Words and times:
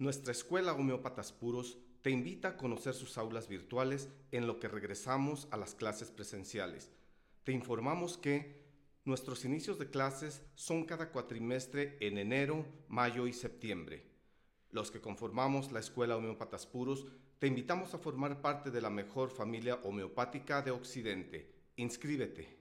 Nuestra 0.00 0.32
escuela 0.32 0.72
Homeópatas 0.72 1.30
Puros 1.30 1.76
te 2.00 2.08
invita 2.08 2.48
a 2.48 2.56
conocer 2.56 2.94
sus 2.94 3.18
aulas 3.18 3.48
virtuales 3.48 4.08
en 4.32 4.46
lo 4.46 4.58
que 4.58 4.66
regresamos 4.66 5.46
a 5.50 5.58
las 5.58 5.74
clases 5.74 6.10
presenciales. 6.10 6.90
Te 7.44 7.52
informamos 7.52 8.16
que 8.16 8.64
nuestros 9.04 9.44
inicios 9.44 9.78
de 9.78 9.90
clases 9.90 10.42
son 10.54 10.86
cada 10.86 11.10
cuatrimestre 11.10 11.98
en 12.00 12.16
enero, 12.16 12.64
mayo 12.88 13.26
y 13.26 13.34
septiembre. 13.34 14.06
Los 14.70 14.90
que 14.90 15.02
conformamos 15.02 15.70
la 15.70 15.80
Escuela 15.80 16.16
Homeópatas 16.16 16.64
Puros 16.64 17.06
te 17.38 17.48
invitamos 17.48 17.92
a 17.92 17.98
formar 17.98 18.40
parte 18.40 18.70
de 18.70 18.80
la 18.80 18.88
mejor 18.88 19.28
familia 19.28 19.80
homeopática 19.84 20.62
de 20.62 20.70
Occidente. 20.70 21.52
Inscríbete. 21.76 22.59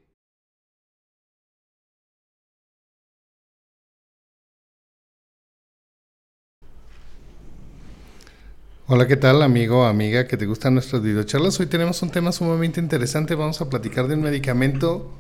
Hola, 8.91 9.05
¿qué 9.05 9.17
tal 9.17 9.43
amigo, 9.43 9.85
amiga 9.85 10.25
que 10.25 10.35
te 10.35 10.47
gustan 10.47 10.73
nuestras 10.73 11.03
videocharlas? 11.03 11.59
Hoy 11.59 11.67
tenemos 11.67 12.01
un 12.01 12.09
tema 12.09 12.31
sumamente 12.31 12.79
interesante. 12.79 13.35
Vamos 13.35 13.61
a 13.61 13.69
platicar 13.69 14.07
de 14.07 14.15
un 14.15 14.23
medicamento 14.23 15.11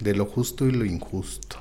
de 0.00 0.16
lo 0.16 0.26
justo 0.26 0.66
y 0.66 0.72
lo 0.72 0.84
injusto. 0.84 1.58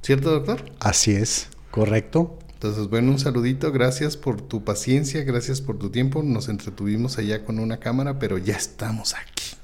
¿Cierto, 0.00 0.30
doctor? 0.30 0.64
Así 0.78 1.10
es, 1.10 1.48
correcto. 1.72 2.38
Entonces, 2.52 2.88
bueno, 2.88 3.10
un 3.10 3.18
saludito, 3.18 3.72
gracias 3.72 4.16
por 4.16 4.40
tu 4.40 4.62
paciencia, 4.62 5.24
gracias 5.24 5.60
por 5.60 5.76
tu 5.76 5.90
tiempo. 5.90 6.22
Nos 6.22 6.48
entretuvimos 6.48 7.18
allá 7.18 7.44
con 7.44 7.58
una 7.58 7.78
cámara, 7.78 8.20
pero 8.20 8.38
ya 8.38 8.54
estamos 8.54 9.14
aquí. 9.14 9.56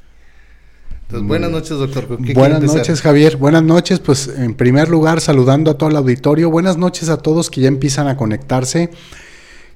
Entonces, 1.03 1.29
buenas 1.29 1.53
noches, 1.53 1.79
doctor. 1.79 2.19
buenas 2.35 2.63
noches, 2.65 3.01
Javier. 3.01 3.37
Buenas 3.37 3.63
noches, 3.63 4.01
pues 4.01 4.27
en 4.27 4.57
primer 4.57 4.89
lugar, 4.89 5.21
saludando 5.21 5.71
a 5.71 5.79
todo 5.79 5.89
el 5.91 5.97
auditorio. 5.97 6.51
Buenas 6.51 6.77
noches 6.77 7.11
a 7.11 7.19
todos 7.19 7.49
que 7.49 7.61
ya 7.61 7.69
empiezan 7.69 8.09
a 8.09 8.17
conectarse. 8.17 8.91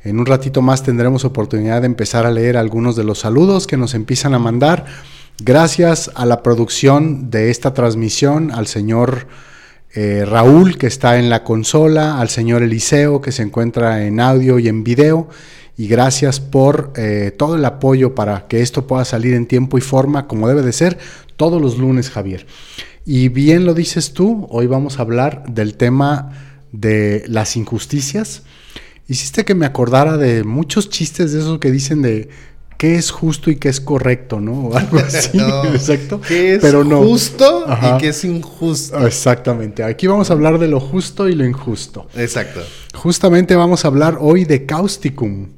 En 0.04 0.18
un 0.18 0.26
ratito 0.26 0.62
más 0.62 0.82
tendremos 0.82 1.24
oportunidad 1.24 1.82
de 1.82 1.86
empezar 1.86 2.26
a 2.26 2.32
leer 2.32 2.56
algunos 2.56 2.96
de 2.96 3.04
los 3.04 3.20
saludos 3.20 3.68
que 3.68 3.76
nos 3.76 3.94
empiezan 3.94 4.34
a 4.34 4.40
mandar. 4.40 4.84
Gracias 5.38 6.10
a 6.16 6.26
la 6.26 6.42
producción 6.42 7.30
de 7.30 7.50
esta 7.50 7.72
transmisión, 7.72 8.50
al 8.50 8.66
señor 8.66 9.28
eh, 9.94 10.24
Raúl 10.26 10.76
que 10.76 10.88
está 10.88 11.18
en 11.18 11.30
la 11.30 11.44
consola, 11.44 12.18
al 12.18 12.30
señor 12.30 12.64
Eliseo 12.64 13.20
que 13.20 13.30
se 13.30 13.42
encuentra 13.42 14.04
en 14.04 14.18
audio 14.18 14.58
y 14.58 14.66
en 14.66 14.82
video. 14.82 15.28
Y 15.76 15.86
gracias 15.86 16.40
por 16.40 16.92
eh, 16.96 17.32
todo 17.36 17.54
el 17.54 17.64
apoyo 17.64 18.14
para 18.14 18.48
que 18.48 18.60
esto 18.60 18.88
pueda 18.88 19.04
salir 19.04 19.34
en 19.34 19.46
tiempo 19.46 19.78
y 19.78 19.82
forma 19.82 20.26
como 20.26 20.48
debe 20.48 20.62
de 20.62 20.72
ser 20.72 20.98
todos 21.36 21.62
los 21.62 21.78
lunes, 21.78 22.10
Javier. 22.10 22.46
Y 23.06 23.28
bien 23.28 23.66
lo 23.66 23.74
dices 23.74 24.12
tú, 24.12 24.48
hoy 24.50 24.66
vamos 24.66 24.98
a 24.98 25.02
hablar 25.02 25.44
del 25.48 25.76
tema 25.76 26.30
de 26.72 27.24
las 27.28 27.56
injusticias 27.56 28.42
hiciste 29.08 29.44
que 29.44 29.54
me 29.54 29.66
acordara 29.66 30.16
de 30.16 30.44
muchos 30.44 30.88
chistes 30.88 31.32
de 31.32 31.40
esos 31.40 31.58
que 31.58 31.70
dicen 31.70 32.02
de 32.02 32.28
qué 32.82 32.96
es 32.96 33.12
justo 33.12 33.48
y 33.48 33.56
qué 33.56 33.68
es 33.68 33.80
correcto, 33.80 34.40
¿no? 34.40 34.68
O 34.68 34.76
algo 34.76 34.98
así, 35.06 35.38
exacto. 35.72 36.20
¿Qué 36.20 36.56
es 36.56 36.74
justo 36.74 37.64
y 37.68 37.98
qué 37.98 38.08
es 38.08 38.24
injusto? 38.24 39.06
Exactamente. 39.06 39.84
Aquí 39.84 40.08
vamos 40.08 40.30
a 40.30 40.32
hablar 40.32 40.58
de 40.58 40.66
lo 40.66 40.80
justo 40.80 41.28
y 41.28 41.34
lo 41.34 41.44
injusto. 41.44 42.08
Exacto. 42.16 42.60
Justamente 42.94 43.54
vamos 43.54 43.84
a 43.84 43.88
hablar 43.88 44.18
hoy 44.20 44.44
de 44.44 44.66
causticum. 44.66 45.50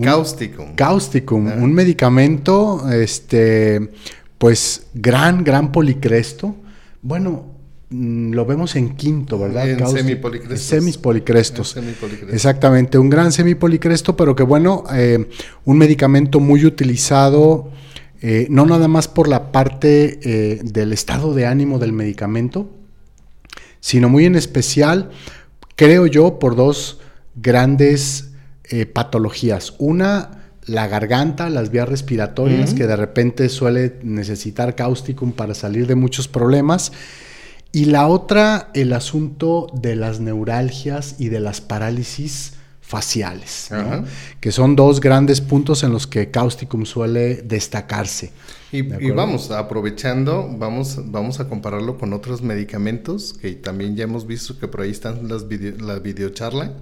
Causticum. 0.00 0.74
Causticum, 0.74 1.46
un 1.62 1.74
medicamento, 1.74 2.90
este, 2.90 3.90
pues 4.38 4.86
gran, 4.94 5.44
gran 5.44 5.72
policresto. 5.72 6.56
Bueno, 7.02 7.51
lo 7.92 8.46
vemos 8.46 8.74
en 8.76 8.96
quinto, 8.96 9.38
¿verdad? 9.38 9.68
En 9.68 9.86
semipolicrestos. 9.86 10.60
Semipolicrestos. 10.60 11.76
Exactamente, 12.32 12.98
un 12.98 13.10
gran 13.10 13.32
semipolicresto, 13.32 14.16
pero 14.16 14.34
que 14.34 14.42
bueno, 14.42 14.84
eh, 14.94 15.28
un 15.64 15.78
medicamento 15.78 16.40
muy 16.40 16.64
utilizado, 16.64 17.70
eh, 18.20 18.46
no 18.50 18.66
nada 18.66 18.88
más 18.88 19.08
por 19.08 19.28
la 19.28 19.52
parte 19.52 20.20
eh, 20.22 20.60
del 20.64 20.92
estado 20.92 21.34
de 21.34 21.46
ánimo 21.46 21.78
del 21.78 21.92
medicamento, 21.92 22.70
sino 23.80 24.08
muy 24.08 24.24
en 24.24 24.36
especial, 24.36 25.10
creo 25.76 26.06
yo, 26.06 26.38
por 26.38 26.56
dos 26.56 27.00
grandes 27.34 28.30
patologías. 28.94 29.74
Una, 29.78 30.44
la 30.64 30.86
garganta, 30.86 31.50
las 31.50 31.70
vías 31.70 31.86
respiratorias, 31.86 32.72
que 32.72 32.86
de 32.86 32.96
repente 32.96 33.50
suele 33.50 33.98
necesitar 34.02 34.74
cáusticum 34.74 35.32
para 35.32 35.52
salir 35.52 35.86
de 35.86 35.94
muchos 35.94 36.26
problemas. 36.26 36.90
Y 37.72 37.86
la 37.86 38.06
otra, 38.06 38.70
el 38.74 38.92
asunto 38.92 39.66
de 39.72 39.96
las 39.96 40.20
neuralgias 40.20 41.16
y 41.18 41.30
de 41.30 41.40
las 41.40 41.62
parálisis 41.62 42.52
faciales, 42.82 43.70
que 44.40 44.52
son 44.52 44.76
dos 44.76 45.00
grandes 45.00 45.40
puntos 45.40 45.82
en 45.82 45.92
los 45.92 46.06
que 46.06 46.30
Causticum 46.30 46.84
suele 46.84 47.36
destacarse. 47.36 48.30
Y, 48.70 48.82
vamos, 49.10 49.50
aprovechando, 49.50 50.48
vamos, 50.58 50.98
vamos 51.10 51.40
a 51.40 51.48
compararlo 51.48 51.96
con 51.96 52.12
otros 52.12 52.42
medicamentos 52.42 53.32
que 53.32 53.52
también 53.52 53.96
ya 53.96 54.04
hemos 54.04 54.26
visto 54.26 54.58
que 54.58 54.68
por 54.68 54.82
ahí 54.82 54.90
están 54.90 55.26
las 55.28 55.44
la 55.80 55.98
videocharla 55.98 56.72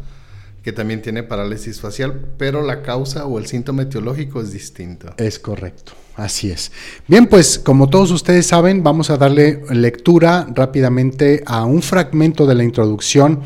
que 0.63 0.73
también 0.73 1.01
tiene 1.01 1.23
parálisis 1.23 1.81
facial, 1.81 2.33
pero 2.37 2.63
la 2.63 2.83
causa 2.83 3.25
o 3.25 3.39
el 3.39 3.47
síntoma 3.47 3.83
etiológico 3.83 4.41
es 4.43 4.53
distinto. 4.53 5.15
Es 5.17 5.39
correcto, 5.39 5.93
así 6.21 6.51
es. 6.51 6.73
Bien, 7.09 7.27
pues 7.27 7.59
como 7.59 7.89
todos 7.89 8.11
ustedes 8.11 8.47
saben, 8.47 8.83
vamos 8.83 9.11
a 9.11 9.17
darle 9.17 9.63
lectura 9.71 10.47
rápidamente 10.55 11.43
a 11.47 11.65
un 11.65 11.83
fragmento 11.83 12.47
de 12.47 12.55
la 12.55 12.65
introducción 12.65 13.41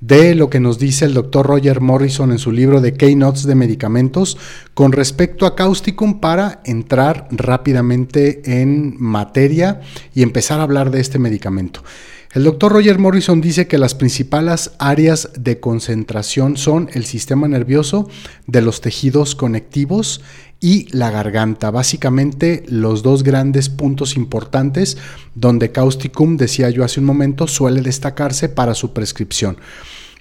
de 0.00 0.34
lo 0.34 0.50
que 0.50 0.60
nos 0.60 0.78
dice 0.78 1.06
el 1.06 1.14
doctor 1.14 1.46
Roger 1.46 1.80
Morrison 1.80 2.30
en 2.30 2.38
su 2.38 2.52
libro 2.52 2.80
de 2.80 2.94
Keynotes 2.94 3.44
de 3.44 3.54
medicamentos 3.54 4.36
con 4.74 4.92
respecto 4.92 5.46
a 5.46 5.56
Causticum 5.56 6.20
para 6.20 6.60
entrar 6.64 7.28
rápidamente 7.30 8.60
en 8.60 8.94
materia 8.98 9.80
y 10.14 10.22
empezar 10.22 10.60
a 10.60 10.64
hablar 10.64 10.90
de 10.90 11.00
este 11.00 11.18
medicamento. 11.18 11.82
El 12.34 12.44
doctor 12.44 12.72
Roger 12.72 12.98
Morrison 12.98 13.40
dice 13.40 13.66
que 13.66 13.78
las 13.78 13.94
principales 13.94 14.72
áreas 14.78 15.30
de 15.38 15.58
concentración 15.58 16.58
son 16.58 16.90
el 16.92 17.06
sistema 17.06 17.48
nervioso 17.48 18.10
de 18.46 18.60
los 18.60 18.82
tejidos 18.82 19.34
conectivos 19.34 20.20
y 20.60 20.88
la 20.96 21.10
garganta, 21.10 21.70
básicamente 21.70 22.64
los 22.68 23.02
dos 23.02 23.22
grandes 23.22 23.68
puntos 23.68 24.16
importantes 24.16 24.96
donde 25.34 25.70
Causticum, 25.70 26.36
decía 26.36 26.70
yo 26.70 26.84
hace 26.84 27.00
un 27.00 27.06
momento, 27.06 27.46
suele 27.46 27.82
destacarse 27.82 28.48
para 28.48 28.74
su 28.74 28.92
prescripción. 28.92 29.58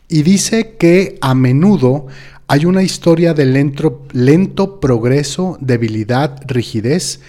Y 0.08 0.24
dice 0.24 0.76
que 0.78 1.18
a 1.22 1.34
menudo 1.34 2.08
hay 2.48 2.66
una 2.66 2.84
historia 2.84 3.34
de 3.34 3.46
lento, 3.46 4.06
lento 4.12 4.80
progreso, 4.80 5.58
debilidad, 5.62 6.42
rigidez, 6.46 7.22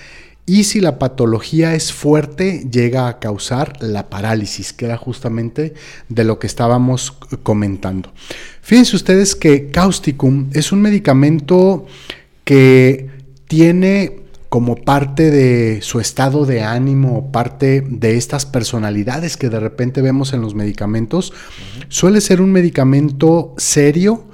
y 0.49 0.63
si 0.63 0.81
la 0.81 1.01
patología 1.01 1.75
es 1.75 1.93
fuerte, 1.93 2.69
llega 2.71 3.09
a 3.09 3.19
causar 3.19 3.83
la 3.83 4.09
parálisis, 4.09 4.73
que 4.73 4.85
era 4.85 4.97
justamente 4.97 5.75
de 6.09 6.23
lo 6.23 6.39
que 6.39 6.47
estábamos 6.47 7.11
comentando. 7.43 8.13
Fíjense 8.63 8.95
ustedes 8.95 9.35
que 9.35 9.73
Causticum 9.73 10.49
es 10.53 10.71
un 10.71 10.83
medicamento 10.83 11.87
que 12.47 13.11
tiene 13.49 14.21
como 14.49 14.77
parte 14.77 15.33
de 15.33 15.83
su 15.83 15.99
estado 15.99 16.47
de 16.47 16.63
ánimo, 16.63 17.33
parte 17.33 17.81
de 17.81 18.17
estas 18.17 18.47
personalidades 18.47 19.37
que 19.37 19.49
de 19.49 19.59
repente 19.59 20.01
vemos 20.01 20.33
en 20.33 20.43
los 20.43 20.55
medicamentos, 20.55 21.33
suele 21.89 22.21
ser 22.21 22.41
un 22.41 22.53
medicamento 22.53 23.53
serio, 23.59 24.27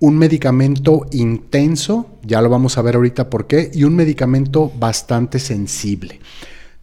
un 0.00 0.16
medicamento 0.16 1.04
intenso, 1.12 2.18
ya 2.22 2.40
lo 2.40 2.48
vamos 2.48 2.78
a 2.78 2.82
ver 2.82 2.96
ahorita 2.96 3.28
por 3.28 3.46
qué, 3.46 3.70
y 3.74 3.84
un 3.84 3.96
medicamento 3.96 4.72
bastante 4.78 5.38
sensible. 5.38 6.20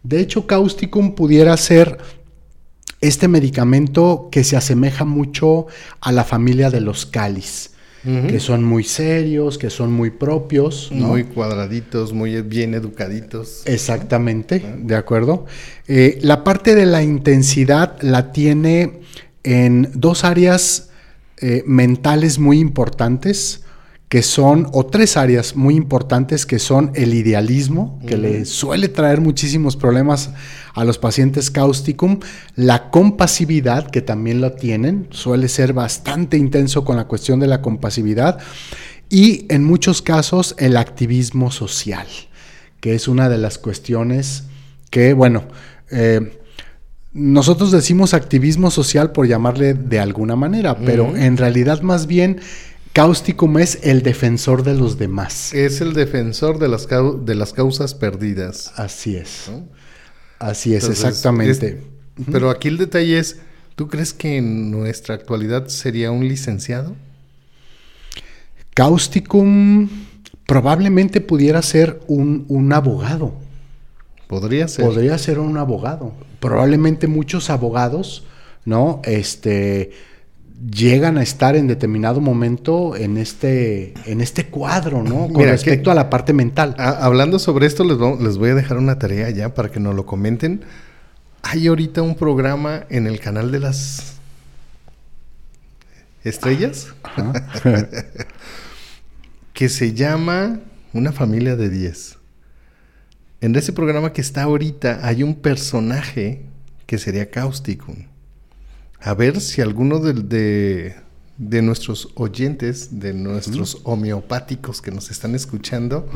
De 0.04 0.20
hecho, 0.20 0.46
Causticum 0.46 1.16
pudiera 1.16 1.56
ser 1.56 1.98
este 3.00 3.26
medicamento 3.26 4.28
que 4.30 4.44
se 4.44 4.56
asemeja 4.56 5.04
mucho 5.04 5.66
a 6.00 6.12
la 6.12 6.22
familia 6.22 6.70
de 6.70 6.80
los 6.80 7.06
cáliz, 7.06 7.72
que 8.02 8.40
son 8.40 8.64
muy 8.64 8.84
serios, 8.84 9.58
que 9.58 9.68
son 9.68 9.92
muy 9.92 10.10
propios. 10.10 10.90
Muy 10.92 11.24
cuadraditos, 11.24 12.12
muy 12.12 12.40
bien 12.42 12.74
educaditos. 12.74 13.62
Exactamente, 13.66 14.62
de 14.78 14.96
acuerdo. 14.96 15.46
Eh, 15.86 16.18
la 16.22 16.42
parte 16.42 16.74
de 16.74 16.86
la 16.86 17.02
intensidad 17.02 18.00
la 18.00 18.32
tiene 18.32 19.00
en 19.42 19.90
dos 19.94 20.24
áreas 20.24 20.90
eh, 21.38 21.62
mentales 21.66 22.38
muy 22.38 22.58
importantes 22.58 23.62
que 24.10 24.24
son, 24.24 24.66
o 24.72 24.84
tres 24.86 25.16
áreas 25.16 25.54
muy 25.54 25.76
importantes 25.76 26.44
que 26.44 26.58
son 26.58 26.90
el 26.94 27.14
idealismo, 27.14 28.00
que 28.08 28.16
le 28.16 28.44
suele 28.44 28.88
traer 28.88 29.20
muchísimos 29.20 29.76
problemas 29.76 30.30
a 30.74 30.82
los 30.82 30.98
pacientes 30.98 31.48
causticum, 31.48 32.18
la 32.56 32.90
compasividad, 32.90 33.88
que 33.88 34.02
también 34.02 34.40
lo 34.40 34.54
tienen, 34.54 35.06
suele 35.10 35.46
ser 35.46 35.74
bastante 35.74 36.36
intenso 36.36 36.84
con 36.84 36.96
la 36.96 37.04
cuestión 37.04 37.38
de 37.38 37.46
la 37.46 37.62
compasividad, 37.62 38.40
y 39.08 39.46
en 39.48 39.62
muchos 39.62 40.02
casos 40.02 40.56
el 40.58 40.76
activismo 40.76 41.52
social, 41.52 42.08
que 42.80 42.96
es 42.96 43.06
una 43.06 43.28
de 43.28 43.38
las 43.38 43.58
cuestiones 43.58 44.42
que, 44.90 45.14
bueno, 45.14 45.44
eh, 45.92 46.36
nosotros 47.12 47.70
decimos 47.70 48.12
activismo 48.12 48.72
social 48.72 49.12
por 49.12 49.28
llamarle 49.28 49.74
de 49.74 50.00
alguna 50.00 50.34
manera, 50.34 50.76
pero 50.78 51.16
en 51.16 51.36
realidad 51.36 51.82
más 51.82 52.06
bien 52.06 52.40
Causticum 52.92 53.58
es 53.58 53.78
el 53.82 54.02
defensor 54.02 54.64
de 54.64 54.74
los 54.74 54.98
demás. 54.98 55.54
Es 55.54 55.80
el 55.80 55.92
defensor 55.92 56.58
de 56.58 56.68
las, 56.68 56.88
de 56.88 57.34
las 57.36 57.52
causas 57.52 57.94
perdidas. 57.94 58.72
Así 58.76 59.16
es. 59.16 59.50
Así 60.40 60.74
es, 60.74 60.88
exactamente. 60.88 61.82
pero 62.32 62.50
aquí 62.50 62.68
el 62.68 62.78
detalle 62.78 63.18
es, 63.18 63.38
¿tú 63.76 63.88
crees 63.88 64.12
que 64.12 64.38
en 64.38 64.70
nuestra 64.70 65.14
actualidad 65.14 65.68
sería 65.68 66.10
un 66.10 66.26
licenciado? 66.26 66.96
Causticum 68.74 69.88
probablemente 70.46 71.20
pudiera 71.20 71.62
ser 71.62 72.00
un, 72.08 72.44
un 72.48 72.72
abogado. 72.72 73.34
Podría 74.26 74.66
ser. 74.66 74.84
Podría 74.84 75.16
ser 75.18 75.38
un 75.38 75.56
abogado. 75.58 76.12
Probablemente 76.40 77.06
muchos 77.06 77.50
abogados, 77.50 78.24
¿no? 78.64 79.00
Este 79.04 79.92
llegan 80.68 81.16
a 81.16 81.22
estar 81.22 81.56
en 81.56 81.66
determinado 81.66 82.20
momento 82.20 82.94
en 82.96 83.16
este, 83.16 83.94
en 84.06 84.20
este 84.20 84.46
cuadro, 84.46 85.02
¿no? 85.02 85.28
Con 85.32 85.44
respecto 85.44 85.90
a 85.90 85.94
la 85.94 86.10
parte 86.10 86.32
mental. 86.32 86.74
hablando 86.78 87.38
sobre 87.38 87.66
esto, 87.66 87.84
les, 87.84 87.98
les 88.20 88.36
voy 88.36 88.50
a 88.50 88.54
dejar 88.54 88.76
una 88.76 88.98
tarea 88.98 89.30
ya 89.30 89.54
para 89.54 89.70
que 89.70 89.80
nos 89.80 89.94
lo 89.94 90.04
comenten. 90.04 90.62
Hay 91.42 91.66
ahorita 91.66 92.02
un 92.02 92.14
programa 92.14 92.84
en 92.90 93.06
el 93.06 93.18
canal 93.20 93.50
de 93.50 93.60
las 93.60 94.16
estrellas 96.22 96.88
que 99.54 99.68
se 99.70 99.94
llama 99.94 100.60
Una 100.92 101.12
familia 101.12 101.56
de 101.56 101.70
10. 101.70 102.18
En 103.40 103.56
ese 103.56 103.72
programa 103.72 104.12
que 104.12 104.20
está 104.20 104.42
ahorita 104.42 105.00
hay 105.02 105.22
un 105.22 105.34
personaje 105.34 106.42
que 106.84 106.98
sería 106.98 107.30
cáustico 107.30 107.94
a 109.00 109.14
ver 109.14 109.40
si 109.40 109.62
alguno 109.62 109.98
de, 109.98 110.94
nuestros 111.38 112.08
oyentes, 112.14 113.00
de 113.00 113.14
nuestros 113.14 113.80
homeopáticos 113.84 114.82
que 114.82 114.90
nos 114.90 115.10
están 115.10 115.34
escuchando, 115.34 116.08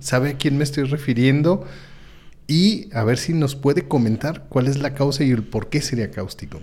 sabe 0.00 0.30
a 0.30 0.36
quién 0.36 0.56
me 0.56 0.64
estoy 0.64 0.84
refiriendo 0.84 1.66
y 2.46 2.88
a 2.94 3.04
ver 3.04 3.18
si 3.18 3.32
nos 3.34 3.56
puede 3.56 3.88
comentar 3.88 4.46
cuál 4.48 4.68
es 4.68 4.78
la 4.78 4.94
causa 4.94 5.24
y 5.24 5.30
el 5.30 5.42
por 5.42 5.68
qué 5.68 5.82
sería 5.82 6.10
cáustico. 6.10 6.60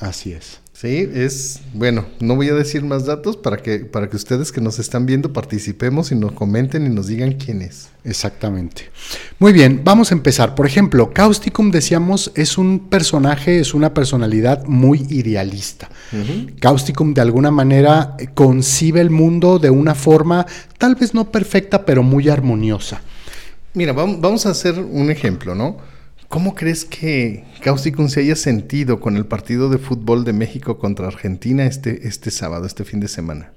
Así 0.00 0.32
es. 0.32 0.60
Sí, 0.80 1.10
es 1.12 1.58
bueno, 1.74 2.06
no 2.20 2.36
voy 2.36 2.48
a 2.50 2.54
decir 2.54 2.84
más 2.84 3.04
datos 3.04 3.36
para 3.36 3.56
que 3.56 3.80
para 3.80 4.08
que 4.08 4.14
ustedes 4.14 4.52
que 4.52 4.60
nos 4.60 4.78
están 4.78 5.06
viendo 5.06 5.32
participemos 5.32 6.12
y 6.12 6.14
nos 6.14 6.30
comenten 6.30 6.86
y 6.86 6.88
nos 6.88 7.08
digan 7.08 7.32
quién 7.32 7.62
es. 7.62 7.88
Exactamente. 8.04 8.88
Muy 9.40 9.52
bien, 9.52 9.80
vamos 9.82 10.12
a 10.12 10.14
empezar. 10.14 10.54
Por 10.54 10.66
ejemplo, 10.66 11.10
Causticum 11.12 11.72
decíamos 11.72 12.30
es 12.36 12.58
un 12.58 12.88
personaje, 12.88 13.58
es 13.58 13.74
una 13.74 13.92
personalidad 13.92 14.66
muy 14.66 15.04
idealista. 15.10 15.90
Causticum 16.60 17.12
de 17.12 17.22
alguna 17.22 17.50
manera 17.50 18.16
concibe 18.34 19.00
el 19.00 19.10
mundo 19.10 19.58
de 19.58 19.70
una 19.70 19.96
forma 19.96 20.46
tal 20.78 20.94
vez 20.94 21.12
no 21.12 21.32
perfecta, 21.32 21.84
pero 21.84 22.04
muy 22.04 22.28
armoniosa. 22.28 23.02
Mira, 23.74 23.92
vamos 23.92 24.46
a 24.46 24.50
hacer 24.50 24.78
un 24.78 25.10
ejemplo, 25.10 25.56
¿no? 25.56 25.97
¿Cómo 26.28 26.54
crees 26.54 26.84
que 26.84 27.44
Causticum 27.62 28.08
se 28.08 28.20
haya 28.20 28.36
sentido 28.36 29.00
con 29.00 29.16
el 29.16 29.24
partido 29.24 29.70
de 29.70 29.78
fútbol 29.78 30.24
de 30.24 30.34
México 30.34 30.78
contra 30.78 31.06
Argentina 31.06 31.64
este, 31.64 32.06
este 32.06 32.30
sábado, 32.30 32.66
este 32.66 32.84
fin 32.84 33.00
de 33.00 33.08
semana? 33.08 33.52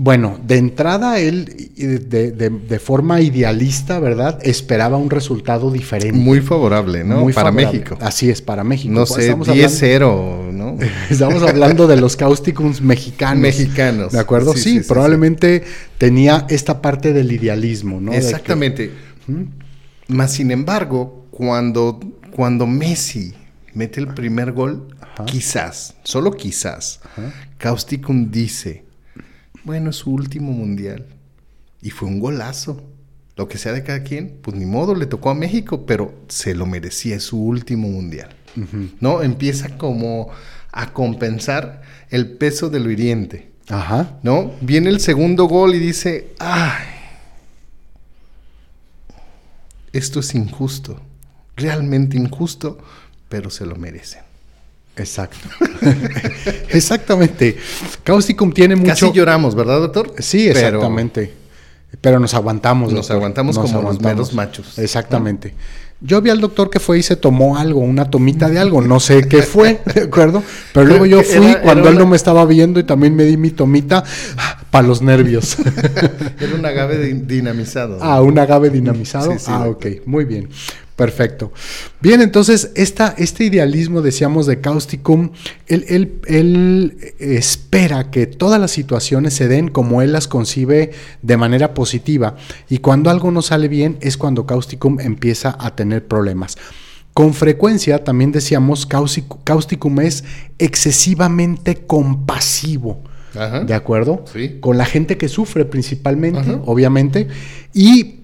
Bueno, 0.00 0.38
de 0.46 0.58
entrada 0.58 1.18
él, 1.18 1.72
de, 1.76 2.78
forma 2.78 3.20
idealista, 3.20 3.98
¿verdad? 3.98 4.38
Esperaba 4.42 4.96
un 4.96 5.10
resultado 5.10 5.72
diferente. 5.72 6.16
Muy 6.16 6.40
favorable, 6.40 7.02
¿no? 7.02 7.22
Muy 7.22 7.32
para 7.32 7.50
México. 7.50 7.98
Así 8.00 8.30
es, 8.30 8.40
para 8.40 8.62
México. 8.62 8.94
No 8.94 9.06
sé, 9.06 9.34
10-0, 9.34 10.52
¿no? 10.52 10.78
Estamos 11.10 11.42
hablando 11.42 11.88
de 11.88 11.96
los 11.96 12.14
Causticums 12.14 12.80
mexicanos. 12.80 13.42
Mexicanos. 13.42 14.12
¿De 14.12 14.20
acuerdo? 14.20 14.54
Sí, 14.54 14.80
probablemente 14.86 15.64
tenía 15.98 16.46
esta 16.48 16.80
parte 16.80 17.12
del 17.12 17.32
idealismo, 17.32 18.00
¿no? 18.00 18.12
Exactamente. 18.12 18.92
Más 20.06 20.32
sin 20.32 20.52
embargo, 20.52 21.26
cuando, 21.38 22.00
cuando 22.32 22.66
Messi 22.66 23.32
mete 23.72 24.00
el 24.00 24.08
primer 24.08 24.50
gol, 24.50 24.88
quizás, 25.24 25.94
solo 26.02 26.32
quizás, 26.32 26.98
Causticum 27.58 28.32
dice, 28.32 28.84
bueno, 29.62 29.90
es 29.90 29.96
su 29.96 30.10
último 30.10 30.50
mundial. 30.50 31.06
Y 31.80 31.90
fue 31.90 32.08
un 32.08 32.18
golazo. 32.18 32.82
Lo 33.36 33.46
que 33.46 33.56
sea 33.56 33.72
de 33.72 33.84
cada 33.84 34.02
quien, 34.02 34.40
pues 34.42 34.56
ni 34.56 34.66
modo, 34.66 34.96
le 34.96 35.06
tocó 35.06 35.30
a 35.30 35.34
México, 35.36 35.86
pero 35.86 36.12
se 36.26 36.56
lo 36.56 36.66
merecía, 36.66 37.14
es 37.14 37.22
su 37.22 37.40
último 37.40 37.86
mundial. 37.86 38.30
¿No? 38.98 39.22
Empieza 39.22 39.78
como 39.78 40.30
a 40.72 40.92
compensar 40.92 41.82
el 42.10 42.32
peso 42.32 42.68
de 42.68 42.80
lo 42.80 42.90
hiriente. 42.90 43.52
Ajá. 43.68 44.18
¿No? 44.24 44.54
Viene 44.60 44.90
el 44.90 44.98
segundo 44.98 45.44
gol 45.44 45.76
y 45.76 45.78
dice, 45.78 46.34
ay, 46.40 46.84
esto 49.92 50.18
es 50.18 50.34
injusto 50.34 51.00
realmente 51.58 52.16
injusto, 52.16 52.78
pero 53.28 53.50
se 53.50 53.66
lo 53.66 53.76
merecen. 53.76 54.22
Exacto. 54.96 55.48
Exactamente. 56.70 57.56
Causticum 58.02 58.52
tiene 58.52 58.76
mucho. 58.76 58.88
Casi 58.88 59.12
lloramos, 59.12 59.54
¿verdad, 59.54 59.80
doctor? 59.80 60.14
Sí, 60.18 60.48
exactamente. 60.48 61.34
Pero, 62.00 62.18
nos 62.20 62.34
aguantamos. 62.34 62.92
Nos 62.92 63.10
aguantamos 63.10 63.58
como 63.58 63.82
los 63.82 64.00
meros 64.00 64.34
machos. 64.34 64.78
Exactamente. 64.78 65.54
Yo 66.00 66.22
vi 66.22 66.30
al 66.30 66.40
doctor 66.40 66.70
que 66.70 66.78
fue 66.78 67.00
y 67.00 67.02
se 67.02 67.16
tomó 67.16 67.56
algo, 67.56 67.80
una 67.80 68.08
tomita 68.08 68.48
de 68.48 68.60
algo, 68.60 68.80
no 68.80 69.00
sé 69.00 69.26
qué 69.26 69.42
fue, 69.42 69.80
¿de 69.94 70.02
acuerdo? 70.02 70.44
Pero 70.72 70.86
luego 70.86 71.06
yo 71.06 71.24
fui 71.24 71.56
cuando 71.60 71.88
él 71.88 71.98
no 71.98 72.06
me 72.06 72.14
estaba 72.14 72.44
viendo 72.46 72.78
y 72.78 72.84
también 72.84 73.16
me 73.16 73.24
di 73.24 73.36
mi 73.36 73.50
tomita 73.50 74.04
ah, 74.36 74.62
para 74.70 74.86
los 74.86 75.02
nervios. 75.02 75.56
Era 76.40 76.54
un 76.54 76.64
agave 76.64 77.14
dinamizado. 77.14 77.98
Ah, 78.00 78.20
un 78.20 78.38
agave 78.38 78.70
dinamizado. 78.70 79.34
ah, 79.48 79.66
ok, 79.66 79.86
muy 80.06 80.24
bien. 80.24 80.48
Perfecto. 80.98 81.52
Bien, 82.00 82.20
entonces, 82.22 82.72
esta, 82.74 83.14
este 83.16 83.44
idealismo, 83.44 84.02
decíamos, 84.02 84.46
de 84.46 84.60
Causticum, 84.60 85.30
él, 85.68 86.98
espera 87.20 88.10
que 88.10 88.26
todas 88.26 88.60
las 88.60 88.72
situaciones 88.72 89.32
se 89.32 89.46
den 89.46 89.68
como 89.68 90.02
él 90.02 90.12
las 90.12 90.26
concibe 90.26 90.90
de 91.22 91.36
manera 91.36 91.72
positiva. 91.72 92.34
Y 92.68 92.78
cuando 92.78 93.10
algo 93.10 93.30
no 93.30 93.42
sale 93.42 93.68
bien 93.68 93.98
es 94.00 94.16
cuando 94.16 94.44
Causticum 94.44 94.98
empieza 94.98 95.56
a 95.60 95.76
tener 95.76 96.04
problemas. 96.04 96.58
Con 97.14 97.32
frecuencia, 97.32 98.02
también 98.02 98.32
decíamos, 98.32 98.84
Causticum 98.84 100.00
es 100.00 100.24
excesivamente 100.58 101.76
compasivo. 101.76 103.04
¿De 103.66 103.74
acuerdo? 103.74 104.24
Sí. 104.32 104.56
Con 104.58 104.76
la 104.76 104.84
gente 104.84 105.16
que 105.16 105.28
sufre 105.28 105.64
principalmente, 105.64 106.58
obviamente. 106.64 107.28
Y 107.72 108.17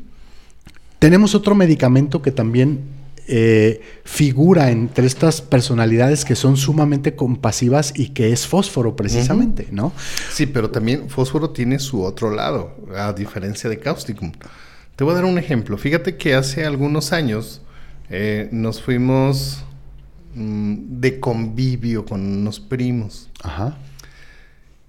tenemos 1.04 1.34
otro 1.34 1.54
medicamento 1.54 2.22
que 2.22 2.30
también 2.30 2.80
eh, 3.28 3.82
figura 4.04 4.70
entre 4.70 5.06
estas 5.06 5.42
personalidades 5.42 6.24
que 6.24 6.34
son 6.34 6.56
sumamente 6.56 7.14
compasivas 7.14 7.92
y 7.94 8.08
que 8.14 8.32
es 8.32 8.46
fósforo 8.46 8.96
precisamente, 8.96 9.68
¿no? 9.70 9.92
Sí, 10.32 10.46
pero 10.46 10.70
también 10.70 11.10
fósforo 11.10 11.50
tiene 11.50 11.78
su 11.78 12.02
otro 12.02 12.34
lado, 12.34 12.74
a 12.96 13.12
diferencia 13.12 13.68
de 13.68 13.78
cáusticum. 13.78 14.32
Te 14.96 15.04
voy 15.04 15.12
a 15.12 15.16
dar 15.16 15.26
un 15.26 15.36
ejemplo. 15.36 15.76
Fíjate 15.76 16.16
que 16.16 16.32
hace 16.32 16.64
algunos 16.64 17.12
años 17.12 17.60
eh, 18.08 18.48
nos 18.50 18.80
fuimos 18.80 19.62
mm, 20.34 21.00
de 21.00 21.20
convivio 21.20 22.06
con 22.06 22.22
unos 22.24 22.60
primos. 22.60 23.28
Ajá. 23.42 23.76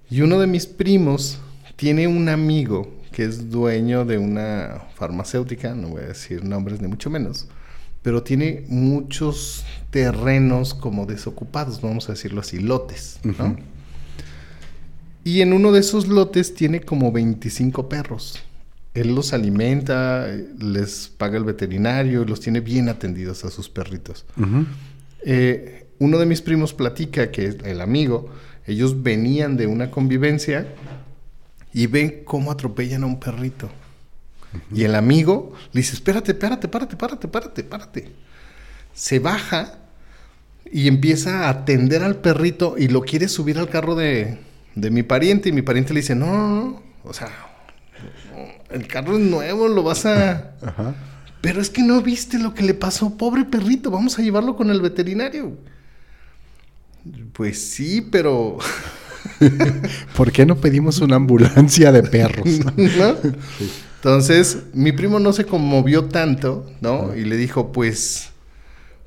Y 0.08 0.22
uno 0.22 0.40
de 0.40 0.46
mis 0.46 0.64
primos 0.64 1.40
tiene 1.76 2.06
un 2.06 2.30
amigo 2.30 2.95
que 3.16 3.24
es 3.24 3.50
dueño 3.50 4.04
de 4.04 4.18
una 4.18 4.82
farmacéutica, 4.94 5.74
no 5.74 5.88
voy 5.88 6.02
a 6.02 6.08
decir 6.08 6.44
nombres 6.44 6.82
ni 6.82 6.86
mucho 6.86 7.08
menos, 7.08 7.48
pero 8.02 8.22
tiene 8.22 8.66
muchos 8.68 9.64
terrenos 9.88 10.74
como 10.74 11.06
desocupados, 11.06 11.80
vamos 11.80 12.10
a 12.10 12.12
decirlo 12.12 12.42
así, 12.42 12.58
lotes, 12.58 13.18
¿no? 13.24 13.56
Y 15.24 15.40
en 15.40 15.54
uno 15.54 15.72
de 15.72 15.80
esos 15.80 16.08
lotes 16.08 16.54
tiene 16.54 16.82
como 16.82 17.10
25 17.10 17.88
perros. 17.88 18.38
Él 18.92 19.14
los 19.14 19.32
alimenta, 19.32 20.26
les 20.58 21.08
paga 21.08 21.38
el 21.38 21.44
veterinario, 21.44 22.26
los 22.26 22.40
tiene 22.40 22.60
bien 22.60 22.90
atendidos 22.90 23.46
a 23.46 23.50
sus 23.50 23.70
perritos. 23.70 24.26
Eh, 25.24 25.86
uno 26.00 26.18
de 26.18 26.26
mis 26.26 26.42
primos 26.42 26.74
platica 26.74 27.30
que 27.30 27.46
el 27.64 27.80
amigo, 27.80 28.28
ellos 28.66 29.02
venían 29.02 29.56
de 29.56 29.66
una 29.66 29.90
convivencia 29.90 30.66
y 31.76 31.88
ven 31.88 32.22
cómo 32.24 32.50
atropellan 32.50 33.02
a 33.02 33.06
un 33.06 33.20
perrito. 33.20 33.68
Y 34.72 34.84
el 34.84 34.94
amigo 34.94 35.52
le 35.72 35.82
dice, 35.82 35.92
espérate, 35.92 36.32
espérate, 36.32 36.68
párate, 36.68 36.96
párate, 36.96 37.28
párate, 37.28 37.64
párate. 37.64 38.12
Se 38.94 39.18
baja 39.18 39.74
y 40.72 40.88
empieza 40.88 41.44
a 41.44 41.50
atender 41.50 42.02
al 42.02 42.16
perrito 42.16 42.76
y 42.78 42.88
lo 42.88 43.02
quiere 43.02 43.28
subir 43.28 43.58
al 43.58 43.68
carro 43.68 43.94
de, 43.94 44.38
mi 44.74 45.02
pariente. 45.02 45.50
Y 45.50 45.52
mi 45.52 45.60
pariente 45.60 45.92
le 45.92 46.00
dice, 46.00 46.14
no, 46.14 46.26
no, 46.26 46.54
no, 46.54 46.82
o 47.04 47.12
sea, 47.12 47.28
el 48.70 48.86
carro 48.86 49.18
es 49.18 49.24
nuevo, 49.24 49.68
lo 49.68 49.82
vas 49.82 50.06
a... 50.06 50.54
Pero 51.42 51.60
es 51.60 51.68
que 51.68 51.82
no 51.82 52.00
viste 52.00 52.38
lo 52.38 52.54
que 52.54 52.62
le 52.62 52.72
pasó, 52.72 53.18
pobre 53.18 53.44
perrito, 53.44 53.90
vamos 53.90 54.18
a 54.18 54.22
llevarlo 54.22 54.56
con 54.56 54.70
el 54.70 54.80
veterinario. 54.80 55.58
Pues 57.34 57.70
sí, 57.70 58.00
pero 58.00 58.58
¿Por 60.16 60.32
qué 60.32 60.46
no 60.46 60.56
pedimos 60.56 61.00
una 61.00 61.16
ambulancia 61.16 61.92
de 61.92 62.02
perros? 62.02 62.46
¿No? 62.76 63.16
Entonces, 63.96 64.58
mi 64.72 64.92
primo 64.92 65.18
no 65.18 65.32
se 65.32 65.44
conmovió 65.44 66.04
tanto, 66.04 66.66
¿no? 66.80 67.14
Y 67.16 67.24
le 67.24 67.36
dijo, 67.36 67.72
pues, 67.72 68.30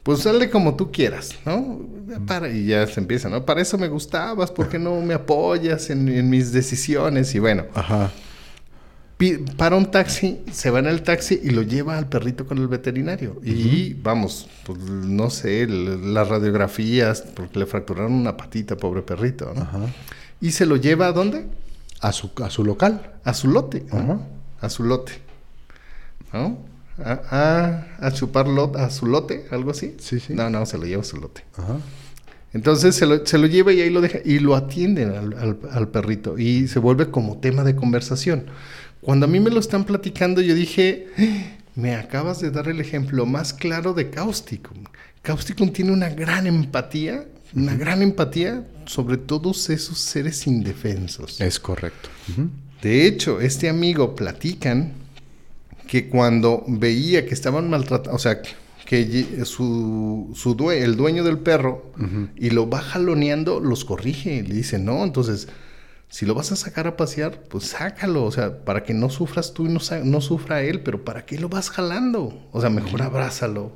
pues 0.03 0.19
sale 0.19 0.49
como 0.49 0.75
tú 0.75 0.91
quieras, 0.91 1.35
¿no? 1.45 1.79
Para, 2.25 2.49
y 2.49 2.65
ya 2.65 2.85
se 2.87 2.99
empieza, 2.99 3.29
¿no? 3.29 3.45
Para 3.45 3.61
eso 3.61 3.77
me 3.77 3.87
gustabas, 3.87 4.51
¿por 4.51 4.67
qué 4.67 4.79
no 4.79 4.99
me 5.01 5.13
apoyas 5.13 5.89
en, 5.89 6.09
en 6.09 6.29
mis 6.29 6.51
decisiones? 6.51 7.33
Y 7.35 7.39
bueno, 7.39 7.65
Ajá. 7.73 8.11
Para 9.57 9.75
un 9.75 9.91
taxi, 9.91 10.39
se 10.51 10.69
va 10.69 10.79
en 10.79 10.85
el 10.85 11.03
taxi 11.03 11.39
y 11.43 11.49
lo 11.49 11.61
lleva 11.61 11.97
al 11.97 12.07
perrito 12.07 12.45
con 12.45 12.57
el 12.57 12.67
veterinario. 12.69 13.39
Y 13.43 13.93
vamos, 13.95 14.47
pues 14.65 14.79
no 14.79 15.29
sé, 15.29 15.67
las 15.67 16.27
radiografías, 16.29 17.21
porque 17.33 17.59
le 17.59 17.65
fracturaron 17.65 18.13
una 18.13 18.37
patita, 18.37 18.77
pobre 18.77 19.01
perrito, 19.01 19.51
¿no? 19.53 19.61
Ajá. 19.61 19.79
Y 20.39 20.51
se 20.51 20.65
lo 20.65 20.77
lleva 20.77 21.07
a 21.07 21.11
dónde? 21.11 21.47
A 21.99 22.13
su, 22.13 22.31
a 22.41 22.49
su 22.49 22.63
local. 22.63 23.11
A 23.25 23.33
su 23.33 23.49
lote, 23.49 23.85
¿no? 23.91 23.99
Ajá. 23.99 24.19
A 24.61 24.69
su 24.69 24.83
lote. 24.83 25.11
¿No? 26.31 26.57
A, 27.03 27.87
a, 27.99 28.05
a 28.07 28.11
chupar 28.13 28.47
lot, 28.47 28.75
a 28.77 28.89
su 28.89 29.05
lote, 29.05 29.47
algo 29.51 29.71
así. 29.71 29.95
Sí, 29.99 30.19
sí. 30.19 30.33
No, 30.33 30.49
no, 30.49 30.65
se 30.65 30.77
lo 30.77 30.85
lleva 30.85 31.01
a 31.01 31.05
su 31.05 31.17
lote. 31.17 31.43
Ajá. 31.57 31.77
Entonces 32.53 32.95
se 32.95 33.05
lo, 33.05 33.25
se 33.25 33.37
lo 33.37 33.47
lleva 33.47 33.73
y 33.73 33.81
ahí 33.81 33.89
lo 33.89 34.01
deja 34.01 34.19
y 34.25 34.39
lo 34.39 34.55
atienden 34.55 35.09
al, 35.11 35.33
al- 35.37 35.59
al 35.71 35.87
perrito 35.89 36.37
y 36.39 36.67
se 36.67 36.79
vuelve 36.79 37.11
como 37.11 37.37
tema 37.37 37.63
de 37.63 37.75
conversación. 37.75 38.45
Cuando 39.01 39.25
a 39.25 39.29
mí 39.29 39.39
me 39.39 39.49
lo 39.49 39.59
están 39.59 39.85
platicando, 39.85 40.41
yo 40.41 40.53
dije, 40.55 41.07
"Eh, 41.17 41.57
me 41.75 41.95
acabas 41.95 42.41
de 42.41 42.51
dar 42.51 42.67
el 42.67 42.79
ejemplo 42.81 43.25
más 43.25 43.53
claro 43.53 43.93
de 43.93 44.09
Causticum. 44.09 44.83
Causticum 45.21 45.71
tiene 45.71 45.91
una 45.91 46.09
gran 46.09 46.47
empatía, 46.47 47.25
una 47.55 47.75
gran 47.75 48.01
empatía 48.01 48.65
sobre 48.85 49.17
todos 49.17 49.69
esos 49.69 49.99
seres 49.99 50.45
indefensos. 50.47 51.39
Es 51.41 51.59
correcto. 51.59 52.09
De 52.81 53.05
hecho, 53.07 53.39
este 53.41 53.69
amigo 53.69 54.15
platican 54.15 54.93
que 55.87 56.07
cuando 56.07 56.63
veía 56.67 57.25
que 57.25 57.33
estaban 57.33 57.69
maltratados, 57.69 58.15
o 58.15 58.21
sea, 58.21 58.41
que 58.85 59.43
su 59.45 60.55
due- 60.57 60.81
el 60.83 60.95
dueño 60.95 61.23
del 61.23 61.37
perro 61.39 61.91
y 62.37 62.49
lo 62.49 62.69
va 62.69 62.81
jaloneando, 62.81 63.59
los 63.59 63.85
corrige. 63.85 64.41
Le 64.43 64.55
dice, 64.55 64.79
no, 64.79 65.03
entonces, 65.03 65.47
si 66.09 66.25
lo 66.25 66.33
vas 66.33 66.51
a 66.51 66.55
sacar 66.55 66.87
a 66.87 66.97
pasear, 66.97 67.43
pues 67.43 67.65
sácalo, 67.65 68.23
o 68.25 68.31
sea, 68.31 68.63
para 68.65 68.83
que 68.83 68.93
no 68.93 69.09
sufras 69.09 69.53
tú 69.53 69.67
y 69.67 69.69
no, 69.69 70.21
sufra 70.21 70.61
él, 70.63 70.81
pero 70.81 71.03
¿para 71.05 71.25
qué 71.25 71.37
lo 71.37 71.49
vas 71.49 71.69
jalando? 71.69 72.47
O 72.51 72.61
sea, 72.61 72.69
mejor 72.69 73.01
abrázalo. 73.03 73.71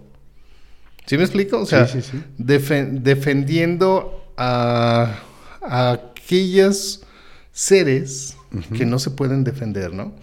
¿Sí 1.06 1.18
me 1.18 1.24
explico? 1.24 1.60
O 1.60 1.66
sea, 1.66 1.86
Sí, 1.88 2.02
sí, 2.02 2.10
sí. 2.12 2.24
defen- 2.40 3.02
defendiendo 3.02 4.25
a, 4.38 5.20
a 5.62 5.92
aquellos 5.92 7.04
seres 7.52 8.38
que 8.78 8.86
no 8.86 9.00
se 9.00 9.12
pueden 9.12 9.44
defender, 9.44 9.94
¿no? 9.94 10.13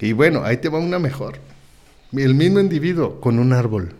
Y 0.00 0.12
bueno, 0.12 0.44
ahí 0.44 0.58
te 0.58 0.68
va 0.68 0.78
una 0.78 0.98
mejor. 0.98 1.38
El 2.12 2.34
mismo 2.34 2.60
individuo 2.60 3.20
con 3.20 3.38
un 3.38 3.52
árbol. 3.52 3.94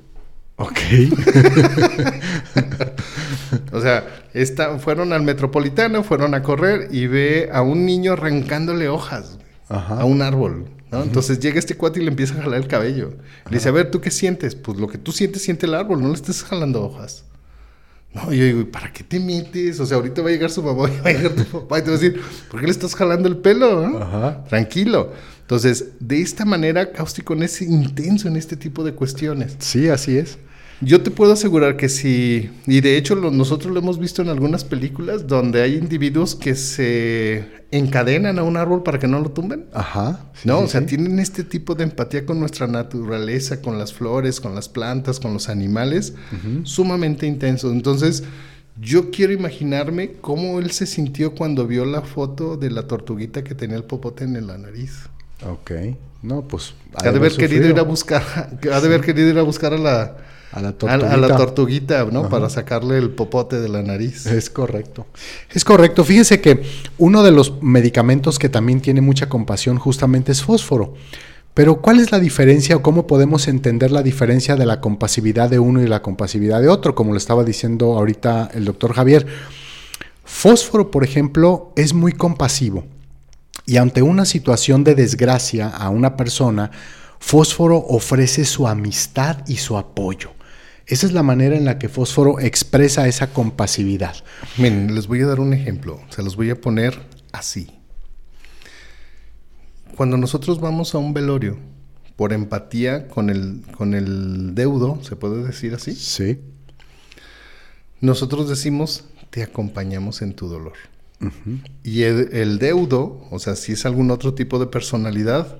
Ok. 0.57 0.79
O 3.73 3.81
sea, 3.81 4.07
esta, 4.35 4.79
fueron 4.79 5.13
al 5.13 5.23
metropolitano, 5.23 6.03
fueron 6.03 6.35
a 6.35 6.43
correr 6.43 6.89
y 6.91 7.07
ve 7.07 7.51
a 7.53 7.63
un 7.63 7.87
niño 7.87 8.13
arrancándole 8.15 8.89
hojas 8.89 9.39
Ajá. 9.69 10.01
a 10.01 10.05
un 10.05 10.23
árbol. 10.23 10.67
¿no? 10.91 11.03
Entonces 11.03 11.39
llega 11.41 11.59
este 11.59 11.77
cuate 11.77 12.01
y 12.01 12.05
le 12.05 12.11
empieza 12.11 12.35
a 12.35 12.43
jalar 12.43 12.61
el 12.61 12.67
cabello. 12.67 13.11
Le 13.51 13.59
dice, 13.59 13.69
a 13.69 13.73
ver, 13.73 13.91
¿tú 13.91 14.01
qué 14.01 14.11
sientes? 14.11 14.55
Pues 14.55 14.79
lo 14.79 14.89
que 14.89 14.99
tú 14.99 15.13
sientes, 15.13 15.43
siente 15.43 15.67
el 15.67 15.75
árbol, 15.75 16.01
no 16.01 16.09
le 16.09 16.15
estés 16.15 16.43
jalando 16.43 16.83
hojas. 16.83 17.25
No, 18.15 18.33
yo 18.33 18.43
digo, 18.45 18.61
¿y 18.61 18.65
para 18.65 18.91
qué 18.91 19.05
te 19.05 19.21
metes? 19.21 19.79
O 19.81 19.87
sea, 19.87 19.99
ahorita 19.99 20.23
va 20.23 20.29
a 20.29 20.33
llegar 20.33 20.51
su 20.51 20.63
mamá 20.63 20.89
y 20.89 20.97
va 21.05 21.11
a 21.11 21.13
llegar 21.13 21.33
tu 21.33 21.45
papá 21.45 21.79
y 21.79 21.83
te 21.83 21.91
va 21.91 21.97
a 21.97 21.99
decir, 21.99 22.21
¿por 22.51 22.61
qué 22.61 22.67
le 22.67 22.73
estás 22.73 22.95
jalando 22.95 23.29
el 23.29 23.37
pelo? 23.37 23.87
no? 23.87 23.99
Ajá. 23.99 24.45
Tranquilo. 24.49 25.13
Entonces, 25.43 25.93
de 26.01 26.21
esta 26.21 26.45
manera, 26.45 26.93
Causticon 26.93 27.43
es 27.43 27.63
intenso 27.63 28.29
en 28.29 28.37
este 28.37 28.57
tipo 28.57 28.85
de 28.85 28.93
cuestiones. 28.93 29.57
Sí, 29.59 29.89
así 29.89 30.19
es. 30.19 30.39
Yo 30.81 31.03
te 31.03 31.11
puedo 31.11 31.33
asegurar 31.33 31.77
que 31.77 31.89
si, 31.89 32.51
y 32.67 32.81
de 32.81 32.97
hecho 32.97 33.17
lo- 33.17 33.31
nosotros 33.33 33.73
lo 33.73 33.81
hemos 33.81 33.99
visto 33.99 34.23
en 34.23 34.29
algunas 34.29 34.63
películas 34.65 35.27
donde 35.27 35.61
hay 35.63 35.75
individuos 35.75 36.37
que 36.37 36.55
se 36.55 37.49
encadenan 37.73 38.39
a 38.39 38.45
un 38.45 38.57
árbol 38.57 38.85
para 38.85 38.99
que 39.01 39.09
no 39.09 39.19
lo 39.19 39.31
tumben. 39.31 39.67
Ajá. 39.73 40.31
sí, 40.35 40.47
no, 40.47 40.59
sí, 40.59 40.65
o 40.65 40.69
sea, 40.69 40.81
sí. 40.83 40.87
tienen 40.87 41.19
este 41.19 41.43
tipo 41.43 41.75
de 41.75 41.83
empatía 41.85 42.25
con 42.25 42.39
nuestra 42.39 42.69
naturaleza, 42.69 43.61
con 43.61 43.77
las 43.79 43.93
flores, 43.93 44.41
con 44.41 44.55
las 44.55 44.69
plantas, 44.69 45.19
con 45.19 45.33
los 45.35 45.49
animales, 45.49 46.15
sumamente 46.63 47.27
intenso. 47.27 47.73
Entonces, 47.73 48.23
yo 48.81 49.11
quiero 49.11 49.33
imaginarme 49.33 50.13
cómo 50.21 50.61
él 50.61 50.71
se 50.71 50.87
sintió 50.87 51.35
cuando 51.35 51.67
vio 51.67 51.85
la 51.85 52.03
foto 52.03 52.57
de 52.57 52.71
la 52.71 52.87
tortuguita 52.87 53.43
que 53.43 53.57
tenía 53.57 53.77
el 53.77 53.85
popote 53.85 54.23
en 54.25 54.47
la 54.47 54.57
nariz. 54.57 55.09
Ok. 55.47 55.71
No, 56.23 56.43
pues. 56.43 56.75
Ha 56.95 57.11
de 57.11 57.19
haber 57.19 57.33
querido 57.33 57.63
sufrido. 57.63 57.69
ir 57.71 57.79
a 57.79 57.83
buscar, 57.83 58.23
ha 58.73 58.81
de 58.81 58.87
haber 58.87 59.01
querido 59.03 59.29
ir 59.29 59.39
a 59.39 59.43
buscar 59.43 59.73
a 59.73 59.79
la, 59.79 60.17
A 60.53 60.61
la 60.61 60.73
tortuguita. 60.73 61.15
a 61.15 61.17
la 61.17 61.37
tortuguita, 61.37 62.05
¿no? 62.07 62.21
Ajá. 62.21 62.29
Para 62.29 62.49
sacarle 62.51 62.99
el 62.99 63.11
popote 63.11 63.61
de 63.61 63.69
la 63.69 63.83
nariz. 63.83 64.27
Es 64.27 64.51
correcto. 64.51 65.07
Es 65.53 65.65
correcto. 65.65 66.05
Fíjese 66.05 66.41
que 66.41 66.63
uno 66.99 67.23
de 67.23 67.31
los 67.31 67.63
medicamentos 67.63 68.39
que 68.39 68.49
también 68.49 68.81
tiene 68.81 69.01
mucha 69.01 69.29
compasión 69.29 69.79
justamente 69.79 70.33
es 70.33 70.43
fósforo. 70.43 70.95
Pero 71.55 71.81
¿cuál 71.81 71.99
es 71.99 72.13
la 72.13 72.21
diferencia 72.21 72.77
o 72.77 72.83
cómo 72.83 73.07
podemos 73.07 73.49
entender 73.49 73.91
la 73.91 74.03
diferencia 74.03 74.55
de 74.55 74.65
la 74.65 74.81
compasividad 74.81 75.51
de 75.51 75.59
uno 75.59 75.83
y 75.83 75.89
la 75.89 76.03
compasividad 76.03 76.61
de 76.61 76.69
otro? 76.69 76.95
Como 76.95 77.13
lo 77.13 77.19
estaba 77.19 77.43
diciendo 77.43 77.97
ahorita 77.99 78.51
el 78.55 78.65
doctor 78.65 78.93
Javier. 78.95 79.27
Fósforo, 80.25 80.91
por 80.91 81.05
ejemplo, 81.05 81.73
es 81.75 81.95
muy 81.95 82.13
compasivo. 82.13 82.85
Y 83.69 83.77
ante 83.77 84.01
una 84.01 84.25
situación 84.25 84.83
de 84.83 84.95
desgracia 84.95 85.69
a 85.69 85.91
una 85.91 86.17
persona, 86.17 86.71
Fósforo 87.19 87.77
ofrece 87.77 88.47
su 88.47 88.67
amistad 88.67 89.47
y 89.47 89.59
su 89.59 89.77
apoyo. 89.77 90.31
Esa 90.87 91.05
es 91.05 91.13
la 91.13 91.23
manera 91.23 91.55
en 91.55 91.67
la 91.67 91.79
que 91.79 91.91
Fósforo 91.91 92.41
expresa 92.41 93.07
esa 93.07 93.27
compasividad. 93.27 94.17
Miren, 94.57 94.95
les 94.95 95.07
voy 95.07 95.21
a 95.21 95.27
dar 95.27 95.39
un 95.39 95.53
ejemplo. 95.53 96.01
Se 96.09 96.23
los 96.23 96.35
voy 96.35 96.49
a 96.49 96.59
poner 96.59 96.99
así. 97.31 97.71
Cuando 99.99 100.17
nosotros 100.17 100.61
vamos 100.61 100.95
a 100.95 100.99
un 100.99 101.13
velorio, 101.13 101.59
por 102.17 102.33
empatía 102.33 103.07
con 103.07 103.29
el, 103.29 103.61
con 103.77 103.93
el 103.93 104.55
deudo, 104.55 104.99
¿se 105.03 105.15
puede 105.15 105.45
decir 105.45 105.75
así? 105.75 105.95
Sí. 105.95 106.41
Nosotros 108.01 108.49
decimos, 108.49 109.05
te 109.29 109.43
acompañamos 109.43 110.23
en 110.23 110.33
tu 110.33 110.49
dolor. 110.49 110.79
Y 111.83 112.03
el, 112.03 112.29
el 112.33 112.59
deudo, 112.59 113.27
o 113.31 113.39
sea, 113.39 113.57
si 113.57 113.73
es 113.73 113.85
algún 113.87 114.11
otro 114.11 114.35
tipo 114.35 114.59
de 114.59 114.67
personalidad, 114.67 115.59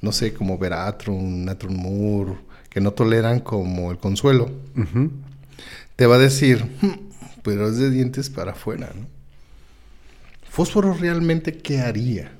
no 0.00 0.12
sé, 0.12 0.32
como 0.32 0.56
Veratrum, 0.58 1.44
Natrum 1.44 1.74
Mur, 1.74 2.36
que 2.68 2.80
no 2.80 2.92
toleran 2.92 3.40
como 3.40 3.90
el 3.90 3.98
consuelo, 3.98 4.50
te 5.96 6.06
va 6.06 6.14
a 6.16 6.18
decir, 6.18 6.64
"Hmm, 6.80 7.10
pero 7.42 7.68
es 7.68 7.76
de 7.78 7.90
dientes 7.90 8.30
para 8.30 8.52
afuera, 8.52 8.92
¿no? 8.94 9.06
Fósforo 10.48 10.94
realmente, 10.94 11.58
¿qué 11.58 11.80
haría 11.80 12.32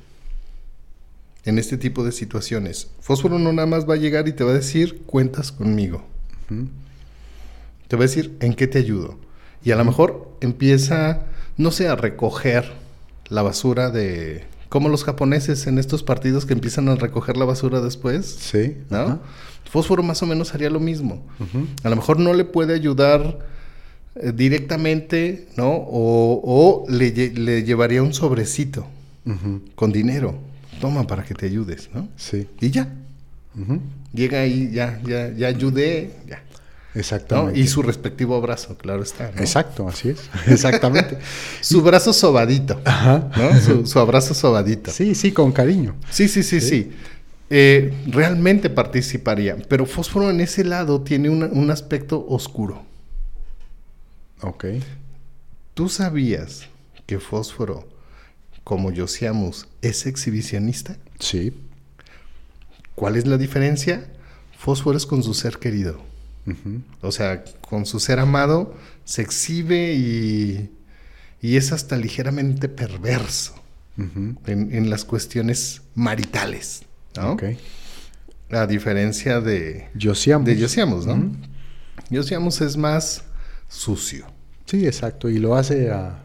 en 1.44 1.58
este 1.58 1.76
tipo 1.76 2.04
de 2.04 2.12
situaciones? 2.12 2.88
Fósforo 3.00 3.38
no 3.38 3.52
nada 3.52 3.66
más 3.66 3.88
va 3.88 3.94
a 3.94 3.98
llegar 3.98 4.26
y 4.28 4.32
te 4.32 4.44
va 4.44 4.50
a 4.50 4.54
decir, 4.54 5.02
cuentas 5.06 5.52
conmigo. 5.52 6.04
Te 7.88 7.96
va 7.96 8.04
a 8.04 8.06
decir, 8.06 8.36
¿en 8.40 8.54
qué 8.54 8.66
te 8.66 8.78
ayudo? 8.78 9.18
Y 9.64 9.70
a 9.72 9.76
lo 9.76 9.84
mejor 9.84 10.36
empieza, 10.40 11.26
no 11.60 11.70
sé, 11.70 11.88
a 11.88 11.96
recoger 11.96 12.64
la 13.28 13.42
basura 13.42 13.90
de... 13.90 14.44
Como 14.68 14.88
los 14.88 15.02
japoneses 15.04 15.66
en 15.66 15.78
estos 15.78 16.02
partidos 16.04 16.46
que 16.46 16.52
empiezan 16.52 16.88
a 16.88 16.94
recoger 16.94 17.36
la 17.36 17.44
basura 17.44 17.80
después. 17.80 18.26
Sí. 18.26 18.76
¿no? 18.88 19.20
Fósforo 19.68 20.02
más 20.02 20.22
o 20.22 20.26
menos 20.26 20.54
haría 20.54 20.70
lo 20.70 20.78
mismo. 20.80 21.24
A 21.82 21.88
lo 21.90 21.96
mejor 21.96 22.18
no 22.20 22.32
le 22.34 22.44
puede 22.44 22.74
ayudar 22.74 23.40
eh, 24.14 24.32
directamente, 24.34 25.48
¿no? 25.56 25.70
O, 25.72 26.40
o 26.44 26.90
le, 26.90 27.12
lle- 27.14 27.34
le 27.36 27.64
llevaría 27.64 28.02
un 28.02 28.14
sobrecito 28.14 28.86
con 29.74 29.92
dinero. 29.92 30.34
Toma 30.80 31.06
para 31.06 31.24
que 31.24 31.34
te 31.34 31.46
ayudes, 31.46 31.90
¿no? 31.92 32.08
Sí. 32.16 32.46
Y 32.60 32.70
ya. 32.70 32.92
Llega 34.14 34.40
ahí, 34.40 34.70
ya, 34.72 35.00
ya, 35.04 35.30
ya 35.32 35.48
ayudé, 35.48 36.12
ya. 36.28 36.42
¿No? 36.94 37.00
Exactamente. 37.00 37.60
Y 37.60 37.66
su 37.68 37.82
respectivo 37.82 38.34
abrazo, 38.34 38.76
claro 38.76 39.02
está. 39.02 39.30
¿no? 39.32 39.40
Exacto, 39.40 39.86
así 39.88 40.08
es. 40.10 40.28
Exactamente. 40.48 41.18
Su 41.60 41.82
brazo 41.82 42.12
sobadito, 42.12 42.80
Ajá. 42.84 43.30
¿no? 43.36 43.60
Su, 43.60 43.86
su 43.86 43.98
abrazo 43.98 44.34
sobadito. 44.34 44.90
Sí, 44.90 45.14
sí, 45.14 45.32
con 45.32 45.52
cariño. 45.52 45.94
Sí, 46.10 46.26
sí, 46.28 46.42
sí, 46.42 46.60
sí. 46.60 46.90
Eh, 47.48 47.92
realmente 48.06 48.70
participaría, 48.70 49.56
pero 49.68 49.84
fósforo 49.86 50.30
en 50.30 50.40
ese 50.40 50.62
lado 50.64 51.00
tiene 51.02 51.28
una- 51.30 51.46
un 51.46 51.70
aspecto 51.70 52.24
oscuro. 52.28 52.84
Ok. 54.42 54.66
¿Tú 55.74 55.88
sabías 55.88 56.66
que 57.06 57.18
fósforo, 57.18 57.88
como 58.64 58.94
Josiamus, 58.94 59.66
es 59.82 60.06
exhibicionista? 60.06 60.96
Sí. 61.18 61.52
¿Cuál 62.94 63.16
es 63.16 63.26
la 63.26 63.36
diferencia? 63.36 64.06
Fósforo 64.58 64.96
es 64.96 65.06
con 65.06 65.22
su 65.22 65.34
ser 65.34 65.58
querido. 65.58 66.00
O 67.00 67.12
sea, 67.12 67.44
con 67.60 67.86
su 67.86 68.00
ser 68.00 68.18
amado 68.18 68.74
se 69.04 69.22
exhibe 69.22 69.94
y, 69.94 70.70
y 71.40 71.56
es 71.56 71.72
hasta 71.72 71.96
ligeramente 71.96 72.68
perverso 72.68 73.54
en, 74.46 74.90
las 74.90 75.04
cuestiones 75.04 75.82
maritales, 75.94 76.82
¿no? 77.16 77.36
A 78.50 78.66
diferencia 78.66 79.40
de 79.40 79.88
Yosiamos, 79.94 80.46
de 80.46 80.56
Yosiamos 80.56 81.06
¿no? 81.06 81.32
Yosiamos 82.08 82.60
es 82.60 82.76
más 82.76 83.24
sucio. 83.68 84.26
Sí, 84.64 84.86
exacto, 84.86 85.28
y 85.28 85.38
lo 85.38 85.54
hace 85.54 85.90
a, 85.90 86.22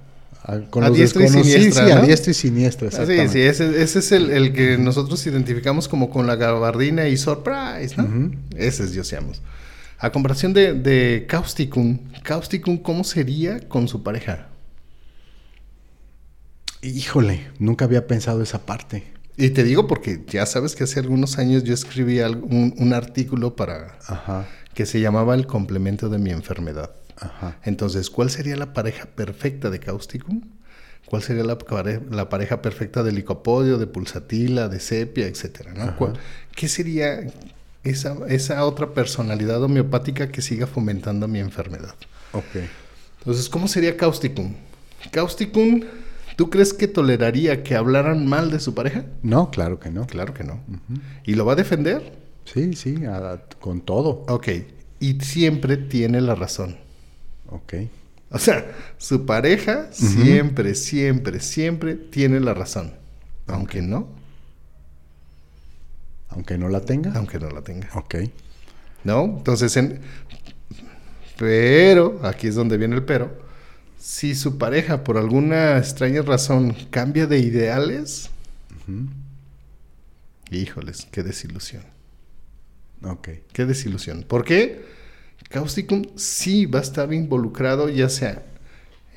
con 0.69 0.83
a 0.83 0.89
diestra 0.89 1.25
y 1.25 1.29
siniestra. 1.29 1.85
Sí, 1.85 1.91
a 1.91 2.01
diestra 2.01 2.31
y 2.31 2.33
siniestra, 2.33 2.91
sí, 2.91 3.27
sí, 3.29 3.41
ese, 3.41 3.81
es 3.83 4.11
el, 4.11 4.53
que 4.53 4.77
nosotros 4.77 5.25
identificamos 5.27 5.87
como 5.87 6.09
con 6.09 6.27
la 6.27 6.35
gabardina 6.35 7.07
y 7.07 7.17
surprise, 7.17 7.95
¿no? 7.97 8.31
Ese 8.55 8.83
es 8.83 8.93
Yosiamos. 8.93 9.41
A 9.97 10.11
comparación 10.11 10.53
de, 10.53 10.73
de 10.73 11.25
Causticum, 11.27 11.99
Causticum, 12.23 12.77
¿cómo 12.77 13.03
sería 13.03 13.59
con 13.67 13.87
su 13.87 14.03
pareja? 14.03 14.49
Híjole, 16.81 17.47
nunca 17.59 17.85
había 17.85 18.05
pensado 18.05 18.43
esa 18.43 18.65
parte. 18.65 19.15
Y 19.37 19.49
te 19.49 19.63
digo 19.63 19.87
porque 19.87 20.23
ya 20.27 20.45
sabes 20.45 20.75
que 20.75 20.85
hace 20.85 20.99
algunos 20.99 21.37
años 21.37 21.63
yo 21.63 21.73
escribí 21.73 22.19
un, 22.21 22.93
artículo 22.93 23.55
para 23.55 23.97
que 24.73 24.85
se 24.85 25.01
llamaba 25.01 25.35
El 25.35 25.45
complemento 25.45 26.09
de 26.09 26.19
mi 26.19 26.31
enfermedad. 26.31 26.91
Entonces, 27.63 28.09
¿cuál 28.09 28.29
sería 28.29 28.55
la 28.55 28.73
pareja 28.73 29.05
perfecta 29.05 29.69
de 29.69 29.79
Causticum? 29.79 30.41
¿Cuál 31.05 31.21
sería 31.21 31.43
la, 31.43 31.57
la, 32.11 32.29
pareja 32.29 32.61
perfecta 32.61 33.03
de 33.03 33.11
licopodio, 33.11 33.77
de 33.77 33.87
pulsatila, 33.87 34.69
de 34.69 34.79
sepia, 34.79 35.27
etcétera? 35.27 35.95
¿Qué 36.55 36.67
sería 36.67 37.27
esa, 37.85 38.17
esa, 38.27 38.65
otra 38.65 38.93
personalidad 38.93 39.63
homeopática 39.63 40.31
que 40.31 40.41
siga 40.41 40.67
fomentando 40.67 41.27
mi 41.27 41.39
enfermedad? 41.39 41.95
Ok. 42.33 42.63
Entonces, 43.19 43.49
¿cómo 43.49 43.67
sería 43.67 43.95
Causticum? 43.95 44.53
Causticum 45.11 45.81
¿Tú 46.35 46.49
crees 46.49 46.73
que 46.73 46.87
toleraría 46.87 47.63
que 47.63 47.75
hablaran 47.75 48.25
mal 48.25 48.51
de 48.51 48.59
su 48.59 48.73
pareja? 48.73 49.05
No, 49.23 49.51
claro 49.51 49.79
que 49.79 49.89
no. 49.89 50.05
Claro 50.05 50.33
que 50.33 50.43
no. 50.43 50.59
¿Y 51.23 51.35
lo 51.35 51.45
va 51.45 51.53
a 51.53 51.55
defender? 51.55 52.17
Sí, 52.43 52.73
sí, 52.73 52.97
con 53.59 53.81
todo. 53.81 54.25
Ok. 54.27 54.49
Y 54.99 55.19
siempre 55.21 55.77
tiene 55.77 56.19
la 56.19 56.35
razón. 56.35 56.77
Ok. 57.47 57.73
O 58.31 58.39
sea, 58.39 58.69
su 58.97 59.25
pareja 59.25 59.87
siempre, 59.91 60.75
siempre, 60.75 61.39
siempre 61.39 61.95
tiene 61.95 62.41
la 62.41 62.53
razón. 62.53 62.93
Aunque 63.47 63.81
no. 63.81 64.09
Aunque 66.35 66.57
no 66.57 66.69
la 66.69 66.81
tenga. 66.81 67.13
Aunque 67.15 67.39
no 67.39 67.49
la 67.49 67.61
tenga. 67.61 67.89
Ok. 67.95 68.15
¿No? 69.03 69.23
Entonces, 69.23 69.75
en... 69.77 69.99
pero, 71.37 72.19
aquí 72.23 72.47
es 72.47 72.55
donde 72.55 72.77
viene 72.77 72.95
el 72.95 73.03
pero 73.03 73.45
si 74.05 74.35
su 74.35 74.59
pareja 74.59 75.03
por 75.03 75.17
alguna 75.17 75.79
extraña 75.79 76.21
razón 76.21 76.75
cambia 76.91 77.25
de 77.25 77.39
ideales, 77.39 78.29
híjoles, 80.51 81.07
qué 81.09 81.23
desilusión. 81.23 81.81
Ok. 83.01 83.29
Qué 83.51 83.65
desilusión. 83.65 84.23
¿Por 84.27 84.45
qué? 84.45 84.85
Causticum 85.49 86.03
sí 86.15 86.67
va 86.67 86.79
a 86.79 86.81
estar 86.83 87.11
involucrado 87.13 87.89
ya 87.89 88.09
sea 88.09 88.43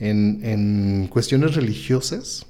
en, 0.01 1.07
cuestiones 1.09 1.55
religiosas, 1.55 2.47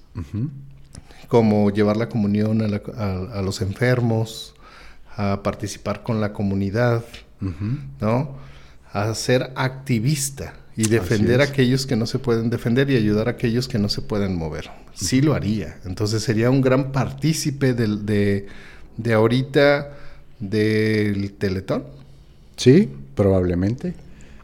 como 1.26 1.70
llevar 1.70 1.96
la 1.96 2.08
comunión 2.08 2.62
a, 2.62 3.42
los 3.42 3.60
enfermos, 3.62 4.54
a 5.18 5.42
participar 5.42 6.04
con 6.04 6.20
la 6.20 6.32
comunidad, 6.32 7.04
¿no? 8.00 8.36
A 8.92 9.12
ser 9.14 9.52
activista 9.56 10.54
y 10.76 10.86
defender 10.88 11.40
a 11.40 11.44
aquellos 11.44 11.86
que 11.86 11.96
no 11.96 12.06
se 12.06 12.20
pueden 12.20 12.50
defender 12.50 12.88
y 12.88 12.96
ayudar 12.96 13.26
a 13.26 13.32
aquellos 13.32 13.66
que 13.66 13.80
no 13.80 13.88
se 13.88 14.00
pueden 14.00 14.36
mover. 14.36 14.70
Sí 14.94 15.20
lo 15.20 15.34
haría. 15.34 15.76
Entonces 15.84 16.22
sería 16.22 16.50
un 16.50 16.60
gran 16.62 16.92
partícipe 16.92 17.74
de, 17.74 18.46
de, 18.96 19.12
ahorita 19.12 19.90
del 20.38 21.32
Teletón. 21.32 21.82
Sí, 22.56 22.88
probablemente. 23.16 23.94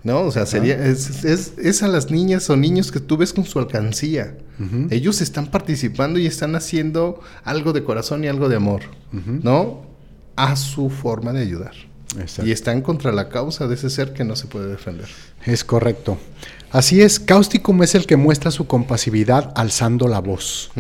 No, 0.03 0.23
o 0.23 0.33
sea, 0.33 0.45
sería, 0.45 0.85
es, 0.85 1.25
es, 1.25 1.83
a 1.85 1.89
las 1.89 2.11
niñas 2.11 2.51
o 2.51 2.57
niños 2.57 2.91
que 2.91 2.99
tú 2.99 3.17
ves 3.17 3.33
con 3.33 3.45
su 3.45 3.61
alcancía. 3.61 4.37
Ellos 4.91 5.21
están 5.21 5.47
participando 5.47 6.19
y 6.19 6.27
están 6.27 6.57
haciendo 6.57 7.21
algo 7.45 7.73
de 7.73 7.85
corazón 7.85 8.25
y 8.25 8.27
algo 8.27 8.49
de 8.49 8.57
amor, 8.57 8.83
¿no? 9.13 9.94
A 10.37 10.57
su 10.57 10.91
forma 10.91 11.33
de 11.33 11.43
ayudar. 11.43 11.75
Y 12.45 12.53
están 12.53 12.81
contra 12.81 13.13
la 13.13 13.29
causa 13.29 13.67
de 13.67 13.75
ese 13.75 13.91
ser 13.91 14.13
que 14.13 14.25
no 14.25 14.37
se 14.37 14.47
puede 14.47 14.69
defender. 14.69 15.09
Es 15.45 15.65
correcto. 15.65 16.17
Así 16.75 17.01
es, 17.01 17.21
Causticum 17.21 17.85
es 17.85 17.95
el 17.95 18.05
que 18.05 18.17
muestra 18.17 18.51
su 18.51 18.67
compasividad 18.67 19.53
alzando 19.55 20.09
la 20.09 20.19
voz. 20.19 20.73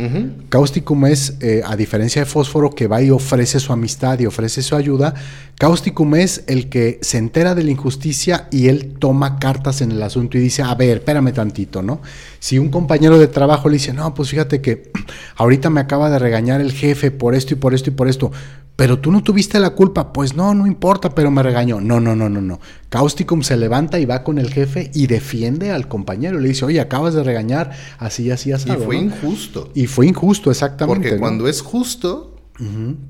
Causticum 0.49 1.07
es, 1.07 1.37
eh, 1.41 1.63
a 1.65 1.77
diferencia 1.77 2.21
de 2.23 2.27
Fósforo, 2.27 2.71
que 2.71 2.89
va 2.89 3.01
y 3.01 3.11
ofrece 3.11 3.61
su 3.61 3.73
amistad 3.73 4.19
y 4.19 4.27
ofrece 4.27 4.63
su 4.63 4.75
ayuda, 4.75 5.15
Causticum 5.57 6.17
es 6.17 6.43
el 6.49 6.69
que 6.69 6.99
se 7.01 7.19
entera 7.19 7.55
de 7.55 7.63
la 7.63 7.71
injusticia 7.71 8.49
y 8.51 8.67
él 8.67 8.95
toma 8.99 9.39
cartas 9.39 9.83
en 9.83 9.93
el 9.93 10.03
asunto 10.03 10.37
y 10.37 10.41
dice, 10.41 10.63
a 10.63 10.75
ver, 10.75 10.97
espérame 10.97 11.33
tantito, 11.33 11.81
¿no? 11.81 12.03
Si 12.41 12.59
un 12.59 12.71
compañero 12.71 13.17
de 13.17 13.29
trabajo 13.29 13.69
le 13.69 13.75
dice, 13.75 13.93
no, 13.93 14.15
pues 14.15 14.31
fíjate 14.31 14.61
que 14.61 14.91
ahorita 15.37 15.71
me 15.71 15.81
acaba 15.81 16.11
de 16.11 16.19
regañar 16.19 16.61
el 16.61 16.73
jefe 16.73 17.13
por 17.13 17.37
esto 17.37 17.55
y 17.55 17.57
por 17.57 17.73
esto 17.73 17.91
y 17.91 17.93
por 17.93 18.09
esto, 18.09 18.33
pero 18.77 18.99
tú 18.99 19.13
no 19.13 19.23
tuviste 19.23 19.61
la 19.61 19.71
culpa. 19.71 20.13
Pues 20.13 20.35
no, 20.35 20.55
no 20.55 20.67
importa, 20.67 21.15
pero 21.15 21.31
me 21.31 21.43
regañó. 21.43 21.81
No, 21.81 22.01
no, 22.01 22.17
no, 22.17 22.29
no, 22.29 22.41
no. 22.41 22.61
Causticum 22.89 23.43
se 23.43 23.57
levanta 23.57 24.01
y 24.01 24.05
va 24.05 24.25
con 24.25 24.39
el 24.39 24.53
jefe 24.53 24.91
y 24.95 25.07
defiende 25.07 25.71
al 25.71 25.87
compañero. 25.87 26.41
Le 26.41 26.49
dice, 26.49 26.65
oye, 26.65 26.81
acabas 26.81 27.15
de 27.15 27.23
regañar, 27.23 27.71
así, 27.99 28.31
así, 28.31 28.53
así. 28.53 28.71
Y 28.71 28.77
fue 28.77 28.97
injusto. 28.97 29.71
Y 29.75 29.87
fue 29.87 30.07
injusto, 30.07 30.51
exactamente. 30.51 31.09
Porque 31.09 31.19
cuando 31.21 31.47
es 31.49 31.63
justo, 31.63 32.34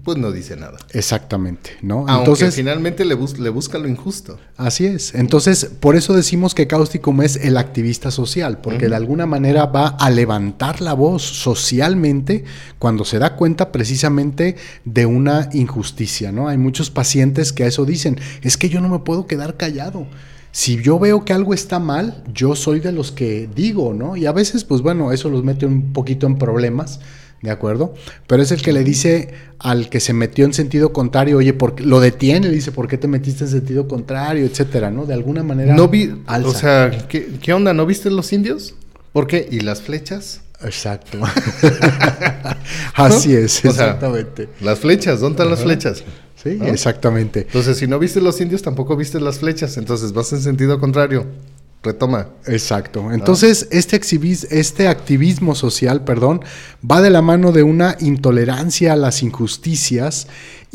pues 0.05 0.17
no 0.17 0.33
dice 0.33 0.57
nada. 0.57 0.79
Exactamente, 0.93 1.73
¿no? 1.83 2.07
Aunque 2.09 2.31
Entonces, 2.31 2.55
finalmente 2.55 3.05
le, 3.05 3.15
le, 3.15 3.51
busca 3.51 3.79
lo 3.79 3.87
injusto. 3.87 4.39
Así 4.57 4.87
es. 4.87 5.15
Entonces, 5.15 5.71
por 5.81 5.97
eso 5.97 6.15
decimos 6.15 6.55
que 6.55 6.67
Causticum 6.67 7.21
es 7.21 7.37
el 7.37 7.59
activista 7.59 8.11
social, 8.11 8.59
porque 8.63 8.89
de 8.89 8.97
alguna 8.97 9.27
manera 9.27 9.67
va 9.67 9.89
a 9.89 10.09
levantar 10.09 10.81
la 10.81 10.95
voz 10.95 11.23
socialmente 11.23 12.45
cuando 12.79 13.05
se 13.05 13.19
da 13.19 13.37
cuenta 13.37 13.71
precisamente 13.71 14.57
de 14.87 15.05
una 15.05 15.51
injusticia, 15.53 16.33
¿no? 16.33 16.49
Hay 16.49 16.57
muchos 16.57 16.89
pacientes 16.89 17.53
que 17.53 17.65
a 17.65 17.67
eso 17.67 17.85
dicen, 17.85 18.19
es 18.41 18.57
que 18.57 18.71
yo 18.71 18.81
no 18.81 18.89
me 18.89 19.01
puedo 19.01 19.27
quedar 19.27 19.59
callado. 19.59 20.07
Si 20.53 20.81
yo 20.81 20.99
veo 20.99 21.25
que 21.25 21.35
algo 21.35 21.53
está 21.53 21.81
mal, 21.81 22.23
yo 22.33 22.55
soy 22.57 22.81
de 22.81 22.93
los 22.93 23.13
que 23.13 23.51
digo, 23.55 23.93
¿no? 23.93 24.17
Y 24.17 24.25
a 24.25 24.33
veces, 24.33 24.65
pues 24.65 24.81
bueno, 24.81 25.13
eso 25.13 25.29
los 25.29 25.45
mete 25.45 25.67
un 25.67 25.93
poquito 25.93 26.27
en 26.27 26.39
problemas 26.39 27.01
¿de 27.45 27.51
acuerdo? 27.51 27.95
Pero 28.27 28.43
es 28.43 28.51
el 28.53 28.63
que 28.63 28.73
le 28.73 28.83
dice 28.83 29.35
al 29.59 29.91
que 29.91 30.01
se 30.01 30.15
metió 30.15 30.47
en 30.47 30.55
sentido 30.55 30.93
contrario, 30.93 31.37
oye, 31.37 31.53
¿por 31.53 31.79
lo 31.81 32.01
detiene, 32.01 32.49
le 32.49 32.55
dice, 32.55 32.73
¿por 32.73 32.89
qué 32.89 32.97
te 32.97 33.07
metiste 33.07 33.45
en 33.45 33.51
sentido 33.51 33.87
contrario, 33.87 34.47
etcétera, 34.47 34.91
¿no? 34.91 35.05
De 35.05 35.13
alguna 35.13 35.43
manera. 35.43 35.75
No 35.75 35.89
vi, 35.89 36.11
o 36.27 36.55
sea, 36.55 37.07
¿qué, 37.09 37.53
onda? 37.53 37.75
¿No 37.75 37.85
viste 37.85 38.11
los 38.11 38.33
indios? 38.33 38.75
¿Por 39.13 39.27
qué? 39.27 39.47
¿Y 39.51 39.61
las 39.61 39.83
flechas? 39.83 40.41
Exacto. 40.63 41.19
Así 42.95 43.35
es, 43.35 43.63
exactamente. 43.65 44.49
las 44.63 44.79
flechas, 44.79 45.21
¿dónde 45.21 45.35
están 45.35 45.51
las 45.51 45.63
flechas? 45.63 46.03
Sí, 46.43 46.59
exactamente. 46.63 47.41
Entonces, 47.41 47.77
si 47.77 47.87
no 47.87 47.99
viste 47.99 48.23
los 48.23 48.41
indios, 48.41 48.63
tampoco 48.63 48.97
viste 48.97 49.21
las 49.21 49.39
flechas, 49.39 49.77
entonces 49.77 50.13
vas 50.13 50.33
en 50.33 50.41
sentido 50.41 50.81
contrario 50.81 51.27
retoma. 51.85 52.29
Exacto. 52.47 53.13
Entonces, 53.13 53.69
este, 53.71 54.01
este 54.51 54.89
activismo 54.89 55.55
social, 55.55 56.03
perdón, 56.03 56.41
va 56.91 57.01
de 57.01 57.11
la 57.11 57.23
mano 57.23 57.53
de 57.53 57.63
una 57.63 57.97
intolerancia 58.01 58.95
a 58.95 58.97
las 58.97 59.23
injusticias 59.23 60.27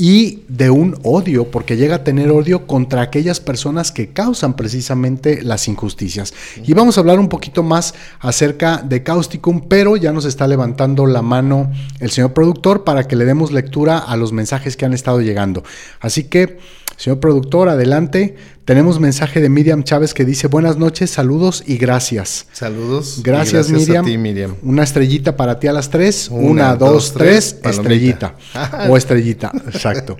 y 0.01 0.43
de 0.47 0.69
un 0.69 0.97
odio, 1.03 1.51
porque 1.51 1.75
llega 1.75 1.95
a 1.97 2.03
tener 2.05 2.31
odio 2.31 2.67
contra 2.67 3.01
aquellas 3.01 3.41
personas 3.41 3.91
que 3.91 4.13
causan 4.13 4.55
precisamente 4.55 5.41
las 5.43 5.67
injusticias. 5.67 6.33
Y 6.63 6.71
vamos 6.71 6.95
a 6.95 7.01
hablar 7.01 7.19
un 7.19 7.27
poquito 7.27 7.63
más 7.63 7.93
acerca 8.21 8.77
de 8.77 9.03
Causticum, 9.03 9.67
pero 9.67 9.97
ya 9.97 10.13
nos 10.13 10.23
está 10.23 10.47
levantando 10.47 11.05
la 11.05 11.21
mano 11.21 11.69
el 11.99 12.11
señor 12.11 12.31
productor 12.31 12.85
para 12.85 13.09
que 13.09 13.17
le 13.17 13.25
demos 13.25 13.51
lectura 13.51 13.97
a 13.97 14.15
los 14.15 14.31
mensajes 14.31 14.77
que 14.77 14.85
han 14.85 14.93
estado 14.93 15.19
llegando. 15.19 15.65
Así 15.99 16.23
que, 16.23 16.59
señor 16.99 17.19
productor, 17.19 17.69
adelante. 17.69 18.35
Tenemos 18.65 18.99
mensaje 18.99 19.39
de 19.39 19.49
Miriam 19.49 19.83
Chávez 19.83 20.13
que 20.13 20.25
dice 20.25 20.47
buenas 20.47 20.77
noches, 20.77 21.09
saludos 21.09 21.63
y 21.65 21.77
gracias. 21.77 22.45
Saludos. 22.51 23.21
Gracias, 23.23 23.71
Miriam. 23.71 24.05
Miriam. 24.05 24.55
Una 24.61 24.83
estrellita 24.83 25.35
para 25.35 25.59
ti 25.59 25.67
a 25.67 25.73
las 25.73 25.89
tres. 25.89 26.27
Una, 26.29 26.75
dos, 26.75 27.13
tres, 27.13 27.57
estrellita. 27.63 28.35
o 28.89 28.97
estrellita, 28.97 29.51
exacto. 29.65 30.17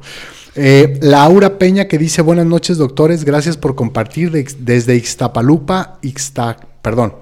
Eh, 0.56 0.98
Laura 1.02 1.60
Peña 1.60 1.88
que 1.88 1.98
dice 1.98 2.22
buenas 2.22 2.46
noches, 2.46 2.78
doctores. 2.78 3.26
Gracias 3.26 3.58
por 3.58 3.76
compartir 3.76 4.32
desde 4.32 4.96
Ixtapalupa, 4.96 6.00
Ixta, 6.02 6.58
perdón, 6.82 7.15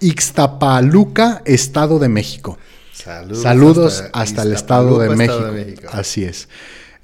Ixtapaluca, 0.00 1.40
Estado 1.44 1.98
de 1.98 2.08
México. 2.08 2.58
Saludos, 2.92 4.04
hasta, 4.12 4.42
el 4.42 4.52
Estado 4.52 4.98
de 4.98 5.10
México. 5.10 5.88
Así 5.92 6.24
es. 6.24 6.48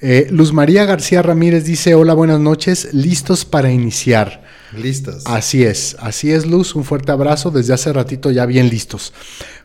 Eh, 0.03 0.29
Luz 0.31 0.53
María 0.53 0.87
García 0.87 1.21
Ramírez 1.23 1.65
dice, 1.65 1.95
hola, 1.95 2.15
buenas 2.15 2.41
noches, 2.41 2.89
listos 2.93 3.45
para 3.45 3.71
iniciar. 3.71 4.43
Listas. 4.77 5.25
Así 5.27 5.65
es, 5.65 5.97
así 5.99 6.31
es, 6.31 6.47
Luz. 6.47 6.75
Un 6.75 6.85
fuerte 6.85 7.11
abrazo. 7.11 7.51
Desde 7.51 7.75
hace 7.75 7.93
ratito 7.93 8.31
ya 8.31 8.47
bien 8.47 8.69
listos. 8.69 9.13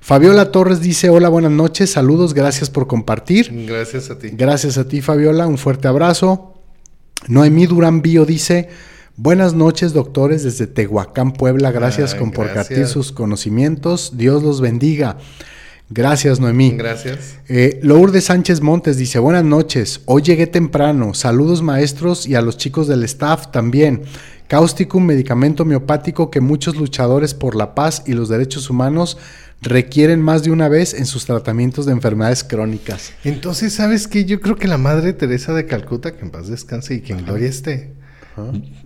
Fabiola 0.01 0.51
Torres 0.51 0.81
dice: 0.81 1.09
Hola, 1.09 1.29
buenas 1.29 1.51
noches, 1.51 1.91
saludos, 1.91 2.33
gracias 2.33 2.69
por 2.69 2.87
compartir. 2.87 3.49
Gracias 3.67 4.09
a 4.09 4.17
ti. 4.17 4.29
Gracias 4.33 4.77
a 4.77 4.87
ti, 4.87 5.01
Fabiola. 5.01 5.45
Un 5.47 5.57
fuerte 5.57 5.87
abrazo. 5.87 6.55
Noemí 7.27 7.67
Durán 7.67 8.01
Bío 8.01 8.25
dice: 8.25 8.69
Buenas 9.15 9.53
noches, 9.53 9.93
doctores, 9.93 10.43
desde 10.43 10.65
Tehuacán, 10.65 11.33
Puebla. 11.33 11.71
Gracias 11.71 12.13
Ay, 12.13 12.19
con 12.19 12.31
por 12.31 12.47
compartir 12.47 12.87
sus 12.87 13.11
conocimientos. 13.11 14.17
Dios 14.17 14.41
los 14.41 14.59
bendiga. 14.59 15.17
Gracias, 15.89 16.39
Noemí. 16.39 16.71
Gracias. 16.71 17.37
Eh, 17.47 17.79
Lourdes 17.83 18.25
Sánchez 18.25 18.61
Montes 18.61 18.97
dice, 18.97 19.19
buenas 19.19 19.43
noches, 19.43 20.01
hoy 20.05 20.23
llegué 20.23 20.47
temprano, 20.47 21.13
saludos 21.13 21.61
maestros 21.61 22.27
y 22.27 22.35
a 22.35 22.41
los 22.41 22.57
chicos 22.57 22.87
del 22.87 23.03
staff 23.03 23.51
también. 23.51 24.01
Cáusticum, 24.47 25.03
medicamento 25.05 25.63
homeopático 25.63 26.29
que 26.29 26.41
muchos 26.41 26.75
luchadores 26.75 27.33
por 27.33 27.55
la 27.55 27.73
paz 27.73 28.03
y 28.05 28.13
los 28.13 28.29
derechos 28.29 28.69
humanos 28.69 29.17
requieren 29.61 30.21
más 30.21 30.43
de 30.43 30.51
una 30.51 30.69
vez 30.69 30.93
en 30.93 31.05
sus 31.05 31.25
tratamientos 31.25 31.85
de 31.85 31.93
enfermedades 31.93 32.43
crónicas. 32.43 33.13
Entonces, 33.23 33.73
¿sabes 33.73 34.07
qué? 34.07 34.25
Yo 34.25 34.39
creo 34.41 34.55
que 34.55 34.67
la 34.67 34.77
Madre 34.77 35.13
Teresa 35.13 35.53
de 35.53 35.65
Calcuta, 35.65 36.15
que 36.15 36.21
en 36.21 36.29
paz 36.29 36.47
descanse 36.47 36.95
y 36.95 37.01
que 37.01 37.13
en 37.13 37.25
gloria 37.25 37.49
esté, 37.49 37.94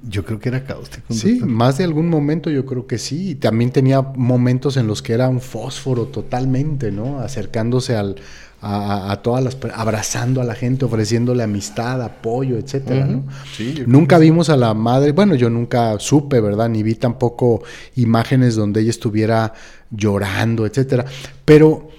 yo 0.08 0.26
creo 0.26 0.40
que 0.40 0.50
era 0.50 0.64
cáustico. 0.64 1.14
Sí, 1.14 1.42
más 1.46 1.78
de 1.78 1.84
algún 1.84 2.10
momento 2.10 2.50
yo 2.50 2.66
creo 2.66 2.86
que 2.88 2.98
sí. 2.98 3.32
Y 3.32 3.36
también 3.36 3.72
tenía 3.72 4.02
momentos 4.02 4.78
en 4.78 4.88
los 4.88 5.02
que 5.02 5.14
era 5.14 5.28
un 5.30 5.42
fósforo 5.42 6.06
totalmente, 6.06 6.92
¿no? 6.92 7.20
Acercándose 7.20 7.96
al, 7.96 8.16
a, 8.62 9.12
a- 9.12 9.22
todas 9.22 9.44
las, 9.44 9.58
abrazando 9.74 10.42
a 10.42 10.44
la 10.44 10.56
gente, 10.56 10.86
ofreciéndole 10.86 11.44
amistad, 11.44 12.02
apoyo, 12.02 12.58
etcétera, 12.58 13.06
¿no? 13.06 13.24
Sí, 13.56 13.84
Nunca 13.88 14.18
vimos 14.18 14.50
a 14.50 14.58
la 14.58 14.74
madre, 14.74 15.12
bueno, 15.14 15.36
yo 15.36 15.50
nunca 15.50 15.98
supe, 16.00 16.42
¿verdad? 16.42 16.70
Ni 16.70 16.84
vi 16.84 16.96
tampoco 16.96 17.64
imágenes 17.96 18.56
donde 18.56 18.82
ella 18.82 18.90
estuviera 18.92 19.54
llorando, 19.92 20.66
etcétera. 20.66 21.06
Pero 21.46 21.90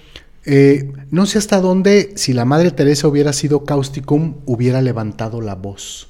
eh, 0.45 0.91
no 1.11 1.25
sé 1.25 1.37
hasta 1.37 1.59
dónde, 1.61 2.13
si 2.15 2.33
la 2.33 2.45
madre 2.45 2.71
Teresa 2.71 3.07
hubiera 3.07 3.33
sido 3.33 3.63
causticum, 3.65 4.35
hubiera 4.45 4.81
levantado 4.81 5.41
la 5.41 5.55
voz, 5.55 6.07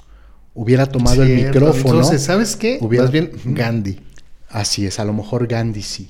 hubiera 0.54 0.86
tomado 0.86 1.22
el 1.22 1.34
micrófono. 1.46 1.94
Entonces, 1.96 2.22
¿sabes 2.22 2.56
qué? 2.56 2.78
Hubiera- 2.80 3.04
Más 3.04 3.12
bien. 3.12 3.30
Gandhi. 3.44 4.00
Así 4.48 4.84
es, 4.86 4.98
a 5.00 5.04
lo 5.04 5.12
mejor 5.12 5.46
Gandhi 5.46 5.82
sí. 5.82 6.08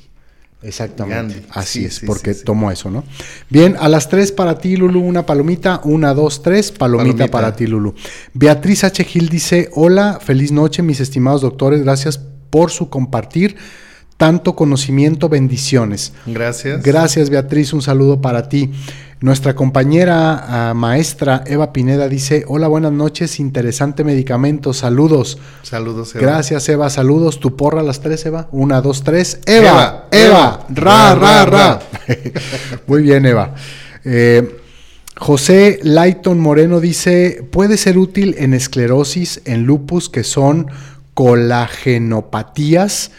Exactamente. 0.63 1.35
Gandhi, 1.35 1.47
Así 1.51 1.81
sí, 1.81 1.85
es, 1.87 1.95
sí, 1.97 2.07
porque 2.07 2.35
sí. 2.35 2.45
tomó 2.45 2.71
eso, 2.71 2.89
¿no? 2.89 3.03
Bien, 3.51 3.77
a 3.81 3.89
las 3.89 4.09
tres 4.09 4.31
para 4.31 4.59
ti, 4.59 4.77
Lulu, 4.77 5.01
una 5.01 5.27
palomita. 5.27 5.81
Una, 5.85 6.15
dos, 6.15 6.41
tres, 6.43 6.71
palomita, 6.71 7.05
Palomita. 7.17 7.31
para 7.33 7.57
ti, 7.57 7.67
Lulu. 7.67 7.95
Beatriz 8.33 8.85
H. 8.85 9.03
Gil 9.05 9.29
dice: 9.29 9.71
Hola, 9.75 10.21
feliz 10.25 10.53
noche, 10.53 10.83
mis 10.83 11.01
estimados 11.01 11.41
doctores. 11.41 11.83
Gracias 11.83 12.21
por 12.51 12.71
su 12.71 12.89
compartir 12.91 13.57
tanto 14.17 14.55
conocimiento, 14.55 15.29
bendiciones. 15.29 16.13
Gracias. 16.27 16.81
Gracias, 16.85 17.29
Beatriz. 17.29 17.73
Un 17.73 17.83
saludo 17.83 18.21
para 18.21 18.49
ti. 18.49 18.71
Nuestra 19.23 19.55
compañera 19.55 20.71
ah, 20.71 20.75
maestra 20.75 21.45
Eva 21.47 21.73
Pineda 21.73 22.09
dice: 22.09 22.45
Hola, 22.49 22.67
buenas 22.67 22.91
noches. 22.91 23.39
Interesante 23.39 24.03
medicamento. 24.03 24.73
Saludos. 24.73 25.39
Saludos, 25.63 26.13
Eva. 26.17 26.23
Gracias, 26.23 26.69
Eva. 26.69 26.91
Saludos. 26.91 27.39
Tu 27.39 27.55
porra 27.55 27.83
a 27.83 27.85
las 27.85 28.01
tres, 28.01 28.27
Eva. 28.27 28.49
Una, 28.51 28.81
dos, 28.81 29.05
tres. 29.05 29.39
Eva, 29.47 30.09
Eva, 30.11 30.27
Eva. 30.27 30.67
Eva. 30.67 30.67
Ra, 30.75 31.15
ra, 31.15 31.45
Ra, 31.45 31.79
ra. 31.79 31.81
Muy 32.89 33.03
bien, 33.03 33.25
Eva. 33.25 33.55
Eh, 34.05 34.59
José 35.17 35.79
Layton 35.85 36.41
Moreno 36.41 36.81
dice: 36.81 37.47
puede 37.53 37.77
ser 37.77 37.99
útil 37.99 38.35
en 38.39 38.55
esclerosis, 38.55 39.41
en 39.45 39.63
lupus, 39.63 40.09
que 40.09 40.25
son 40.25 40.67
colagenopatías. 41.15 43.13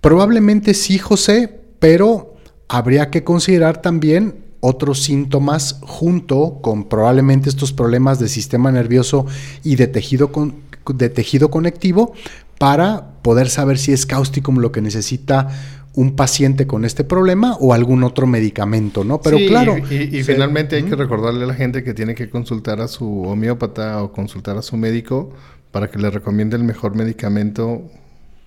Probablemente 0.00 0.72
sí, 0.72 0.96
José, 0.96 1.60
pero 1.78 2.36
habría 2.66 3.10
que 3.10 3.24
considerar 3.24 3.82
también 3.82 4.48
otros 4.60 5.02
síntomas 5.02 5.78
junto 5.82 6.58
con 6.62 6.84
probablemente 6.84 7.48
estos 7.48 7.72
problemas 7.72 8.18
de 8.18 8.28
sistema 8.28 8.70
nervioso 8.70 9.26
y 9.64 9.76
de 9.76 9.86
tejido, 9.86 10.32
con- 10.32 10.56
de 10.94 11.08
tejido 11.08 11.50
conectivo 11.50 12.12
para 12.58 13.12
poder 13.22 13.48
saber 13.48 13.78
si 13.78 13.92
es 13.92 14.04
cáusticum 14.06 14.58
lo 14.58 14.70
que 14.72 14.80
necesita 14.82 15.48
un 15.94 16.14
paciente 16.14 16.66
con 16.66 16.84
este 16.84 17.02
problema 17.04 17.56
o 17.58 17.74
algún 17.74 18.04
otro 18.04 18.26
medicamento, 18.26 19.02
¿no? 19.02 19.20
Pero 19.20 19.38
Sí, 19.38 19.46
claro. 19.46 19.76
Y, 19.90 19.94
y- 19.94 20.18
y 20.18 20.24
se- 20.24 20.34
finalmente 20.34 20.76
hay 20.76 20.84
que 20.84 20.94
recordarle 20.94 21.44
a 21.44 21.46
la 21.48 21.54
gente 21.54 21.82
que 21.82 21.94
tiene 21.94 22.14
que 22.14 22.30
consultar 22.30 22.80
a 22.80 22.86
su 22.88 23.22
homeópata 23.22 24.02
o 24.02 24.12
consultar 24.12 24.56
a 24.56 24.62
su 24.62 24.76
médico 24.76 25.32
para 25.72 25.90
que 25.90 25.98
le 25.98 26.10
recomiende 26.10 26.56
el 26.56 26.62
mejor 26.64 26.94
medicamento 26.94 27.82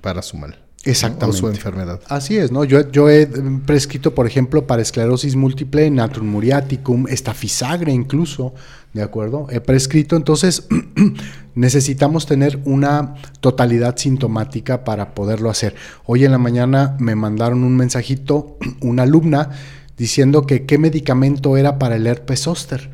para 0.01 0.21
su 0.21 0.37
mal. 0.37 0.62
Exactamente. 0.85 1.37
O 1.37 1.39
su 1.39 1.47
enfermedad. 1.47 2.01
Así 2.09 2.37
es, 2.37 2.51
¿no? 2.51 2.65
Yo, 2.65 2.91
yo 2.91 3.09
he 3.09 3.25
prescrito, 3.65 4.13
por 4.13 4.27
ejemplo, 4.27 4.67
para 4.67 4.81
esclerosis 4.81 5.35
múltiple, 5.35 5.89
natrum 5.89 6.27
muriaticum, 6.27 7.07
estafisagre 7.07 7.93
incluso, 7.93 8.53
¿de 8.93 9.01
acuerdo? 9.01 9.47
He 9.49 9.61
prescrito, 9.61 10.17
entonces 10.17 10.67
necesitamos 11.55 12.25
tener 12.25 12.59
una 12.65 13.15
totalidad 13.39 13.95
sintomática 13.97 14.83
para 14.83 15.13
poderlo 15.13 15.49
hacer. 15.49 15.75
Hoy 16.05 16.25
en 16.25 16.31
la 16.31 16.37
mañana 16.37 16.95
me 16.99 17.15
mandaron 17.15 17.63
un 17.63 17.75
mensajito, 17.75 18.57
una 18.81 19.03
alumna, 19.03 19.51
diciendo 19.97 20.45
que 20.45 20.65
qué 20.65 20.77
medicamento 20.77 21.55
era 21.57 21.77
para 21.79 21.95
el 21.95 22.07
herpes 22.07 22.41
zóster. 22.41 22.89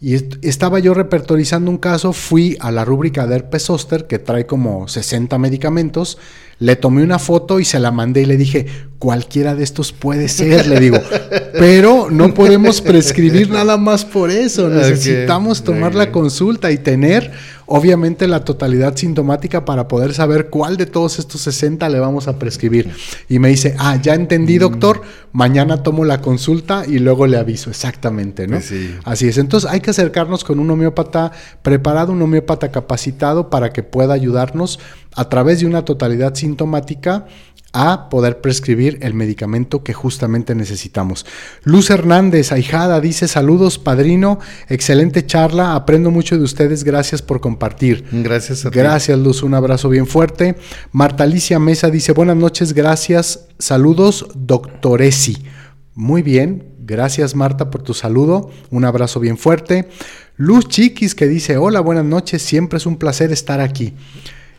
Y 0.00 0.14
est- 0.16 0.34
estaba 0.44 0.80
yo 0.80 0.94
repertorizando 0.94 1.70
un 1.70 1.78
caso, 1.78 2.12
fui 2.12 2.56
a 2.60 2.72
la 2.72 2.84
rúbrica 2.84 3.26
de 3.28 3.36
herpes 3.36 3.62
zóster, 3.64 4.06
que 4.08 4.18
trae 4.18 4.46
como 4.46 4.88
60 4.88 5.38
medicamentos, 5.38 6.18
le 6.62 6.76
tomé 6.76 7.02
una 7.02 7.18
foto 7.18 7.58
y 7.58 7.64
se 7.64 7.80
la 7.80 7.90
mandé 7.90 8.22
y 8.22 8.26
le 8.26 8.36
dije, 8.36 8.66
cualquiera 9.00 9.56
de 9.56 9.64
estos 9.64 9.92
puede 9.92 10.28
ser, 10.28 10.68
le 10.68 10.78
digo, 10.78 10.98
pero 11.52 12.08
no 12.10 12.34
podemos 12.34 12.80
prescribir 12.82 13.50
nada 13.50 13.76
más 13.76 14.04
por 14.04 14.30
eso, 14.30 14.68
necesitamos 14.68 15.62
tomar 15.62 15.94
la 15.94 16.10
consulta 16.10 16.70
y 16.70 16.78
tener 16.78 17.32
obviamente 17.66 18.28
la 18.28 18.44
totalidad 18.44 18.96
sintomática 18.96 19.64
para 19.64 19.88
poder 19.88 20.12
saber 20.12 20.50
cuál 20.50 20.76
de 20.76 20.84
todos 20.84 21.18
estos 21.18 21.40
60 21.40 21.88
le 21.88 22.00
vamos 22.00 22.28
a 22.28 22.38
prescribir. 22.38 22.90
Y 23.30 23.38
me 23.38 23.48
dice, 23.48 23.74
ah, 23.78 23.96
ya 23.96 24.14
entendí, 24.14 24.58
doctor, 24.58 25.00
mañana 25.32 25.82
tomo 25.82 26.04
la 26.04 26.20
consulta 26.20 26.84
y 26.86 26.98
luego 26.98 27.26
le 27.26 27.38
aviso 27.38 27.70
exactamente, 27.70 28.46
¿no? 28.46 28.56
Pues 28.56 28.66
sí. 28.66 28.94
Así 29.04 29.28
es, 29.28 29.38
entonces 29.38 29.70
hay 29.70 29.80
que 29.80 29.90
acercarnos 29.90 30.44
con 30.44 30.58
un 30.58 30.70
homeópata 30.70 31.32
preparado, 31.62 32.12
un 32.12 32.20
homeópata 32.20 32.70
capacitado 32.70 33.48
para 33.48 33.72
que 33.72 33.82
pueda 33.82 34.12
ayudarnos 34.12 34.78
a 35.14 35.28
través 35.28 35.60
de 35.60 35.66
una 35.66 35.84
totalidad 35.84 36.34
sintomática 36.34 37.26
a 37.72 38.10
poder 38.10 38.40
prescribir 38.40 38.98
el 39.02 39.14
medicamento 39.14 39.82
que 39.82 39.94
justamente 39.94 40.54
necesitamos. 40.54 41.24
Luz 41.64 41.90
Hernández, 41.90 42.52
ahijada, 42.52 43.00
dice 43.00 43.28
saludos, 43.28 43.78
padrino, 43.78 44.38
excelente 44.68 45.24
charla, 45.24 45.74
aprendo 45.74 46.10
mucho 46.10 46.36
de 46.36 46.44
ustedes, 46.44 46.84
gracias 46.84 47.22
por 47.22 47.40
compartir. 47.40 48.04
Gracias 48.12 48.66
a 48.66 48.70
ti. 48.70 48.78
Gracias, 48.78 49.18
Luz. 49.18 49.42
Un 49.42 49.54
abrazo 49.54 49.88
bien 49.88 50.06
fuerte. 50.06 50.56
Marta 50.92 51.24
Alicia 51.24 51.58
Mesa 51.58 51.90
dice: 51.90 52.12
Buenas 52.12 52.36
noches, 52.36 52.74
gracias. 52.74 53.46
Saludos, 53.58 54.26
doctoresi. 54.34 55.44
Muy 55.94 56.22
bien. 56.22 56.68
Gracias, 56.84 57.36
Marta, 57.36 57.70
por 57.70 57.82
tu 57.82 57.94
saludo. 57.94 58.50
Un 58.70 58.84
abrazo 58.84 59.20
bien 59.20 59.38
fuerte. 59.38 59.88
Luz 60.36 60.68
Chiquis 60.68 61.14
que 61.14 61.26
dice: 61.26 61.56
Hola, 61.56 61.80
buenas 61.80 62.04
noches. 62.04 62.42
Siempre 62.42 62.76
es 62.76 62.86
un 62.86 62.96
placer 62.96 63.32
estar 63.32 63.60
aquí. 63.60 63.94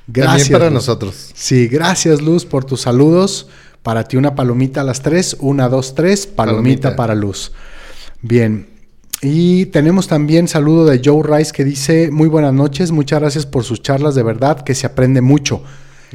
Gracias. 0.08 0.44
También 0.44 0.60
para 0.60 0.66
Luz. 0.66 0.74
nosotros. 0.74 1.32
Sí, 1.34 1.68
gracias, 1.68 2.22
Luz, 2.22 2.46
por 2.46 2.66
tus 2.66 2.82
saludos. 2.82 3.48
Para 3.82 4.06
ti, 4.06 4.18
una 4.18 4.36
palomita 4.36 4.82
a 4.82 4.84
las 4.84 5.02
tres. 5.02 5.36
Una, 5.40 5.70
dos, 5.70 5.96
tres. 5.96 6.28
Palomita, 6.28 6.90
Palomita. 6.90 6.96
para 6.96 7.16
Luz. 7.16 7.52
Bien. 8.22 8.68
Y 9.22 9.68
tenemos 9.68 10.08
también 10.08 10.48
saludo 10.50 10.86
de 10.86 11.02
Joe 11.04 11.24
Rice 11.24 11.54
que 11.54 11.64
dice, 11.64 12.12
muy 12.12 12.28
buenas 12.28 12.54
noches, 12.54 12.92
muchas 12.92 13.22
gracias 13.22 13.46
por 13.46 13.64
sus 13.64 13.82
charlas, 13.82 14.16
de 14.16 14.24
verdad 14.24 14.62
que 14.62 14.76
se 14.76 14.86
aprende 14.86 15.22
mucho. 15.22 15.64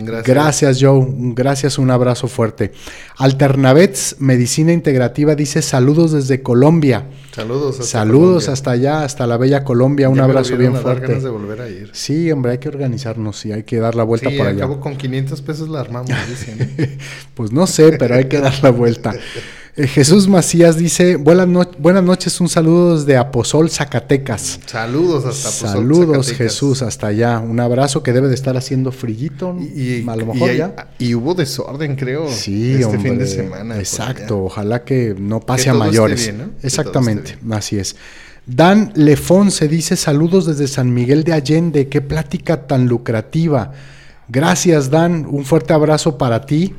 Gracias. 0.07 0.27
Gracias, 0.27 0.79
Joe, 0.81 1.07
gracias, 1.35 1.79
un 1.79 1.91
abrazo 1.91 2.29
fuerte. 2.29 2.73
Alternavets 3.17 4.17
Medicina 4.21 4.73
Integrativa 4.73 5.35
dice 5.35 5.61
saludos 5.63 6.13
desde 6.13 6.43
Colombia. 6.43 7.05
Saludos. 7.35 7.75
hasta 7.81 7.85
saludos 8.01 8.45
Colombia. 8.45 8.53
hasta 8.53 8.71
allá, 8.73 9.03
hasta 9.05 9.27
la 9.27 9.37
bella 9.37 9.65
Colombia, 9.65 10.09
un 10.09 10.17
Ya 10.17 10.25
abrazo 10.25 10.57
bien 10.57 10.73
ganas 10.73 10.83
fuerte. 10.83 11.15
de 11.21 11.29
volver 11.29 11.61
a 11.61 11.69
ir. 11.69 11.91
Sí, 11.93 12.31
hombre, 12.33 12.53
hay 12.53 12.59
que 12.59 12.69
organizarnos 12.69 13.45
y 13.47 13.53
hay 13.53 13.63
que 13.65 13.79
dar 13.79 13.95
la 13.95 14.03
vuelta 14.05 14.31
Sí, 14.31 14.37
por 14.37 14.47
al 14.47 14.53
allá. 14.55 14.61
cabo 14.63 14.81
con 14.81 14.97
500 14.97 15.43
pesos 15.43 15.69
la 15.69 15.81
armamos, 15.81 16.11
dicen. 16.29 16.99
Pues 17.35 17.53
no 17.53 17.67
sé, 17.67 17.93
pero 17.99 18.15
hay 18.17 18.25
que 18.25 18.41
dar 18.41 18.55
la 18.63 18.71
vuelta. 18.71 19.13
Eh, 19.81 19.87
Jesús 19.87 20.27
Macías 20.27 20.77
dice, 20.77 21.15
buenas, 21.15 21.47
no- 21.47 21.71
buenas 21.79 22.03
noches, 22.03 22.41
un 22.41 22.49
saludo 22.49 22.99
desde 22.99 23.17
Aposol, 23.17 23.71
Zacatecas. 23.71 24.59
Saludos 24.67 25.25
hasta 25.25 25.51
Pozol, 25.51 25.69
Saludos 25.69 26.27
Zacatecas. 26.27 26.37
Jesús, 26.37 26.83
hasta 26.83 27.07
allá. 27.07 27.39
Un 27.39 27.61
abrazo 27.61 28.03
que 28.03 28.13
debe 28.13 28.27
de 28.27 28.35
estar 28.35 28.57
haciendo 28.57 28.91
frillito. 28.91 29.57
Y, 29.61 30.01
y- 30.01 30.05
a 30.09 30.17
lo 30.17 30.23
y 30.23 30.27
mejor 30.27 30.51
hay- 30.51 30.59
ya. 30.59 30.89
y 30.99 31.15
hubo 31.15 31.35
desorden, 31.35 31.95
creo, 31.95 32.29
Sí, 32.29 32.73
este 32.73 32.85
hombre. 32.87 33.03
fin 33.11 33.19
de 33.21 33.27
semana. 33.29 33.75
por 33.75 33.81
Exacto, 33.81 34.45
ojalá 34.45 34.83
que 34.83 35.15
no 35.17 35.39
pase 35.39 35.65
Que 35.65 35.71
a 35.71 35.73
esté 35.75 35.85
mayores. 35.87 36.25
bien, 36.25 36.39
¿no? 36.39 36.45
Que 36.45 36.51
todo 36.51 36.67
Exactamente, 36.67 37.39
así 37.53 37.79
es. 37.79 37.95
Dan 38.47 38.93
Lefonse 38.97 39.69
dice 39.69 39.95
saludos 39.95 40.47
desde 40.47 40.67
San 40.67 40.93
Miguel 40.93 41.23
de 41.23 41.35
Allende, 41.35 41.87
qué 41.89 42.01
plática 42.01 42.67
tan 42.67 42.87
lucrativa. 42.89 43.73
Gracias, 44.31 44.91
Dan. 44.91 45.27
Un 45.31 45.45
fuerte 45.45 45.73
abrazo 45.73 46.19
para 46.19 46.45
ti. 46.45 46.75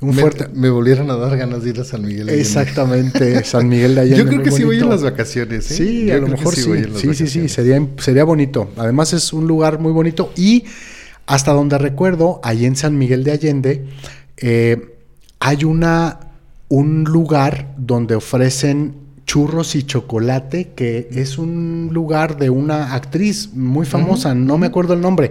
Un 0.00 0.14
me, 0.14 0.22
fuerte. 0.22 0.48
me 0.54 0.70
volvieron 0.70 1.10
a 1.10 1.16
dar 1.16 1.36
ganas 1.36 1.62
de 1.62 1.70
ir 1.70 1.80
a 1.80 1.84
San 1.84 2.02
Miguel 2.02 2.26
de 2.26 2.32
Allende. 2.32 2.40
Exactamente, 2.40 3.44
San 3.44 3.68
Miguel 3.68 3.94
de 3.94 4.00
Allende. 4.00 4.18
Yo 4.18 4.26
creo 4.26 4.42
que 4.42 4.50
sí 4.50 4.64
voy 4.64 4.78
en 4.78 4.88
las 4.88 5.02
vacaciones. 5.02 5.70
¿eh? 5.70 5.74
Sí, 5.74 6.06
Yo 6.06 6.14
a 6.14 6.18
lo 6.18 6.28
mejor 6.28 6.54
sí. 6.54 6.70
Sí, 6.96 7.14
sí, 7.14 7.26
sí, 7.26 7.48
sería, 7.48 7.86
sería 7.98 8.24
bonito. 8.24 8.70
Además 8.76 9.12
es 9.12 9.32
un 9.32 9.46
lugar 9.46 9.78
muy 9.78 9.92
bonito 9.92 10.32
y 10.36 10.64
hasta 11.26 11.52
donde 11.52 11.78
recuerdo, 11.78 12.40
ahí 12.42 12.64
en 12.66 12.74
San 12.74 12.98
Miguel 12.98 13.22
de 13.22 13.30
Allende, 13.30 13.84
eh, 14.38 14.96
hay 15.38 15.64
una, 15.64 16.18
un 16.68 17.04
lugar 17.04 17.74
donde 17.78 18.16
ofrecen 18.16 18.96
churros 19.34 19.76
y 19.76 19.84
chocolate, 19.84 20.72
que 20.74 21.06
es 21.12 21.38
un 21.38 21.90
lugar 21.92 22.36
de 22.36 22.50
una 22.50 22.94
actriz 22.96 23.50
muy 23.54 23.86
famosa, 23.86 24.34
no 24.34 24.58
me 24.58 24.66
acuerdo 24.66 24.94
el 24.94 25.00
nombre. 25.00 25.30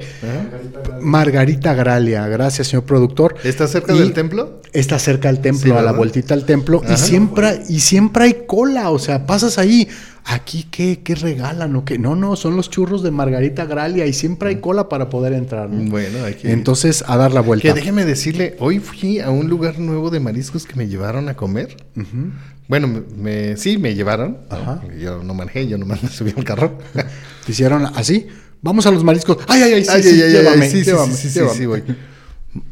Margarita 1.01 1.73
Gralia, 1.73 2.25
gracias 2.27 2.67
señor 2.67 2.85
productor. 2.85 3.35
¿Está 3.43 3.67
cerca 3.67 3.93
Y- 3.93 3.99
del 3.99 4.13
templo? 4.13 4.61
Está 4.71 4.99
cerca 4.99 5.27
del 5.29 5.41
templo, 5.41 5.73
Sí, 5.73 5.77
a 5.77 5.81
la 5.81 5.91
vueltita 5.91 6.33
al 6.33 6.45
templo, 6.45 6.81
y 6.89 6.95
siempre, 6.95 7.59
y 7.67 7.81
siempre 7.81 8.23
hay 8.23 8.37
cola, 8.47 8.89
o 8.91 8.99
sea, 8.99 9.25
pasas 9.25 9.57
ahí, 9.57 9.89
aquí 10.23 10.65
qué, 10.71 11.01
qué 11.03 11.15
regalan 11.15 11.75
o 11.75 11.83
qué, 11.83 11.97
no, 11.99 12.15
no, 12.15 12.37
son 12.37 12.55
los 12.55 12.69
churros 12.69 13.03
de 13.03 13.11
Margarita 13.11 13.65
Gralia 13.65 14.05
y 14.05 14.13
siempre 14.13 14.47
hay 14.49 14.61
cola 14.61 14.87
para 14.87 15.09
poder 15.09 15.33
entrar. 15.33 15.69
¿no? 15.69 15.89
Bueno, 15.91 16.23
hay 16.23 16.35
que 16.35 16.53
Entonces, 16.53 17.03
a 17.05 17.17
dar 17.17 17.33
la 17.33 17.41
Que 17.41 17.47
vuelta. 17.47 17.73
déjeme 17.73 18.05
decirle, 18.05 18.55
hoy 18.59 18.79
fui 18.79 19.19
a 19.19 19.29
un 19.29 19.49
lugar 19.49 19.77
nuevo 19.77 20.09
de 20.09 20.21
mariscos 20.21 20.65
que 20.65 20.75
me 20.77 20.87
llevaron 20.87 21.27
a 21.27 21.33
comer. 21.33 21.75
Ujú. 21.97 22.31
Bueno, 22.69 22.87
me, 22.87 23.01
me- 23.01 23.57
sí, 23.57 23.77
me 23.77 23.93
llevaron. 23.95 24.37
Ajá. 24.49 24.81
Yo 24.97 25.21
no 25.23 25.33
manejé, 25.33 25.67
yo 25.67 25.77
nomás 25.77 26.01
me 26.03 26.09
subí 26.09 26.33
al 26.37 26.45
carro. 26.45 26.77
Te 27.45 27.51
hicieron 27.51 27.85
así, 27.87 28.27
vamos 28.61 28.85
a 28.85 28.91
los 28.91 29.03
mariscos. 29.03 29.37
Ay, 29.47 29.63
ay, 29.63 29.73
ay, 29.73 29.83
sí, 29.83 29.89
Ay, 29.91 30.03
sí, 30.03 30.09
ay, 30.09 30.21
ay, 30.21 30.23
ay, 30.27 30.31
llévame, 30.43 30.69
sí, 30.69 30.77
sí, 30.77 30.83
llévame, 30.85 31.13
sí, 31.15 31.29
sí, 31.29 31.39
llévame. 31.39 31.83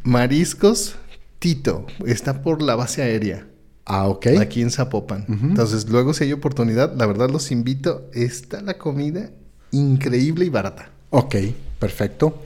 Mariscos 0.04 0.96
Tito, 1.40 1.86
está 2.06 2.42
por 2.42 2.62
la 2.62 2.76
base 2.76 3.02
aérea, 3.02 3.48
Ah, 3.86 4.08
ok. 4.08 4.28
aquí 4.40 4.62
en 4.62 4.72
Zapopan. 4.72 5.26
Entonces, 5.28 5.88
luego 5.90 6.14
si 6.14 6.24
hay 6.26 6.34
oportunidad, 6.34 6.96
la 6.96 7.06
verdad 7.06 7.30
los 7.30 7.52
invito. 7.52 8.10
Está 8.14 8.62
la 8.62 8.76
comida 8.78 9.30
increíble 9.72 10.46
y 10.46 10.50
barata. 10.50 10.90
Ok, 11.12 11.36
perfecto. 11.80 12.44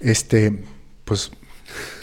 Este, 0.00 0.62
pues 1.04 1.30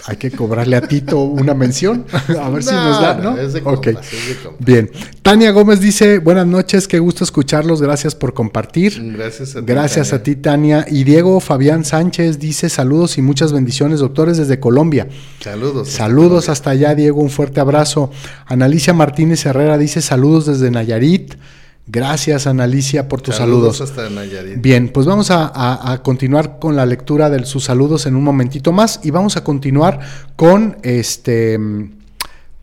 hay 0.08 0.15
que 0.15 0.32
cobrarle 0.32 0.77
a 0.77 0.82
Tito 0.82 1.19
una 1.19 1.53
mención. 1.53 2.06
A 2.41 2.49
ver 2.49 2.63
si 2.63 2.71
No, 2.71 2.84
nos 2.84 3.01
da, 3.01 3.13
no, 3.15 3.38
es 3.38 3.51
de 3.51 3.62
compas, 3.62 4.13
es 4.13 4.27
de 4.30 4.36
compas. 4.41 4.65
Bien. 4.65 4.89
Tania 5.21 5.51
Gómez 5.51 5.82
dice, 5.82 6.19
buenas 6.19 6.47
noches, 6.47 6.88
qué 6.88 6.99
gusto 6.99 7.25
escucharlos, 7.25 7.82
gracias 7.82 8.15
por 8.15 8.34
compartir. 8.34 8.93
Gracias 9.13 9.58
a 9.58 9.60
ti. 9.60 9.65
Gracias 9.65 10.10
Tania. 10.10 10.19
a 10.19 10.23
ti, 10.23 10.36
Tania. 10.38 10.86
Y 10.89 11.03
Diego 11.03 11.39
Fabián 11.41 11.84
Sánchez 11.84 12.39
dice 12.39 12.69
saludos 12.69 13.17
y 13.17 13.21
muchas 13.21 13.51
bendiciones, 13.51 13.99
doctores, 13.99 14.38
desde 14.38 14.62
Colombia. 14.62 15.10
Saludos. 15.41 15.89
Saludos 15.89 16.47
hasta 16.47 16.69
allá, 16.69 16.95
Diego, 16.95 17.21
un 17.21 17.30
fuerte 17.30 17.60
abrazo. 17.60 18.10
Analicia 18.45 18.93
Martínez 18.93 19.45
Herrera 19.45 19.77
dice 19.77 20.01
saludos 20.01 20.45
desde 20.45 20.71
Nayarit. 20.71 21.34
Gracias, 21.89 22.47
Analicia, 22.47 23.08
por 23.08 23.21
tus 23.21 23.36
saludos. 23.36 23.80
hasta 23.82 24.10
Nayarit. 24.10 24.62
Bien, 24.62 24.89
pues 24.89 25.06
vamos 25.08 25.32
a, 25.32 25.45
a- 25.47 25.93
a 25.93 26.04
continuar 26.04 26.60
con 26.60 26.76
la 26.76 26.86
lectura 26.86 27.30
de 27.30 27.45
sus 27.45 27.63
saludos 27.63 28.06
en 28.06 28.15
un 28.15 28.23
momentito 28.23 28.71
más 28.73 29.00
y 29.04 29.12
vamos 29.12 29.38
a 29.38 29.43
continuar 29.43 30.00
con 30.36 30.78
este 30.84 31.58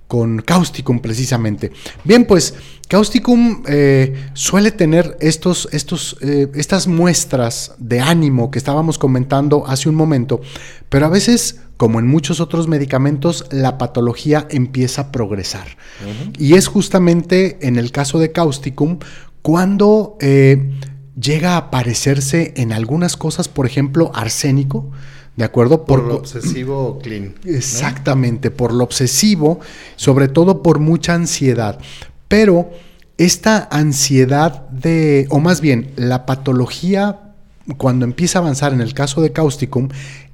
con 0.09 0.43
Causticum 0.43 1.01
precisamente. 1.01 1.73
Bien, 2.05 2.25
pues 2.25 2.55
Causticum 2.89 3.63
eh, 3.67 4.29
suele 4.35 4.71
tener 4.71 5.17
estos, 5.21 5.69
estos, 5.73 6.17
eh, 6.21 6.51
estas 6.55 6.87
muestras 6.87 7.75
de 7.79 8.01
ánimo 8.01 8.51
que 8.51 8.59
estábamos 8.59 8.99
comentando 8.99 9.67
hace 9.67 9.89
un 9.89 9.95
momento, 9.95 10.41
pero 10.89 11.07
a 11.07 11.09
veces, 11.09 11.61
como 11.77 11.99
en 11.99 12.07
muchos 12.07 12.41
otros 12.41 12.69
medicamentos, 12.69 13.47
la 13.51 13.79
patología 13.79 14.47
empieza 14.51 15.03
a 15.03 15.13
progresar. 15.13 15.67
Y 16.39 16.55
es 16.55 16.67
justamente 16.67 17.59
en 17.67 17.77
el 17.77 17.91
caso 17.91 18.19
de 18.19 18.33
Causticum 18.33 18.99
cuando 19.43 20.17
eh, 20.21 20.71
llega 21.21 21.55
a 21.55 21.57
aparecerse 21.59 22.55
en 22.57 22.73
algunas 22.73 23.17
cosas, 23.17 23.49
por 23.49 23.67
ejemplo, 23.67 24.11
arsénico, 24.15 24.91
¿de 25.37 25.45
acuerdo? 25.45 25.85
Por 25.85 26.01
Por- 26.01 26.09
lo 26.09 26.17
obsesivo 26.17 26.99
clean. 27.03 27.35
¿no? 27.45 27.51
Exactamente, 27.53 28.51
por 28.51 28.73
lo 28.73 28.85
obsesivo, 28.85 29.61
sobre 29.97 30.29
todo 30.29 30.63
por 30.63 30.79
mucha 30.79 31.15
ansiedad. 31.15 31.79
Pero 32.29 32.71
esta 33.19 33.69
ansiedad 33.71 34.69
de, 34.71 35.27
o 35.31 35.39
más 35.41 35.61
bien, 35.61 35.91
la 35.97 36.27
patología, 36.27 37.21
cuando 37.77 38.05
empieza 38.05 38.39
a 38.39 38.43
avanzar 38.43 38.73
en 38.73 38.81
el 38.81 38.93
caso 38.95 39.21
de 39.23 39.33
Causticum, 39.33 39.89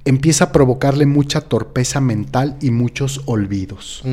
empieza 0.05 0.45
a 0.45 0.51
provocarle 0.51 1.05
mucha 1.05 1.41
torpeza 1.41 2.01
mental 2.01 2.57
y 2.59 2.71
muchos 2.71 3.21
olvidos. 3.25 4.03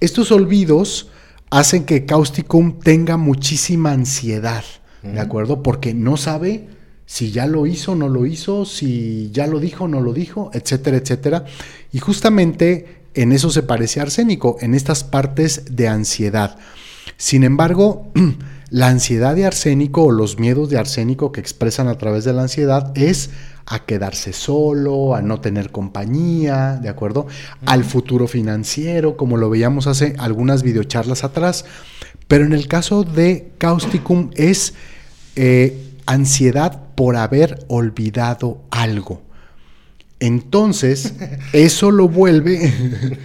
Estos 0.00 0.30
olvidos 0.32 1.08
hacen 1.50 1.84
que 1.84 2.06
Causticum 2.06 2.78
tenga 2.80 3.16
muchísima 3.16 3.92
ansiedad, 3.92 4.64
¿de 5.02 5.20
acuerdo? 5.20 5.62
Porque 5.62 5.92
no 5.92 6.16
sabe 6.16 6.68
si 7.06 7.30
ya 7.30 7.46
lo 7.46 7.66
hizo 7.66 7.92
o 7.92 7.94
no 7.96 8.08
lo 8.08 8.26
hizo, 8.26 8.64
si 8.64 9.30
ya 9.32 9.46
lo 9.46 9.60
dijo 9.60 9.84
o 9.84 9.88
no 9.88 10.00
lo 10.00 10.12
dijo, 10.12 10.50
etcétera, 10.54 10.96
etcétera. 10.96 11.44
Y 11.92 11.98
justamente 11.98 13.02
en 13.14 13.32
eso 13.32 13.50
se 13.50 13.62
parece 13.62 14.00
a 14.00 14.04
arsénico, 14.04 14.56
en 14.60 14.74
estas 14.74 15.04
partes 15.04 15.64
de 15.70 15.88
ansiedad. 15.88 16.56
Sin 17.16 17.44
embargo, 17.44 18.10
la 18.70 18.88
ansiedad 18.88 19.34
de 19.34 19.44
arsénico 19.44 20.04
o 20.04 20.10
los 20.12 20.38
miedos 20.38 20.70
de 20.70 20.78
arsénico 20.78 21.32
que 21.32 21.40
expresan 21.40 21.88
a 21.88 21.98
través 21.98 22.24
de 22.24 22.32
la 22.32 22.42
ansiedad 22.42 22.92
es 22.96 23.30
a 23.66 23.84
quedarse 23.84 24.32
solo, 24.32 25.14
a 25.14 25.22
no 25.22 25.40
tener 25.40 25.70
compañía, 25.70 26.78
¿de 26.82 26.88
acuerdo? 26.88 27.26
Al 27.64 27.84
futuro 27.84 28.26
financiero, 28.26 29.16
como 29.16 29.36
lo 29.36 29.50
veíamos 29.50 29.86
hace 29.86 30.14
algunas 30.18 30.62
videocharlas 30.62 31.22
atrás. 31.22 31.64
Pero 32.26 32.44
en 32.44 32.52
el 32.52 32.66
caso 32.66 33.04
de 33.04 33.52
Causticum 33.58 34.30
es 34.34 34.74
eh, 35.36 35.91
ansiedad 36.06 36.80
por 36.94 37.16
haber 37.16 37.64
olvidado 37.68 38.62
algo. 38.70 39.22
Entonces, 40.24 41.12
eso 41.52 41.90
lo 41.90 42.08
vuelve, 42.08 42.72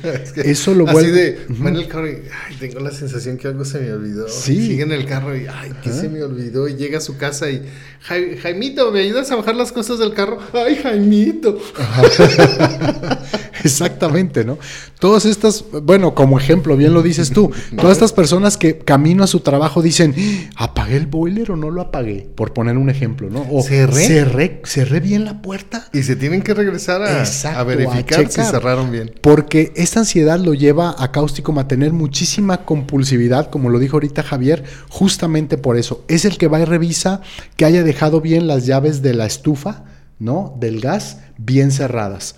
Es 0.04 0.32
que 0.32 0.42
eso 0.50 0.74
lo 0.74 0.86
Así 0.86 0.94
vuelve. 0.94 1.12
de, 1.12 1.40
va 1.64 1.70
en 1.70 1.76
el 1.76 1.88
carro 1.88 2.08
y, 2.10 2.16
ay, 2.16 2.56
tengo 2.60 2.80
la 2.80 2.90
sensación 2.92 3.38
que 3.38 3.48
algo 3.48 3.64
se 3.66 3.80
me 3.80 3.92
olvidó. 3.94 4.28
Sí. 4.28 4.54
Y 4.58 4.68
Sigue 4.68 4.84
en 4.84 4.92
el 4.92 5.06
carro 5.06 5.36
y, 5.36 5.46
ay, 5.48 5.72
¿qué 5.84 5.92
se 5.92 6.10
me 6.10 6.24
olvidó? 6.24 6.68
Y 6.68 6.76
llega 6.76 6.98
a 6.98 7.02
su 7.02 7.16
casa 7.18 7.52
y, 7.52 7.62
"Jai- 8.08 8.38
Jaimito, 8.40 8.92
¿me 8.92 9.02
ayudas 9.02 9.30
a 9.32 9.36
bajar 9.36 9.56
las 9.56 9.72
cosas 9.72 10.00
del 10.00 10.14
carro? 10.16 10.40
Ay, 10.54 10.76
Jaimito. 10.78 11.60
Exactamente, 13.64 14.46
¿no? 14.46 14.58
Todas 15.00 15.26
estas, 15.26 15.64
bueno, 15.84 16.16
como 16.16 16.40
ejemplo, 16.40 16.78
bien 16.78 16.94
lo 16.94 17.02
dices 17.02 17.32
tú, 17.32 17.52
todas 17.76 17.94
estas 17.94 18.14
personas 18.14 18.56
que 18.58 18.78
camino 18.80 19.24
a 19.24 19.28
su 19.28 19.40
trabajo 19.42 19.82
dicen, 19.82 20.16
¿apagué 20.56 20.96
el 20.96 21.08
boiler 21.08 21.52
o 21.52 21.56
no 21.56 21.70
lo 21.70 21.82
apagué? 21.82 22.28
Por 22.36 22.54
poner 22.54 22.78
un 22.78 22.90
ejemplo, 22.90 23.30
¿no? 23.30 23.46
O 23.52 23.62
¿Cerré? 23.64 24.08
¿Cerré, 24.08 24.62
cerré 24.66 25.00
bien 25.00 25.26
la 25.26 25.42
puerta? 25.42 25.90
Y 25.94 26.04
se 26.04 26.16
tienen 26.16 26.42
que 26.42 26.54
regresar 26.54 26.87
a, 26.90 27.20
Exacto, 27.20 27.58
a 27.58 27.62
a 27.62 27.64
verificar 27.64 28.32
si 28.32 28.42
cerraron 28.42 28.92
bien. 28.92 29.14
Porque 29.22 29.72
esta 29.76 30.00
ansiedad 30.00 30.40
lo 30.40 30.54
lleva 30.54 30.96
a 30.98 31.12
Cáusticum 31.12 31.60
a 31.60 31.68
tener 31.68 31.94
muchísima 31.94 32.66
compulsividad, 32.66 33.50
como 33.50 33.70
lo 33.70 33.80
dijo 33.80 33.98
ahorita 33.98 34.24
Javier, 34.24 34.64
justamente 34.90 35.58
por 35.58 35.78
eso. 35.78 36.04
Es 36.08 36.26
el 36.26 36.38
que 36.38 36.48
va 36.48 36.60
y 36.60 36.66
revisa 36.66 37.22
que 37.56 37.66
haya 37.66 37.84
dejado 37.84 38.22
bien 38.22 38.48
las 38.48 38.66
llaves 38.66 39.02
de 39.02 39.14
la 39.14 39.26
estufa, 39.26 39.84
¿no? 40.20 40.56
Del 40.60 40.82
gas, 40.82 41.20
bien 41.38 41.72
cerradas. 41.72 42.36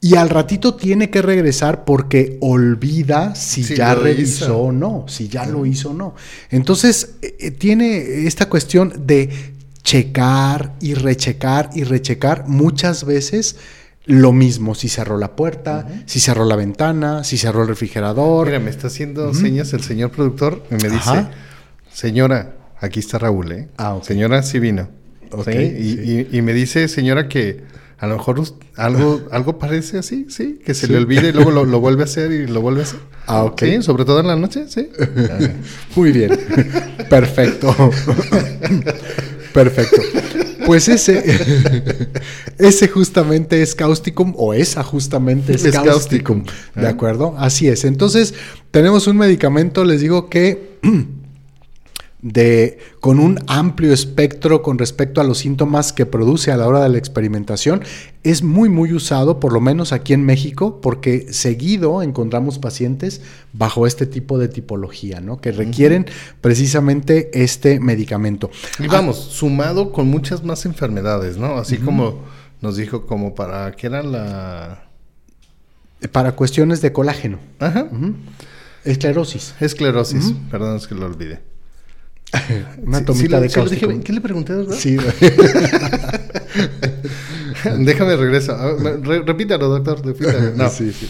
Y 0.00 0.14
al 0.14 0.30
ratito 0.30 0.74
tiene 0.74 1.10
que 1.10 1.22
regresar 1.22 1.84
porque 1.84 2.38
olvida 2.40 3.34
si 3.34 3.64
Si 3.64 3.74
ya 3.74 3.96
revisó 3.96 4.44
hizo. 4.44 4.58
o 4.58 4.72
no, 4.72 5.04
si 5.08 5.28
ya 5.28 5.44
lo 5.44 5.66
hizo 5.66 5.90
o 5.90 5.94
no. 5.94 6.14
Entonces, 6.50 7.16
eh, 7.20 7.36
eh, 7.40 7.50
tiene 7.50 8.26
esta 8.26 8.48
cuestión 8.48 8.92
de 9.06 9.56
checar 9.92 10.74
y 10.82 10.92
rechecar 10.92 11.70
y 11.74 11.82
rechecar 11.84 12.46
muchas 12.46 13.04
veces 13.06 13.56
lo 14.04 14.32
mismo, 14.34 14.74
si 14.74 14.90
cerró 14.90 15.16
la 15.16 15.34
puerta, 15.34 15.86
si 16.04 16.20
cerró 16.20 16.44
la 16.44 16.56
ventana, 16.56 17.24
si 17.24 17.38
cerró 17.38 17.62
el 17.62 17.68
refrigerador. 17.68 18.48
Mira, 18.48 18.60
me 18.60 18.68
está 18.68 18.88
haciendo 18.88 19.32
señas 19.32 19.72
el 19.72 19.82
señor 19.82 20.10
productor 20.10 20.62
y 20.70 20.74
me 20.74 20.90
dice, 20.90 21.26
señora, 21.90 22.54
aquí 22.80 23.00
está 23.00 23.18
Raúl, 23.18 23.50
¿eh? 23.52 23.68
Ah, 23.78 23.94
ok. 23.94 24.04
Señora, 24.04 24.42
sí 24.42 24.58
vino. 24.58 24.90
Ok, 25.30 25.48
¿Sí? 25.48 25.58
Y, 25.58 25.92
sí. 25.94 26.26
y- 26.32 26.36
y 26.38 26.42
me 26.42 26.52
dice, 26.52 26.86
señora, 26.88 27.26
que 27.28 27.62
a 27.98 28.06
lo 28.06 28.16
mejor 28.18 28.42
algo, 28.76 29.22
algo 29.32 29.58
parece 29.58 29.96
así, 29.98 30.26
sí, 30.28 30.60
que 30.64 30.74
se 30.74 30.86
Sí. 30.86 30.92
le 30.92 30.98
olvide 30.98 31.30
y 31.30 31.32
luego 31.32 31.50
lo, 31.50 31.64
lo 31.64 31.80
vuelve 31.80 32.02
a 32.02 32.04
hacer 32.04 32.30
y 32.32 32.46
lo 32.46 32.60
vuelve 32.60 32.80
a 32.80 32.84
hacer. 32.84 33.00
Ah, 33.26 33.42
ok. 33.44 33.60
Sí, 33.62 33.82
sobre 33.82 34.04
todo 34.04 34.20
en 34.20 34.26
la 34.26 34.36
noche, 34.36 34.66
sí. 34.68 34.90
Muy 35.96 36.12
bien. 36.12 36.30
Perfecto. 37.10 37.74
Perfecto. 39.52 40.00
Pues 40.66 40.88
ese, 40.88 41.24
ese 42.58 42.88
justamente 42.88 43.62
es 43.62 43.74
Causticum, 43.74 44.34
o 44.36 44.52
esa 44.52 44.82
justamente 44.82 45.54
es, 45.54 45.64
Es 45.64 45.72
Causticum. 45.72 46.44
Causticum. 46.44 46.82
¿De 46.82 46.88
acuerdo? 46.88 47.34
Así 47.38 47.68
es. 47.68 47.84
Entonces, 47.84 48.34
tenemos 48.70 49.06
un 49.06 49.16
medicamento, 49.16 49.84
les 49.84 50.00
digo 50.02 50.28
que 50.28 50.78
de, 52.20 52.78
con 53.00 53.20
un 53.20 53.38
amplio 53.46 53.92
espectro 53.92 54.62
con 54.62 54.78
respecto 54.78 55.20
a 55.20 55.24
los 55.24 55.38
síntomas 55.38 55.92
que 55.92 56.04
produce 56.04 56.50
a 56.50 56.56
la 56.56 56.66
hora 56.66 56.82
de 56.82 56.88
la 56.88 56.98
experimentación, 56.98 57.82
es 58.24 58.42
muy, 58.42 58.68
muy 58.68 58.92
usado, 58.92 59.38
por 59.38 59.52
lo 59.52 59.60
menos 59.60 59.92
aquí 59.92 60.12
en 60.12 60.24
México, 60.24 60.80
porque 60.80 61.32
seguido 61.32 62.02
encontramos 62.02 62.58
pacientes 62.58 63.22
bajo 63.52 63.86
este 63.86 64.06
tipo 64.06 64.38
de 64.38 64.48
tipología, 64.48 65.20
¿no? 65.20 65.40
Que 65.40 65.52
requieren 65.52 66.06
precisamente 66.40 67.30
este 67.32 67.78
medicamento. 67.78 68.50
Y 68.78 68.88
vamos, 68.88 69.16
sumado 69.16 69.92
con 69.92 70.08
muchas 70.08 70.42
más 70.42 70.66
enfermedades, 70.66 71.36
¿no? 71.36 71.56
Así 71.56 71.76
como 71.76 72.22
nos 72.60 72.76
dijo, 72.76 73.06
como 73.06 73.34
para, 73.34 73.72
¿qué 73.72 73.86
era 73.86 74.02
la...? 74.02 74.84
Para 76.12 76.32
cuestiones 76.32 76.80
de 76.80 76.92
colágeno. 76.92 77.38
Ajá. 77.58 77.88
Esclerosis. 78.84 79.54
Esclerosis, 79.60 80.32
perdón, 80.50 80.76
es 80.76 80.86
que 80.86 80.94
lo 80.94 81.06
olvidé. 81.06 81.40
Una 82.84 82.98
Sí, 82.98 83.04
tomita 83.04 83.36
sí, 83.38 83.42
de 83.42 83.48
sí 83.68 83.74
dije, 83.74 84.00
¿Qué 84.04 84.12
le 84.12 84.20
pregunté, 84.20 84.54
verdad? 84.54 84.74
Sí, 84.78 84.96
Déjame 87.78 88.16
regreso. 88.16 88.56
Re- 89.02 89.22
repítalo, 89.22 89.68
doctor. 89.68 90.04
repítalo. 90.04 90.52
No. 90.56 90.68
sí, 90.68 90.92
sí. 90.92 91.08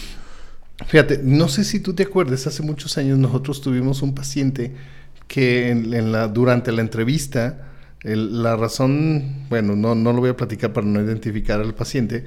Fíjate, 0.87 1.19
no 1.23 1.49
sé 1.49 1.63
si 1.65 1.81
tú 1.81 1.93
te 1.93 2.03
acuerdas, 2.03 2.47
hace 2.47 2.63
muchos 2.63 2.97
años 2.97 3.17
nosotros 3.19 3.61
tuvimos 3.61 4.01
un 4.01 4.15
paciente 4.15 4.73
que 5.27 5.69
en, 5.69 5.93
en 5.93 6.11
la, 6.11 6.27
durante 6.29 6.71
la 6.71 6.81
entrevista, 6.81 7.67
el- 8.03 8.41
la 8.41 8.55
razón, 8.55 9.45
bueno, 9.49 9.75
no, 9.75 9.93
no 9.95 10.13
lo 10.13 10.19
voy 10.21 10.29
a 10.29 10.37
platicar 10.37 10.71
para 10.71 10.87
no 10.87 11.01
identificar 11.01 11.59
al 11.59 11.75
paciente, 11.75 12.23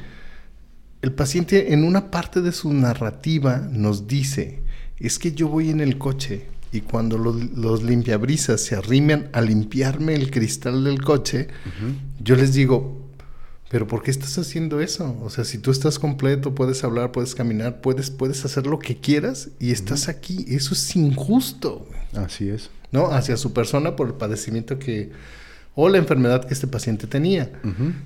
el 1.01 1.13
paciente 1.13 1.73
en 1.73 1.83
una 1.85 2.11
parte 2.11 2.43
de 2.43 2.53
su 2.53 2.73
narrativa 2.73 3.57
nos 3.71 4.07
dice, 4.07 4.63
es 4.99 5.19
que 5.19 5.33
yo 5.33 5.49
voy 5.49 5.71
en 5.71 5.81
el 5.81 5.99
coche 5.99 6.47
y 6.73 6.81
cuando 6.81 7.19
los, 7.19 7.37
los 7.57 7.83
limpiabrisas 7.83 8.63
se 8.63 8.75
arriman 8.75 9.29
a 9.33 9.43
limpiarme 9.43 10.15
el 10.15 10.31
cristal 10.31 10.85
del 10.85 11.03
coche, 11.03 11.49
yo 12.19 12.35
les 12.35 12.55
digo, 12.55 13.03
pero 13.69 13.87
¿por 13.87 14.03
qué 14.03 14.11
estás 14.11 14.39
haciendo 14.39 14.81
eso? 14.81 15.17
O 15.23 15.29
sea, 15.29 15.45
si 15.45 15.59
tú 15.59 15.71
estás 15.71 15.99
completo, 15.99 16.55
puedes 16.55 16.83
hablar, 16.83 17.13
puedes 17.13 17.35
caminar, 17.35 17.81
puedes, 17.83 18.11
puedes 18.11 18.45
hacer 18.47 18.67
lo 18.67 18.79
que 18.79 18.97
quieras 18.97 19.51
y 19.61 19.71
estás 19.71 20.09
aquí. 20.09 20.47
Eso 20.49 20.75
es 20.75 20.97
injusto, 20.97 21.87
Así 22.15 22.49
es. 22.49 22.71
¿no? 22.91 23.07
Hacia 23.07 23.37
su 23.37 23.53
persona 23.53 23.97
por 23.97 24.09
el 24.09 24.15
padecimiento 24.15 24.79
que 24.79 25.11
o 25.75 25.89
la 25.89 25.97
enfermedad 25.97 26.45
que 26.45 26.53
este 26.53 26.67
paciente 26.67 27.07
tenía. 27.07 27.51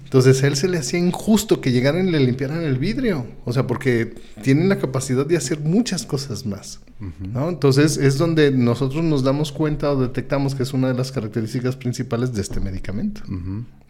Entonces, 0.05 0.43
a 0.43 0.47
él 0.47 0.57
se 0.57 0.69
le 0.69 0.79
hacía 0.79 1.01
injusto 1.01 1.61
que 1.61 1.73
llegaran 1.73 2.09
y 2.09 2.13
le 2.13 2.21
limpiaran 2.21 2.63
el 2.63 2.79
vidrio. 2.79 3.27
O 3.45 3.53
sea, 3.53 3.67
porque 3.67 4.15
tienen 4.43 4.69
la 4.69 4.79
capacidad 4.79 5.27
de 5.27 5.37
hacer 5.37 5.61
muchas 5.61 6.07
cosas 6.07 6.47
más. 6.47 6.81
¿no? 7.19 7.49
Entonces, 7.49 7.97
es 7.97 8.19
donde 8.19 8.53
nosotros 8.53 9.03
nos 9.03 9.25
damos 9.25 9.51
cuenta 9.51 9.91
o 9.91 10.01
detectamos 10.01 10.55
que 10.55 10.63
es 10.63 10.73
una 10.73 10.89
de 10.89 10.95
las 10.95 11.11
características 11.11 11.75
principales 11.75 12.33
de 12.33 12.43
este 12.43 12.61
medicamento. 12.61 13.23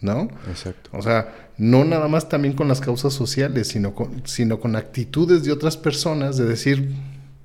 ¿No? 0.01 0.29
Exacto. 0.49 0.91
O 0.93 1.03
sea, 1.03 1.51
no 1.59 1.85
nada 1.85 2.09
más 2.09 2.31
también 2.31 2.55
con 2.55 2.69
las 2.69 2.81
causas 2.81 3.13
sociales, 3.13 3.69
sino 3.69 3.95
con, 3.95 4.23
sino 4.25 4.59
con 4.59 4.75
actitudes 4.75 5.45
de 5.45 5.53
otras 5.53 5.77
personas 5.77 6.39
de 6.39 6.47
decir, 6.47 6.95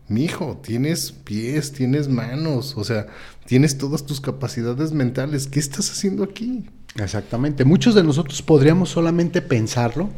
mi 0.07 0.25
hijo, 0.25 0.59
tienes 0.61 1.11
pies, 1.11 1.71
tienes 1.71 2.09
manos, 2.09 2.75
o 2.77 2.83
sea, 2.83 3.07
tienes 3.51 3.77
todas 3.77 4.05
tus 4.05 4.21
capacidades 4.21 4.93
mentales, 4.93 5.45
¿qué 5.45 5.59
estás 5.59 5.91
haciendo 5.91 6.23
aquí? 6.23 6.69
Exactamente. 6.99 7.63
Muchos 7.63 7.95
de 7.95 8.03
nosotros 8.03 8.41
podríamos 8.41 8.89
solamente 8.89 9.41
pensarlo 9.41 10.09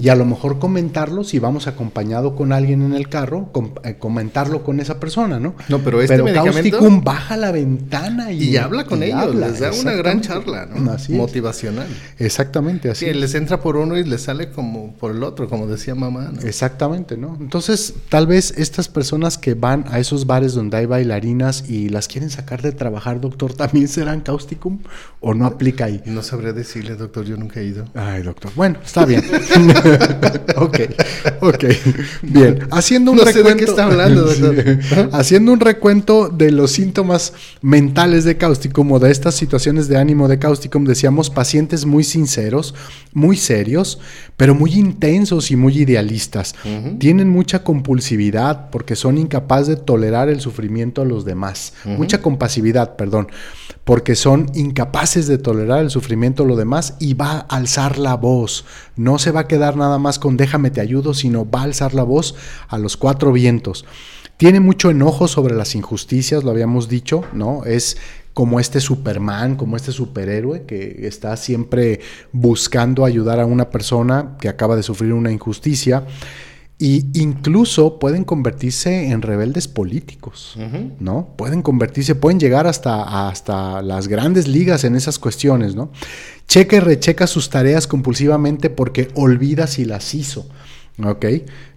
y 0.00 0.08
a 0.08 0.16
lo 0.16 0.24
mejor 0.24 0.58
comentarlo 0.58 1.22
si 1.22 1.38
vamos 1.38 1.68
acompañado 1.68 2.34
con 2.34 2.52
alguien 2.52 2.82
en 2.82 2.94
el 2.94 3.08
carro, 3.08 3.50
com- 3.52 3.70
eh, 3.84 3.94
comentarlo 3.96 4.64
con 4.64 4.80
esa 4.80 4.98
persona, 4.98 5.38
¿no? 5.38 5.54
No, 5.68 5.78
pero 5.78 6.00
este 6.02 6.20
medicamento- 6.22 6.78
Causticum 6.78 7.04
baja 7.04 7.36
la 7.36 7.52
ventana 7.52 8.32
y, 8.32 8.50
Y, 8.50 8.56
habla 8.56 8.84
con 8.86 9.00
y 9.02 9.06
ellos, 9.06 9.18
habla, 9.20 9.48
les 9.48 9.60
da 9.60 9.70
una 9.72 9.92
gran 9.92 10.20
charla, 10.20 10.66
¿no? 10.66 10.90
Así 10.90 11.12
es. 11.12 11.18
Motivacional. 11.18 11.86
Exactamente, 12.18 12.90
así. 12.90 13.06
Sí, 13.06 13.14
les 13.14 13.34
entra 13.34 13.60
por 13.60 13.76
uno 13.76 13.96
y 13.96 14.02
les 14.04 14.22
sale 14.22 14.50
como 14.50 14.94
por 14.94 15.12
el 15.12 15.22
otro, 15.22 15.48
como 15.48 15.68
decía 15.68 15.94
mamá, 15.94 16.30
¿no? 16.32 16.40
Exactamente, 16.42 17.16
¿no? 17.16 17.36
Entonces, 17.40 17.94
tal 18.08 18.26
vez 18.26 18.52
estas 18.56 18.88
personas 18.88 19.38
que 19.38 19.54
van 19.54 19.84
a 19.90 20.00
esos 20.00 20.26
bares 20.26 20.54
donde 20.54 20.76
hay 20.78 20.86
bailarinas 20.86 21.68
y 21.68 21.88
las 21.88 22.08
quieren 22.08 22.30
sacar 22.30 22.62
de 22.62 22.72
trabajar, 22.72 23.20
doctor, 23.20 23.54
¿también 23.54 23.86
serán 23.86 24.22
causticum 24.22 24.80
o 25.20 25.32
no 25.34 25.46
aplica 25.46 25.84
ahí? 25.84 26.02
No 26.06 26.15
sabría 26.22 26.52
decirle, 26.52 26.94
doctor, 26.96 27.24
yo 27.24 27.36
nunca 27.36 27.60
he 27.60 27.64
ido. 27.64 27.84
Ay, 27.94 28.22
doctor. 28.22 28.50
Bueno, 28.54 28.78
está 28.84 29.04
bien. 29.04 29.22
ok, 30.56 30.78
ok. 31.40 31.64
Bien. 32.22 32.66
Haciendo 32.70 33.12
un 33.12 33.18
No 33.18 33.24
sé 33.24 33.32
de 33.32 33.38
recuento. 33.38 33.58
qué 33.58 33.64
está 33.70 33.84
hablando, 33.84 34.22
doctor. 34.26 34.54
Sí. 34.82 34.94
Haciendo 35.12 35.52
un 35.52 35.60
recuento 35.60 36.28
de 36.28 36.50
los 36.50 36.72
síntomas 36.72 37.32
mentales 37.62 38.24
de 38.24 38.36
Causticum 38.36 38.92
o 38.92 38.98
de 38.98 39.10
estas 39.10 39.34
situaciones 39.34 39.88
de 39.88 39.96
ánimo 39.96 40.28
de 40.28 40.38
Causticum, 40.38 40.84
decíamos 40.84 41.30
pacientes 41.30 41.84
muy 41.86 42.04
sinceros, 42.04 42.74
muy 43.12 43.36
serios, 43.36 43.98
pero 44.36 44.54
muy 44.54 44.72
intensos 44.74 45.50
y 45.50 45.56
muy 45.56 45.78
idealistas. 45.78 46.54
Tienen 46.98 47.28
mucha 47.28 47.62
compulsividad 47.62 48.70
porque 48.70 48.96
son 48.96 49.18
incapaces 49.18 49.68
de 49.68 49.76
tolerar 49.76 50.28
el 50.28 50.40
sufrimiento 50.40 51.02
a 51.02 51.04
los 51.04 51.24
demás. 51.24 51.72
Mucha 51.84 52.20
compasividad, 52.20 52.96
perdón, 52.96 53.28
porque 53.84 54.14
son 54.16 54.50
incapaces 54.54 55.26
de 55.26 55.38
tolerar 55.38 55.80
el 55.80 55.90
sufrimiento 55.90 56.05
a 56.08 56.46
los 56.46 56.56
demás 56.56 56.94
y 57.00 57.14
va 57.14 57.32
a 57.32 57.56
alzar 57.56 57.98
la 57.98 58.14
voz. 58.14 58.64
No 58.96 59.18
se 59.18 59.30
va 59.30 59.40
a 59.40 59.48
quedar 59.48 59.76
nada 59.76 59.98
más 59.98 60.18
con 60.18 60.36
déjame 60.36 60.70
te 60.70 60.80
ayudo, 60.80 61.14
sino 61.14 61.48
va 61.48 61.60
a 61.60 61.64
alzar 61.64 61.94
la 61.94 62.02
voz 62.02 62.34
a 62.68 62.78
los 62.78 62.96
cuatro 62.96 63.32
vientos. 63.32 63.84
Tiene 64.36 64.60
mucho 64.60 64.90
enojo 64.90 65.28
sobre 65.28 65.54
las 65.54 65.74
injusticias, 65.74 66.44
lo 66.44 66.50
habíamos 66.50 66.88
dicho, 66.88 67.24
¿no? 67.32 67.64
Es 67.64 67.96
como 68.34 68.60
este 68.60 68.80
Superman, 68.80 69.56
como 69.56 69.76
este 69.76 69.92
superhéroe 69.92 70.66
que 70.66 71.06
está 71.06 71.38
siempre 71.38 72.00
buscando 72.32 73.06
ayudar 73.06 73.40
a 73.40 73.46
una 73.46 73.70
persona 73.70 74.36
que 74.38 74.50
acaba 74.50 74.76
de 74.76 74.82
sufrir 74.82 75.14
una 75.14 75.32
injusticia. 75.32 76.04
Y 76.78 77.06
incluso 77.14 77.98
pueden 77.98 78.24
convertirse 78.24 79.08
en 79.10 79.22
rebeldes 79.22 79.66
políticos, 79.66 80.58
¿no? 81.00 81.28
Pueden 81.38 81.62
convertirse, 81.62 82.14
pueden 82.14 82.38
llegar 82.38 82.66
hasta, 82.66 83.28
hasta 83.28 83.80
las 83.80 84.08
grandes 84.08 84.46
ligas 84.46 84.84
en 84.84 84.94
esas 84.94 85.18
cuestiones, 85.18 85.74
¿no? 85.74 85.90
Checa 86.46 86.76
y 86.76 86.80
recheca 86.80 87.26
sus 87.26 87.48
tareas 87.48 87.86
compulsivamente 87.86 88.68
porque 88.68 89.08
olvida 89.14 89.66
si 89.66 89.86
las 89.86 90.14
hizo. 90.14 90.46
¿Ok? 91.02 91.26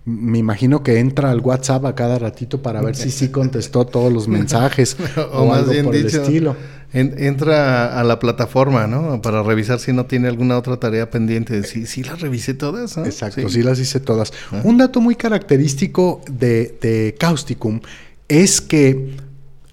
Me 0.06 0.38
imagino 0.38 0.84
que 0.84 1.00
entra 1.00 1.32
al 1.32 1.40
WhatsApp 1.40 1.86
a 1.86 1.96
cada 1.96 2.20
ratito 2.20 2.62
para 2.62 2.82
ver 2.82 2.96
si 2.96 3.12
sí 3.12 3.30
contestó 3.30 3.86
todos 3.86 4.12
los 4.12 4.28
mensajes 4.30 4.98
o, 5.16 5.22
o 5.44 5.46
más 5.46 5.60
algo 5.60 5.72
bien 5.72 5.86
por 5.86 5.96
el 5.96 6.08
estilo. 6.08 6.56
En- 6.94 7.16
entra 7.24 8.00
a 8.00 8.04
la 8.04 8.20
plataforma, 8.20 8.88
¿no? 8.88 9.22
Para 9.22 9.44
revisar 9.44 9.80
si 9.80 9.94
no 9.94 10.06
tiene 10.06 10.28
alguna 10.28 10.58
otra 10.58 10.78
tarea 10.78 11.10
pendiente. 11.10 11.64
Sí, 11.64 11.86
sí 11.86 12.04
las 12.04 12.22
revisé 12.22 12.54
todas, 12.54 12.98
¿no? 12.98 13.06
Exacto, 13.06 13.48
sí. 13.50 13.62
las 13.64 13.80
hice 13.80 14.00
todas. 14.00 14.32
Un 14.64 14.78
dato 14.78 15.02
muy 15.02 15.16
característico 15.16 16.22
de, 16.32 16.78
de 16.82 17.16
Causticum 17.20 17.82
es 18.28 18.62
que 18.62 19.16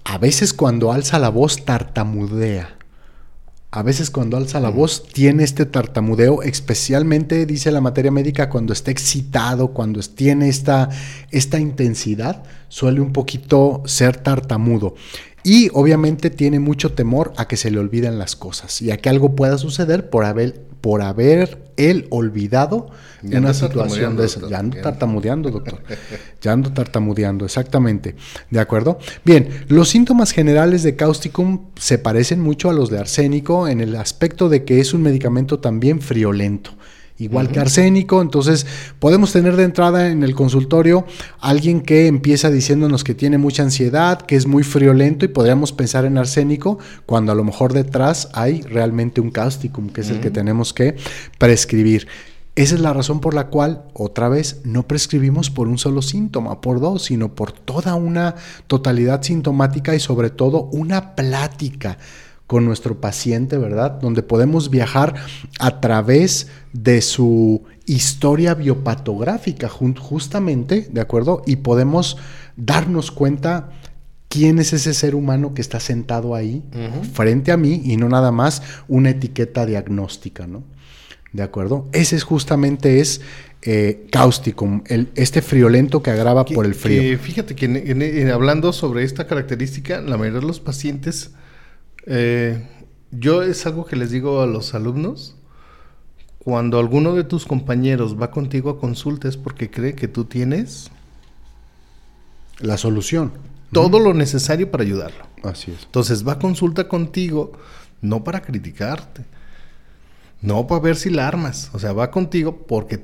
a 0.03 0.17
veces 0.17 0.53
cuando 0.53 0.91
alza 0.93 1.19
la 1.19 1.29
voz 1.29 1.65
tartamudea. 1.65 2.73
A 3.69 3.83
veces 3.83 4.09
cuando 4.09 4.37
alza 4.37 4.61
la 4.61 4.69
voz 4.69 5.03
tiene 5.11 5.43
este 5.43 5.65
tartamudeo, 5.65 6.41
especialmente, 6.41 7.45
dice 7.45 7.69
la 7.69 7.81
materia 7.81 8.11
médica, 8.11 8.49
cuando 8.49 8.71
está 8.71 8.91
excitado, 8.91 9.67
cuando 9.73 9.99
tiene 9.99 10.47
esta, 10.47 10.89
esta 11.31 11.59
intensidad, 11.59 12.43
suele 12.69 13.01
un 13.01 13.11
poquito 13.11 13.83
ser 13.85 14.15
tartamudo. 14.17 14.95
Y 15.47 15.69
obviamente 15.71 16.29
tiene 16.29 16.59
mucho 16.59 16.91
temor 16.91 17.31
a 17.37 17.47
que 17.47 17.55
se 17.55 17.71
le 17.71 17.79
olviden 17.79 18.19
las 18.19 18.35
cosas 18.35 18.81
y 18.81 18.91
a 18.91 18.97
que 18.97 19.07
algo 19.07 19.33
pueda 19.33 19.57
suceder 19.57 20.09
por 20.09 20.25
haber, 20.25 20.61
por 20.81 21.01
haber 21.01 21.71
él 21.77 22.05
olvidado 22.09 22.89
Ya 23.23 23.39
una 23.39 23.53
situación 23.53 24.17
de 24.17 24.23
doctor, 24.23 24.49
Ya 24.49 24.59
ando 24.59 24.81
tartamudeando, 24.81 25.49
doctor. 25.49 25.81
Ya 26.41 26.51
ando 26.51 26.73
tartamudeando, 26.73 27.45
exactamente. 27.45 28.17
¿De 28.49 28.59
acuerdo? 28.59 28.99
Bien, 29.23 29.47
los 29.69 29.87
síntomas 29.87 30.31
generales 30.31 30.83
de 30.83 30.97
Causticum 30.97 31.67
se 31.77 31.97
parecen 31.97 32.41
mucho 32.41 32.69
a 32.69 32.73
los 32.73 32.89
de 32.89 32.99
arsénico 32.99 33.69
en 33.69 33.79
el 33.79 33.95
aspecto 33.95 34.49
de 34.49 34.65
que 34.65 34.81
es 34.81 34.93
un 34.93 35.01
medicamento 35.01 35.61
también 35.61 36.01
friolento. 36.01 36.71
Igual 37.19 37.49
que 37.49 37.59
arsénico, 37.59 38.21
entonces 38.21 38.67
podemos 38.99 39.31
tener 39.31 39.55
de 39.55 39.63
entrada 39.63 40.11
en 40.11 40.21
el 40.21 40.35
consultorio 40.35 41.05
alguien 41.39 41.81
que 41.81 42.05
empieza 42.05 42.51
diciéndonos 42.51 43.03
que 43.03 43.15
tiene 43.15 43.39
mucha 43.39 43.63
ansiedad, 43.63 44.21
que 44.21 44.35
es 44.35 44.45
muy 44.45 44.61
friolento 44.63 45.25
y 45.25 45.29
podríamos 45.29 45.71
pensar 45.71 46.05
en 46.05 46.19
arsénico 46.19 46.77
cuando 47.07 47.31
a 47.31 47.35
lo 47.35 47.43
mejor 47.43 47.73
detrás 47.73 48.29
hay 48.33 48.61
realmente 48.61 49.19
un 49.19 49.31
causticum, 49.31 49.89
que 49.89 50.01
es 50.01 50.11
el 50.11 50.19
que 50.19 50.29
tenemos 50.29 50.73
que 50.73 50.95
prescribir. 51.39 52.07
Esa 52.57 52.73
es 52.73 52.81
la 52.81 52.93
razón 52.93 53.19
por 53.19 53.35
la 53.35 53.47
cual, 53.47 53.83
otra 53.93 54.29
vez, 54.29 54.61
no 54.63 54.87
prescribimos 54.87 55.51
por 55.51 55.67
un 55.67 55.77
solo 55.77 56.01
síntoma, 56.01 56.59
por 56.59 56.79
dos, 56.79 57.03
sino 57.03 57.35
por 57.35 57.51
toda 57.51 57.93
una 57.93 58.33
totalidad 58.65 59.21
sintomática 59.21 59.93
y 59.93 59.99
sobre 59.99 60.31
todo 60.31 60.63
una 60.71 61.15
plática 61.15 61.99
con 62.47 62.63
nuestro 62.65 62.99
paciente, 63.01 63.57
¿verdad? 63.57 63.99
Donde 64.01 64.23
podemos 64.23 64.69
viajar 64.69 65.15
a 65.59 65.81
través 65.81 66.47
de 66.73 67.01
su 67.01 67.63
historia 67.85 68.53
biopatográfica, 68.53 69.67
justamente, 69.69 70.87
¿de 70.91 71.01
acuerdo? 71.01 71.43
Y 71.45 71.57
podemos 71.57 72.17
darnos 72.55 73.11
cuenta 73.11 73.69
quién 74.29 74.59
es 74.59 74.73
ese 74.73 74.93
ser 74.93 75.13
humano 75.15 75.53
que 75.53 75.61
está 75.61 75.79
sentado 75.79 76.35
ahí 76.35 76.63
frente 77.13 77.51
a 77.51 77.57
mí 77.57 77.81
y 77.85 77.97
no 77.97 78.09
nada 78.09 78.31
más 78.31 78.61
una 78.87 79.09
etiqueta 79.11 79.65
diagnóstica, 79.65 80.47
¿no? 80.47 80.63
¿De 81.33 81.43
acuerdo? 81.43 81.87
Ese 81.91 82.15
es 82.15 82.23
justamente 82.23 82.99
es 83.01 83.21
eh, 83.63 84.07
cáusticum, 84.11 84.83
el, 84.87 85.09
este 85.15 85.41
friolento 85.41 86.01
que 86.01 86.11
agrava 86.11 86.45
Que- 86.45 86.55
por 86.55 86.65
el 86.65 86.75
frío. 86.75 87.01
que 87.01 87.17
fíjate 87.17 87.55
que 87.55 87.65
en- 87.65 87.75
en- 87.75 88.01
en- 88.01 88.31
hablando 88.31 88.71
sobre 88.71 89.03
esta 89.03 89.27
característica, 89.27 89.99
la 89.99 90.17
mayoría 90.17 90.39
de 90.41 90.45
los 90.47 90.59
pacientes, 90.59 91.31
eh, 92.07 92.67
yo 93.11 93.43
es 93.43 93.65
algo 93.65 93.85
que 93.85 93.95
les 93.95 94.11
digo 94.11 94.41
a 94.41 94.47
los 94.47 94.73
alumnos, 94.73 95.35
cuando 96.39 96.79
alguno 96.79 97.13
de 97.13 97.23
tus 97.23 97.45
compañeros 97.45 98.19
va 98.19 98.31
contigo 98.31 98.69
a 98.69 98.79
consulta 98.79 99.27
es 99.27 99.37
porque 99.37 99.69
cree 99.69 99.95
que 99.95 100.07
tú 100.07 100.25
tienes 100.25 100.89
La 102.59 102.77
solución. 102.77 103.33
todo 103.71 103.99
lo 103.99 104.13
necesario 104.13 104.71
para 104.71 104.83
ayudarlo. 104.83 105.25
Así 105.43 105.71
es. 105.71 105.83
Entonces 105.83 106.25
va 106.25 106.33
a 106.33 106.39
consulta 106.39 106.87
contigo 106.87 107.51
no 108.01 108.23
para 108.23 108.41
criticarte, 108.41 109.25
no 110.39 110.67
para 110.67 110.81
ver 110.81 110.95
si 110.97 111.09
la 111.09 111.27
armas, 111.27 111.71
o 111.73 111.79
sea, 111.79 111.93
va 111.93 112.11
contigo 112.11 112.67
porque 112.67 112.99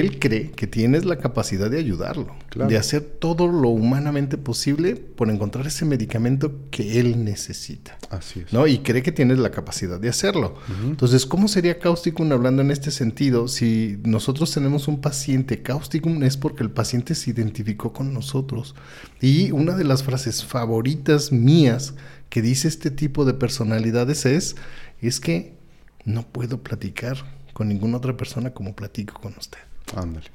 él 0.00 0.18
cree 0.18 0.50
que 0.50 0.66
tienes 0.66 1.04
la 1.04 1.16
capacidad 1.16 1.70
de 1.70 1.78
ayudarlo, 1.78 2.34
Claro. 2.50 2.68
de 2.68 2.76
hacer 2.76 3.00
todo 3.02 3.46
lo 3.46 3.68
humanamente 3.68 4.36
posible 4.36 4.96
por 4.96 5.30
encontrar 5.30 5.66
ese 5.66 5.84
medicamento 5.84 6.52
que 6.70 6.98
él 6.98 7.24
necesita. 7.24 7.96
Así 8.10 8.40
es. 8.40 8.52
¿no? 8.52 8.66
Y 8.66 8.78
cree 8.78 9.02
que 9.02 9.12
tienes 9.12 9.38
la 9.38 9.50
capacidad 9.52 10.00
de 10.00 10.08
hacerlo. 10.08 10.56
Entonces, 10.84 11.24
¿cómo 11.24 11.46
sería 11.48 11.78
Causticum 11.78 12.30
hablando 12.32 12.62
en 12.62 12.70
este 12.72 12.90
sentido? 12.90 13.46
Si 13.48 13.98
nosotros 14.04 14.52
tenemos 14.52 14.88
un 14.88 15.00
paciente 15.00 15.62
Causticum 15.62 16.22
es 16.24 16.36
porque 16.36 16.62
el 16.64 16.70
paciente 16.70 17.14
se 17.14 17.30
identificó 17.30 17.92
con 17.92 18.12
nosotros. 18.12 18.74
Y 19.20 19.52
una 19.52 19.76
de 19.76 19.84
las 19.84 20.02
frases 20.02 20.44
favoritas 20.44 21.30
mías 21.32 21.94
que 22.28 22.42
dice 22.42 22.66
este 22.66 22.90
tipo 22.90 23.24
de 23.24 23.34
personalidades 23.34 24.26
es, 24.26 24.56
es 25.00 25.20
que 25.20 25.61
no 26.04 26.22
puedo 26.22 26.58
platicar 26.62 27.16
con 27.52 27.68
ninguna 27.68 27.98
otra 27.98 28.16
persona 28.16 28.50
como 28.50 28.74
platico 28.74 29.20
con 29.20 29.34
usted. 29.38 29.58
Ándale. 29.96 30.26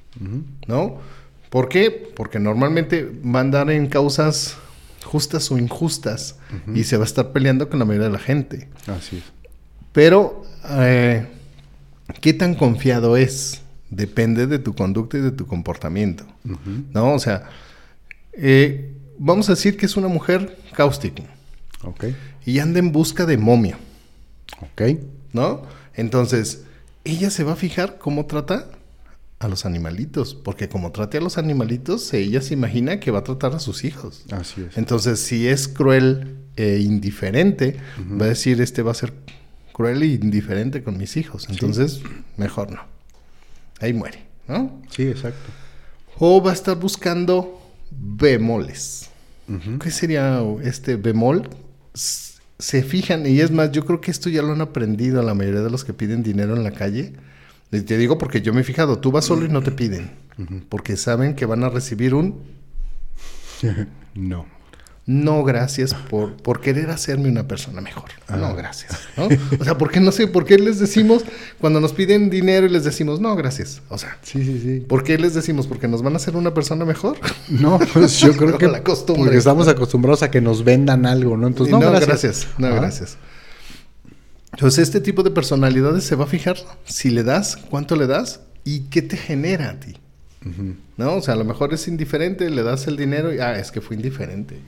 ¿no? 0.68 0.98
¿Por 1.50 1.70
qué? 1.70 1.92
Porque 2.16 2.40
normalmente 2.40 3.10
va 3.26 3.40
a 3.40 3.42
andar 3.42 3.70
en 3.72 3.88
causas 3.88 4.58
justas 5.04 5.50
o 5.52 5.58
injustas 5.58 6.36
y 6.76 6.84
se 6.84 6.98
va 6.98 7.04
a 7.04 7.08
estar 7.08 7.32
peleando 7.32 7.70
con 7.70 7.80
la 7.80 7.86
mayoría 7.86 8.08
de 8.08 8.14
la 8.14 8.20
gente. 8.20 8.68
Así 8.88 9.18
es. 9.18 9.24
Pero, 9.94 10.44
eh, 10.70 11.26
¿qué 12.22 12.34
tan 12.34 12.56
confiado 12.56 13.16
es? 13.18 13.62
Depende 13.90 14.48
de 14.48 14.60
tu 14.60 14.76
conducta 14.76 15.18
y 15.18 15.22
de 15.22 15.32
tu 15.32 15.48
comportamiento, 15.48 16.26
¿no? 16.94 17.14
O 17.14 17.20
sea, 17.20 17.50
eh, 18.34 18.94
vamos 19.18 19.48
a 19.50 19.54
decir 19.54 19.78
que 19.78 19.86
es 19.86 19.96
una 19.96 20.10
mujer 20.10 20.58
cáustica 20.76 21.24
Ok. 21.84 22.06
y 22.46 22.60
anda 22.60 22.80
en 22.80 22.92
busca 22.92 23.26
de 23.26 23.38
momio, 23.38 23.78
Ok. 24.62 24.82
¿No? 25.38 25.62
Entonces, 25.96 26.64
ella 27.06 27.30
se 27.30 27.44
va 27.44 27.54
a 27.54 27.56
fijar 27.56 27.98
cómo 27.98 28.26
trata 28.26 28.68
a 29.40 29.48
los 29.48 29.66
animalitos, 29.66 30.34
porque 30.36 30.68
como 30.68 30.92
trate 30.92 31.20
a 31.20 31.22
los 31.22 31.38
animalitos, 31.38 32.14
ella 32.14 32.42
se 32.42 32.54
imagina 32.54 33.00
que 33.00 33.12
va 33.12 33.20
a 33.20 33.24
tratar 33.24 33.54
a 33.56 33.60
sus 33.60 33.84
hijos. 33.84 34.26
Así 34.32 34.62
es. 34.62 34.78
Entonces, 34.78 35.20
si 35.20 35.48
es 35.48 35.68
cruel 35.68 36.40
e 36.56 36.80
indiferente, 36.80 37.78
va 38.20 38.26
a 38.26 38.30
decir, 38.30 38.60
este 38.62 38.82
va 38.82 38.92
a 38.92 38.96
ser 38.96 39.14
cruel 39.74 40.02
e 40.02 40.08
indiferente 40.08 40.84
con 40.84 40.98
mis 40.98 41.18
hijos. 41.18 41.48
Entonces, 41.50 42.02
mejor 42.36 42.72
no. 42.72 42.82
Ahí 43.80 43.94
muere, 43.94 44.26
¿no? 44.48 44.82
Sí, 44.90 45.04
exacto. 45.04 45.52
O 46.18 46.42
va 46.42 46.50
a 46.50 46.54
estar 46.54 46.76
buscando 46.78 47.62
bemoles. 47.92 49.10
¿Qué 49.80 49.92
sería 49.92 50.44
este 50.64 50.96
bemol? 50.96 51.48
Se 52.60 52.84
fijan, 52.84 53.26
y 53.28 53.40
es 53.40 53.52
más, 53.52 53.72
yo 53.72 53.86
creo 53.86 54.02
que 54.02 54.12
esto 54.12 54.30
ya 54.30 54.42
lo 54.42 54.54
han 54.54 54.62
aprendido 54.62 55.22
la 55.22 55.36
mayoría 55.36 55.62
de 55.62 55.70
los 55.70 55.86
que 55.86 55.94
piden 55.94 56.24
dinero 56.24 56.56
en 56.56 56.64
la 56.64 56.72
calle. 56.72 57.14
Y 57.72 57.82
Te 57.82 57.98
digo 57.98 58.18
porque 58.18 58.42
yo 58.42 58.54
me 58.54 58.62
he 58.62 58.64
fijado, 58.64 59.00
tú 59.00 59.12
vas 59.12 59.26
solo 59.26 59.46
y 59.46 59.50
no 59.50 59.62
te 59.62 59.72
piden, 59.72 60.12
porque 60.70 60.98
saben 60.98 61.36
que 61.36 61.46
van 61.46 61.64
a 61.64 61.70
recibir 61.70 62.14
un 62.14 62.42
no. 64.16 64.57
No 65.08 65.44
gracias 65.46 65.94
por, 65.94 66.36
por 66.36 66.60
querer 66.60 66.90
hacerme 66.90 67.30
una 67.30 67.48
persona 67.48 67.80
mejor. 67.82 68.10
No 68.30 68.54
gracias. 68.56 69.00
¿no? 69.16 69.30
O 69.58 69.64
sea, 69.64 69.78
¿por 69.78 69.90
qué 69.90 70.00
no 70.02 70.12
sé? 70.12 70.28
¿Por 70.28 70.44
qué 70.46 70.58
les 70.60 70.80
decimos 70.80 71.24
cuando 71.60 71.80
nos 71.80 71.94
piden 71.94 72.30
dinero 72.30 72.66
y 72.68 72.70
les 72.70 72.84
decimos 72.84 73.22
no 73.22 73.34
gracias? 73.38 73.82
O 73.88 73.98
sea, 73.98 74.18
Sí, 74.22 74.44
sí, 74.44 74.60
sí. 74.62 74.80
¿por 74.82 75.04
qué 75.06 75.18
les 75.18 75.34
decimos? 75.34 75.66
¿Porque 75.66 75.88
nos 75.88 76.04
van 76.04 76.14
a 76.14 76.18
hacer 76.18 76.36
una 76.36 76.54
persona 76.54 76.84
mejor? 76.84 77.18
No, 77.48 77.80
pues 77.94 78.20
yo 78.20 78.34
creo 78.38 78.58
que 78.58 78.68
La 78.68 78.84
costumbre. 78.84 79.24
porque 79.24 79.38
estamos 79.38 79.68
acostumbrados 79.70 80.24
a 80.24 80.30
que 80.30 80.42
nos 80.42 80.64
vendan 80.66 81.06
algo, 81.06 81.38
¿no? 81.38 81.48
Entonces, 81.48 81.72
no, 81.72 81.80
gracias. 81.90 82.48
No, 82.58 82.68
Ah, 82.68 82.72
gracias. 82.76 83.18
Entonces, 84.52 84.84
este 84.84 85.00
tipo 85.02 85.24
de 85.24 85.32
personalidades 85.32 86.04
se 86.04 86.16
va 86.16 86.26
a 86.26 86.28
fijar 86.28 86.58
si 86.86 87.10
le 87.12 87.24
das, 87.24 87.58
cuánto 87.70 87.96
le 87.96 88.08
das 88.08 88.42
y 88.66 88.82
qué 88.90 89.02
te 89.02 89.16
genera 89.16 89.70
a 89.70 89.80
ti. 89.80 89.96
¿No? 90.98 91.16
O 91.16 91.22
sea, 91.22 91.34
a 91.34 91.38
lo 91.38 91.46
mejor 91.46 91.74
es 91.74 91.88
indiferente, 91.88 92.50
le 92.50 92.64
das 92.64 92.88
el 92.88 92.96
dinero 92.96 93.34
y, 93.34 93.40
ah, 93.40 93.58
es 93.60 93.72
que 93.72 93.82
fue 93.82 93.96
indiferente. 93.96 94.60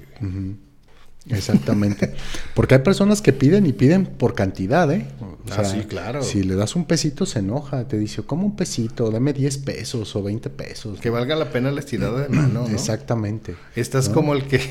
Exactamente. 1.27 2.13
Porque 2.53 2.75
hay 2.75 2.81
personas 2.81 3.21
que 3.21 3.33
piden 3.33 3.65
y 3.65 3.73
piden 3.73 4.05
por 4.05 4.33
cantidad, 4.33 4.91
¿eh? 4.91 5.05
O 5.21 5.37
Ah, 5.51 5.63
sí, 5.65 5.81
claro. 5.81 6.21
Si 6.21 6.43
le 6.43 6.55
das 6.55 6.75
un 6.75 6.85
pesito, 6.85 7.25
se 7.25 7.39
enoja. 7.39 7.87
Te 7.87 7.97
dice, 7.97 8.23
¿cómo 8.23 8.45
un 8.45 8.55
pesito? 8.55 9.09
Dame 9.11 9.33
10 9.33 9.57
pesos 9.59 10.15
o 10.15 10.23
20 10.23 10.49
pesos. 10.49 10.99
Que 10.99 11.09
valga 11.09 11.35
la 11.35 11.51
pena 11.51 11.71
la 11.71 11.79
estirada 11.79 12.21
de 12.21 12.29
mano, 12.35 12.67
¿no? 12.67 12.67
Exactamente. 12.67 13.55
Estás 13.75 14.09
como 14.09 14.33
el 14.33 14.43
que 14.45 14.61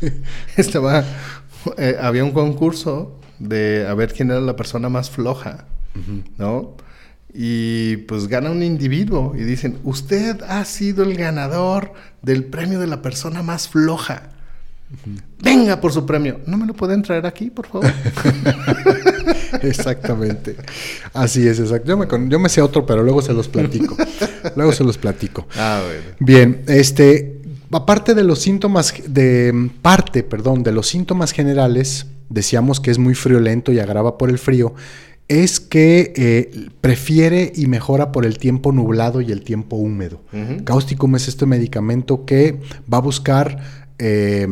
estaba, 0.56 1.04
eh, 1.76 1.96
había 2.00 2.24
un 2.24 2.32
concurso 2.32 3.18
de 3.38 3.86
a 3.86 3.94
ver 3.94 4.12
quién 4.12 4.30
era 4.30 4.40
la 4.40 4.56
persona 4.56 4.88
más 4.88 5.10
floja, 5.10 5.66
¿no? 6.38 6.76
Y 7.38 7.98
pues 7.98 8.28
gana 8.28 8.50
un 8.50 8.62
individuo 8.62 9.34
y 9.36 9.44
dicen, 9.44 9.78
usted 9.84 10.40
ha 10.48 10.64
sido 10.64 11.04
el 11.04 11.16
ganador 11.16 11.92
del 12.22 12.44
premio 12.44 12.80
de 12.80 12.86
la 12.86 13.02
persona 13.02 13.42
más 13.42 13.68
floja. 13.68 14.30
Venga 15.42 15.78
por 15.78 15.92
su 15.92 16.06
premio. 16.06 16.40
¿No 16.46 16.56
me 16.56 16.64
lo 16.64 16.72
pueden 16.72 17.02
traer 17.02 17.26
aquí, 17.26 17.50
por 17.50 17.66
favor? 17.66 17.92
Exactamente. 19.62 20.56
Así 21.12 21.46
es, 21.46 21.60
exacto. 21.60 21.88
Yo 21.88 21.96
me, 21.98 22.06
yo 22.30 22.38
me 22.38 22.48
sé 22.48 22.62
otro, 22.62 22.86
pero 22.86 23.02
luego 23.02 23.20
se 23.20 23.34
los 23.34 23.48
platico. 23.48 23.96
luego 24.54 24.72
se 24.72 24.84
los 24.84 24.96
platico. 24.96 25.46
ah, 25.56 25.82
bueno. 25.84 26.16
Bien, 26.20 26.62
este, 26.68 27.42
aparte 27.70 28.14
de 28.14 28.24
los 28.24 28.38
síntomas, 28.38 28.94
de 29.06 29.70
parte, 29.82 30.22
perdón, 30.22 30.62
de 30.62 30.72
los 30.72 30.86
síntomas 30.86 31.32
generales, 31.32 32.06
decíamos 32.28 32.80
que 32.80 32.90
es 32.90 32.98
muy 32.98 33.14
friolento 33.14 33.72
y 33.72 33.80
agrava 33.80 34.16
por 34.16 34.30
el 34.30 34.38
frío, 34.38 34.74
es 35.28 35.58
que 35.58 36.12
eh, 36.16 36.68
prefiere 36.80 37.52
y 37.54 37.66
mejora 37.66 38.12
por 38.12 38.24
el 38.24 38.38
tiempo 38.38 38.72
nublado 38.72 39.20
y 39.20 39.32
el 39.32 39.42
tiempo 39.42 39.76
húmedo. 39.76 40.20
Causticum 40.64 41.16
es 41.16 41.28
este 41.28 41.46
medicamento 41.46 42.24
que 42.24 42.60
va 42.92 42.98
a 42.98 43.00
buscar 43.00 43.58
eh, 43.98 44.46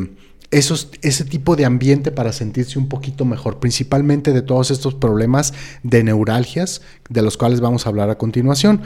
esos, 0.51 0.91
ese 1.03 1.25
tipo 1.25 1.55
de 1.57 1.65
ambiente 1.65 2.11
para 2.11 2.33
sentirse 2.33 2.79
un 2.79 2.89
poquito 2.89 3.25
mejor, 3.25 3.61
principalmente 3.61 4.33
de 4.33 4.43
todos 4.43 4.71
estos 4.71 4.95
problemas 4.95 5.55
de 5.83 6.03
neuralgias, 6.03 6.83
de 7.09 7.23
los 7.23 7.37
cuales 7.37 7.61
vamos 7.61 7.87
a 7.87 7.91
hablar 7.91 8.11
a 8.11 8.19
continuación. 8.19 8.83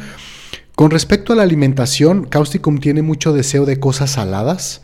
Con 0.75 0.91
respecto 0.91 1.33
a 1.33 1.37
la 1.37 1.43
alimentación, 1.43 2.25
Causticum 2.25 2.79
tiene 2.79 3.03
mucho 3.03 3.33
deseo 3.33 3.65
de 3.65 3.81
cosas 3.81 4.13
saladas, 4.13 4.83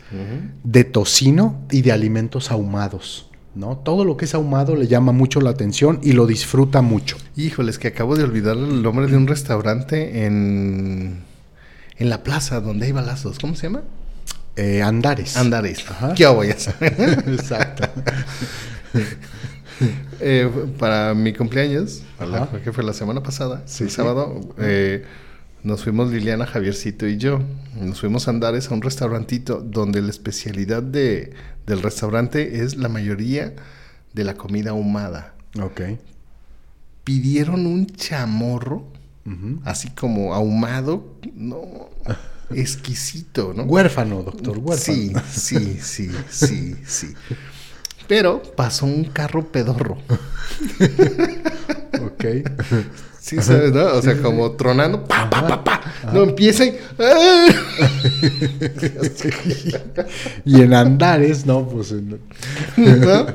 de 0.63 0.83
tocino 0.83 1.61
y 1.71 1.83
de 1.83 1.91
alimentos 1.93 2.51
ahumados. 2.51 3.29
¿No? 3.55 3.77
Todo 3.77 4.05
lo 4.05 4.17
que 4.17 4.25
es 4.25 4.35
ahumado 4.35 4.75
le 4.75 4.87
llama 4.87 5.11
mucho 5.11 5.41
la 5.41 5.49
atención 5.51 5.99
y 6.03 6.11
lo 6.13 6.27
disfruta 6.27 6.81
mucho. 6.81 7.17
Híjoles, 7.35 7.79
que 7.79 7.87
acabo 7.89 8.15
de 8.15 8.23
olvidar 8.23 8.57
el 8.57 8.81
nombre 8.83 9.07
de 9.07 9.17
un 9.17 9.27
restaurante 9.27 10.25
en, 10.25 11.23
en 11.97 12.09
la 12.09 12.23
plaza 12.23 12.61
donde 12.61 12.85
hay 12.87 12.91
balazos. 12.91 13.39
¿Cómo 13.39 13.55
se 13.55 13.63
llama? 13.67 13.83
Eh, 14.57 14.81
andares. 14.81 15.35
Andares. 15.37 15.83
Ajá. 15.89 16.13
¿Qué 16.13 16.25
voy 16.27 16.47
a 16.47 16.51
Exacto. 16.81 17.83
Eh, 20.21 20.49
para 20.79 21.13
mi 21.13 21.33
cumpleaños, 21.33 22.01
que 22.63 22.71
fue 22.71 22.83
la 22.83 22.93
semana 22.93 23.21
pasada, 23.21 23.63
Sí, 23.65 23.83
el 23.83 23.89
sí. 23.89 23.95
sábado, 23.97 24.39
eh, 24.57 25.03
nos 25.65 25.83
fuimos 25.83 26.11
Liliana, 26.11 26.45
Javiercito 26.45 27.07
y 27.07 27.17
yo. 27.17 27.41
Nos 27.81 27.99
fuimos 27.99 28.27
a 28.27 28.31
Andares 28.31 28.69
a 28.69 28.73
un 28.75 28.83
restaurantito 28.83 29.61
donde 29.61 30.01
la 30.01 30.11
especialidad 30.11 30.83
de, 30.83 31.33
del 31.65 31.81
restaurante 31.81 32.63
es 32.63 32.77
la 32.77 32.87
mayoría 32.87 33.55
de 34.13 34.23
la 34.23 34.35
comida 34.35 34.69
ahumada. 34.69 35.33
Ok. 35.59 35.81
Pidieron 37.03 37.65
un 37.65 37.87
chamorro, 37.87 38.85
así 39.63 39.89
como 39.89 40.35
ahumado, 40.35 41.17
no, 41.33 41.89
exquisito, 42.51 43.53
¿no? 43.55 43.63
Huérfano, 43.63 44.21
doctor, 44.21 44.59
huérfano. 44.59 44.77
Sí, 44.77 45.13
sí, 45.31 45.79
sí, 45.81 46.11
sí, 46.29 46.75
sí. 46.85 47.13
Pero 48.07 48.43
pasó 48.55 48.85
un 48.85 49.05
carro 49.05 49.51
pedorro. 49.51 49.97
Ok. 52.05 52.25
Sí, 53.25 53.37
¿sabes, 53.41 53.73
no? 53.73 53.83
O 53.95 54.01
sea, 54.03 54.21
como 54.21 54.51
tronando, 54.51 55.03
pa, 55.03 55.27
pa, 55.27 55.47
pa, 55.47 55.63
pa. 55.63 55.81
No 56.13 56.21
empieza 56.21 56.63
y... 56.63 56.77
¡ah! 56.99 57.47
y 60.45 60.61
en 60.61 60.73
andares, 60.75 61.43
¿no? 61.43 61.67
Pues 61.67 61.91
en- 61.91 62.19
¿No? 62.77 63.25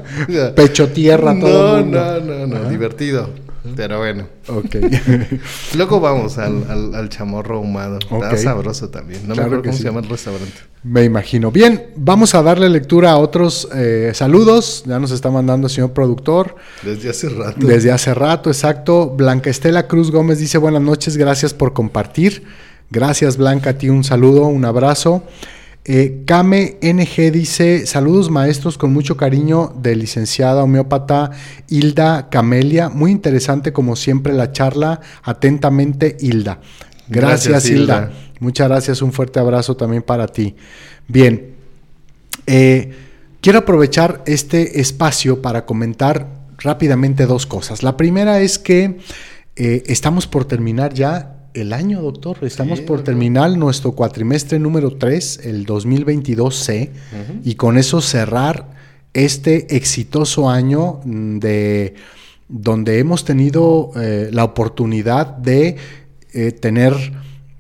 Pecho 0.54 0.88
tierra 0.90 1.36
todo. 1.40 1.72
No, 1.72 1.76
el 1.78 1.82
mundo. 1.86 2.20
no, 2.20 2.46
no, 2.46 2.60
no, 2.60 2.70
divertido. 2.70 3.30
Pero 3.76 3.98
bueno. 3.98 4.26
Ok. 4.48 4.76
Luego 5.76 6.00
vamos 6.00 6.38
al, 6.38 6.64
al, 6.70 6.94
al 6.94 7.08
chamorro 7.08 7.56
ahumado. 7.56 7.98
Está 7.98 8.36
sabroso 8.36 8.88
también. 8.88 9.20
No 9.26 9.34
Claro 9.34 9.50
me 9.50 9.56
acuerdo 9.56 9.62
cómo 9.64 9.72
sí. 9.76 9.82
se 9.82 9.88
llama 9.88 10.00
el 10.00 10.08
restaurante. 10.08 10.52
Me 10.82 11.04
imagino. 11.04 11.50
Bien, 11.50 11.88
vamos 11.96 12.34
a 12.34 12.42
darle 12.42 12.68
lectura 12.68 13.10
a 13.12 13.18
otros 13.18 13.68
eh, 13.74 14.12
saludos. 14.14 14.84
Ya 14.86 14.98
nos 14.98 15.10
está 15.10 15.30
mandando 15.30 15.66
el 15.66 15.72
señor 15.72 15.92
productor. 15.92 16.56
Desde 16.82 17.10
hace 17.10 17.28
rato. 17.28 17.66
Desde 17.66 17.92
hace 17.92 18.14
rato, 18.14 18.50
exacto. 18.50 19.10
Blanca 19.10 19.50
Estela 19.50 19.86
Cruz 19.86 20.10
Gómez 20.10 20.38
dice 20.38 20.56
buenas 20.58 20.82
noches, 20.82 21.16
gracias 21.16 21.52
por 21.52 21.72
compartir. 21.74 22.44
Gracias 22.90 23.36
Blanca, 23.36 23.70
a 23.70 23.74
ti 23.74 23.88
un 23.88 24.04
saludo, 24.04 24.46
un 24.46 24.64
abrazo. 24.64 25.22
Eh, 25.84 26.24
Kame 26.26 26.78
NG 26.82 27.32
dice 27.32 27.86
saludos 27.86 28.30
maestros 28.30 28.76
con 28.76 28.92
mucho 28.92 29.16
cariño 29.16 29.72
de 29.80 29.96
licenciada 29.96 30.62
homeópata 30.62 31.30
Hilda 31.68 32.28
Camelia. 32.28 32.88
Muy 32.90 33.10
interesante 33.10 33.72
como 33.72 33.96
siempre 33.96 34.32
la 34.32 34.52
charla. 34.52 35.00
Atentamente 35.22 36.16
Hilda. 36.20 36.60
Gracias, 37.08 37.48
Gracias, 37.48 37.66
Hilda. 37.66 37.96
Hilda. 37.96 38.12
Muchas 38.40 38.68
gracias, 38.68 39.02
un 39.02 39.12
fuerte 39.12 39.38
abrazo 39.38 39.76
también 39.76 40.02
para 40.02 40.26
ti. 40.26 40.54
Bien, 41.08 41.54
eh, 42.46 42.92
quiero 43.40 43.60
aprovechar 43.60 44.22
este 44.26 44.80
espacio 44.80 45.42
para 45.42 45.66
comentar 45.66 46.28
rápidamente 46.58 47.26
dos 47.26 47.46
cosas. 47.46 47.82
La 47.82 47.96
primera 47.96 48.40
es 48.40 48.58
que 48.58 48.98
eh, 49.56 49.82
estamos 49.86 50.26
por 50.26 50.44
terminar 50.46 50.94
ya 50.94 51.39
el 51.54 51.72
año, 51.72 52.00
doctor. 52.02 52.38
Estamos 52.42 52.78
Sí, 52.78 52.84
por 52.84 52.98
doctor. 52.98 53.14
terminar 53.14 53.56
nuestro 53.56 53.92
cuatrimestre 53.92 54.58
número 54.58 54.96
3, 54.96 55.40
el 55.44 55.66
2022C, 55.66 56.90
y 57.44 57.54
con 57.54 57.78
eso 57.78 58.00
cerrar 58.00 58.68
este 59.12 59.76
exitoso 59.76 60.48
año 60.48 61.00
mm, 61.04 61.38
de 61.38 61.94
donde 62.48 62.98
hemos 62.98 63.24
tenido 63.24 63.92
eh, 63.96 64.28
la 64.32 64.44
oportunidad 64.44 65.26
de 65.26 65.76
eh, 66.32 66.52
tener 66.52 66.94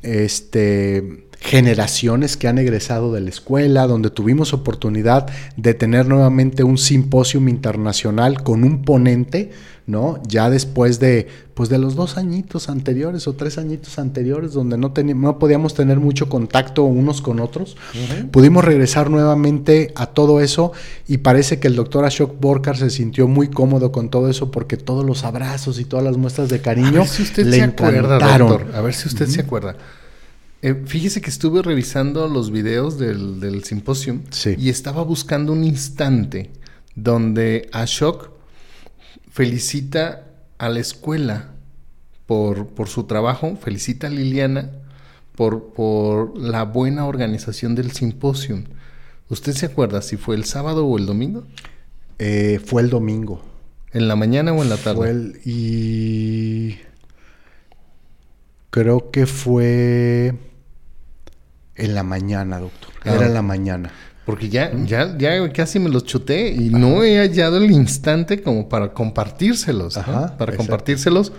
este, 0.02 1.26
generaciones 1.40 2.36
que 2.36 2.48
han 2.48 2.58
egresado 2.58 3.12
de 3.12 3.20
la 3.20 3.30
escuela, 3.30 3.86
donde 3.86 4.10
tuvimos 4.10 4.52
oportunidad 4.52 5.28
de 5.56 5.74
tener 5.74 6.06
nuevamente 6.06 6.64
un 6.64 6.76
simposio 6.76 7.40
internacional 7.40 8.42
con 8.42 8.64
un 8.64 8.82
ponente, 8.82 9.50
¿no? 9.90 10.20
Ya 10.26 10.48
después 10.48 11.00
de, 11.00 11.26
pues 11.54 11.68
de 11.68 11.78
los 11.78 11.94
dos 11.96 12.16
añitos 12.16 12.68
anteriores 12.68 13.26
o 13.26 13.34
tres 13.34 13.58
añitos 13.58 13.98
anteriores, 13.98 14.52
donde 14.52 14.78
no, 14.78 14.92
no 14.96 15.38
podíamos 15.38 15.74
tener 15.74 15.98
mucho 15.98 16.28
contacto 16.28 16.84
unos 16.84 17.20
con 17.20 17.40
otros, 17.40 17.76
pudimos 18.30 18.64
regresar 18.64 19.10
nuevamente 19.10 19.92
a 19.96 20.06
todo 20.06 20.40
eso 20.40 20.72
y 21.08 21.18
parece 21.18 21.58
que 21.58 21.68
el 21.68 21.76
doctor 21.76 22.04
Ashok 22.04 22.40
Borkar 22.40 22.76
se 22.76 22.90
sintió 22.90 23.26
muy 23.28 23.48
cómodo 23.48 23.92
con 23.92 24.08
todo 24.08 24.30
eso 24.30 24.50
porque 24.50 24.76
todos 24.76 25.04
los 25.04 25.24
abrazos 25.24 25.78
y 25.80 25.84
todas 25.84 26.04
las 26.04 26.16
muestras 26.16 26.48
de 26.48 26.56
A 26.56 26.62
cariño 26.62 27.00
ver 27.00 27.08
si 27.08 27.22
usted 27.22 27.46
le 27.46 27.56
se 27.56 27.62
acuerda, 27.62 28.18
doctor. 28.38 28.66
A 28.74 28.80
ver 28.80 28.94
si 28.94 29.08
usted 29.08 29.26
se 29.26 29.40
acuerda. 29.40 29.76
Eh, 30.62 30.82
fíjese 30.86 31.20
que 31.22 31.30
estuve 31.30 31.62
revisando 31.62 32.28
los 32.28 32.50
videos 32.50 32.98
del, 32.98 33.40
del 33.40 33.64
simposio 33.64 34.20
Sí. 34.30 34.54
y 34.58 34.68
estaba 34.68 35.02
buscando 35.02 35.52
un 35.54 35.64
instante 35.64 36.50
donde 36.94 37.68
Ashok 37.72 38.30
felicita 39.30 40.24
a 40.58 40.68
la 40.68 40.80
escuela 40.80 41.50
por, 42.26 42.66
por 42.68 42.88
su 42.88 43.04
trabajo, 43.04 43.56
felicita 43.56 44.06
a 44.08 44.10
Liliana 44.10 44.70
por, 45.36 45.72
por 45.72 46.36
la 46.38 46.64
buena 46.64 47.06
organización 47.06 47.74
del 47.74 47.92
simposio. 47.92 48.62
¿Usted 49.28 49.52
se 49.52 49.66
acuerda 49.66 50.02
si 50.02 50.16
fue 50.16 50.36
el 50.36 50.44
sábado 50.44 50.86
o 50.86 50.98
el 50.98 51.06
domingo? 51.06 51.44
Eh, 52.18 52.60
fue 52.64 52.82
el 52.82 52.90
domingo. 52.90 53.42
¿En 53.92 54.06
la 54.08 54.16
mañana 54.16 54.52
o 54.52 54.62
en 54.62 54.68
la 54.68 54.76
tarde? 54.76 54.96
Fue 54.98 55.10
el- 55.10 55.40
y 55.44 56.78
creo 58.70 59.10
que 59.10 59.26
fue 59.26 60.34
en 61.76 61.94
la 61.94 62.02
mañana, 62.02 62.58
doctor. 62.60 62.90
Ah, 63.04 63.14
Era 63.14 63.26
en 63.26 63.34
la 63.34 63.42
mañana. 63.42 63.90
Porque 64.30 64.48
ya, 64.48 64.72
ya, 64.86 65.18
ya 65.18 65.52
casi 65.52 65.80
me 65.80 65.88
los 65.88 66.04
chuté 66.04 66.52
y 66.52 66.70
no 66.70 67.02
he 67.02 67.18
hallado 67.18 67.56
el 67.56 67.68
instante 67.72 68.42
como 68.42 68.68
para 68.68 68.92
compartírselos. 68.92 69.94
para 70.38 70.56
compartírselos 70.56 71.32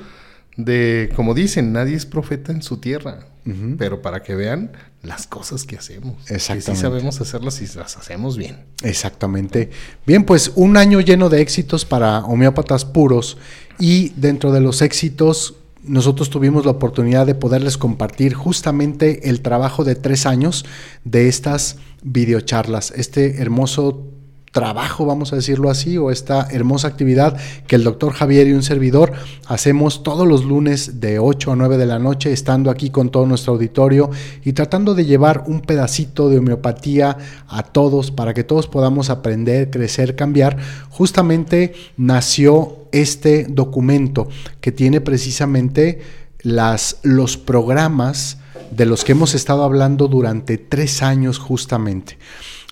de, 0.58 1.10
como 1.16 1.34
dicen, 1.34 1.72
nadie 1.72 1.96
es 1.96 2.06
profeta 2.06 2.52
en 2.52 2.62
su 2.62 2.78
tierra. 2.78 3.28
Pero 3.78 4.02
para 4.02 4.22
que 4.22 4.36
vean 4.36 4.74
las 5.02 5.26
cosas 5.26 5.64
que 5.64 5.78
hacemos. 5.78 6.18
Que 6.26 6.28
sí 6.28 6.34
Exactamente. 6.36 6.82
sabemos 6.82 7.22
hacerlas 7.22 7.62
y 7.62 7.78
las 7.78 7.96
hacemos 7.96 8.38
bien. 8.38 8.66
Exactamente. 8.84 9.72
Bien, 10.06 10.26
pues 10.26 10.52
un 10.56 10.76
año 10.76 11.00
lleno 11.00 11.30
de 11.30 11.42
éxitos 11.42 11.86
para 11.86 12.20
homeópatas 12.26 12.84
puros 12.84 13.38
y 13.80 14.10
dentro 14.18 14.52
de 14.52 14.60
los 14.60 14.82
éxitos 14.82 15.56
nosotros 15.84 16.30
tuvimos 16.30 16.66
la 16.66 16.72
oportunidad 16.72 17.26
de 17.26 17.36
poderles 17.36 17.78
compartir 17.78 18.34
justamente 18.34 19.30
el 19.30 19.42
trabajo 19.42 19.84
de 19.84 19.96
tres 19.96 20.26
años 20.26 20.66
de 21.04 21.28
estas 21.28 21.78
videocharlas, 22.02 22.92
este 22.96 23.42
hermoso 23.42 24.12
trabajo, 24.52 25.06
vamos 25.06 25.32
a 25.32 25.38
decirlo 25.38 25.70
así, 25.70 25.98
o 25.98 26.12
esta 26.12 26.48
hermosa 26.52 26.90
actividad 26.90 27.38
que 27.68 27.78
el 27.78 27.84
doctor 27.84 28.12
Javier 28.12 28.48
y 28.48 28.54
un 28.54 28.64
servidor 28.64 29.14
hacemos 29.48 30.04
todos 30.04 30.28
los 30.28 30.44
lunes 30.44 31.00
de 31.00 31.20
8 31.20 31.54
a 31.54 31.56
9 31.56 31.78
de 31.78 31.86
la 31.86 32.00
noche, 32.00 32.34
estando 32.34 32.70
aquí 32.70 32.90
con 32.90 33.10
todo 33.10 33.26
nuestro 33.26 33.54
auditorio 33.54 34.10
y 34.44 34.54
tratando 34.54 34.94
de 34.94 35.06
llevar 35.06 35.46
un 35.48 35.62
pedacito 35.62 36.30
de 36.30 36.40
homeopatía 36.40 37.18
a 37.48 37.64
todos 37.64 38.12
para 38.12 38.34
que 38.34 38.44
todos 38.44 38.68
podamos 38.68 39.10
aprender, 39.10 39.70
crecer, 39.70 40.16
cambiar. 40.18 40.58
Justamente 40.90 41.74
nació 41.96 42.88
este 42.92 43.46
documento 43.46 44.28
que 44.60 44.74
tiene 44.74 45.00
precisamente 45.00 46.02
las, 46.42 46.98
los 47.04 47.38
programas 47.38 48.38
de 48.72 48.86
los 48.86 49.04
que 49.04 49.12
hemos 49.12 49.36
estado 49.36 49.64
hablando 49.64 50.08
durante 50.08 50.58
tres 50.58 51.04
años 51.04 51.38
justamente. 51.38 52.18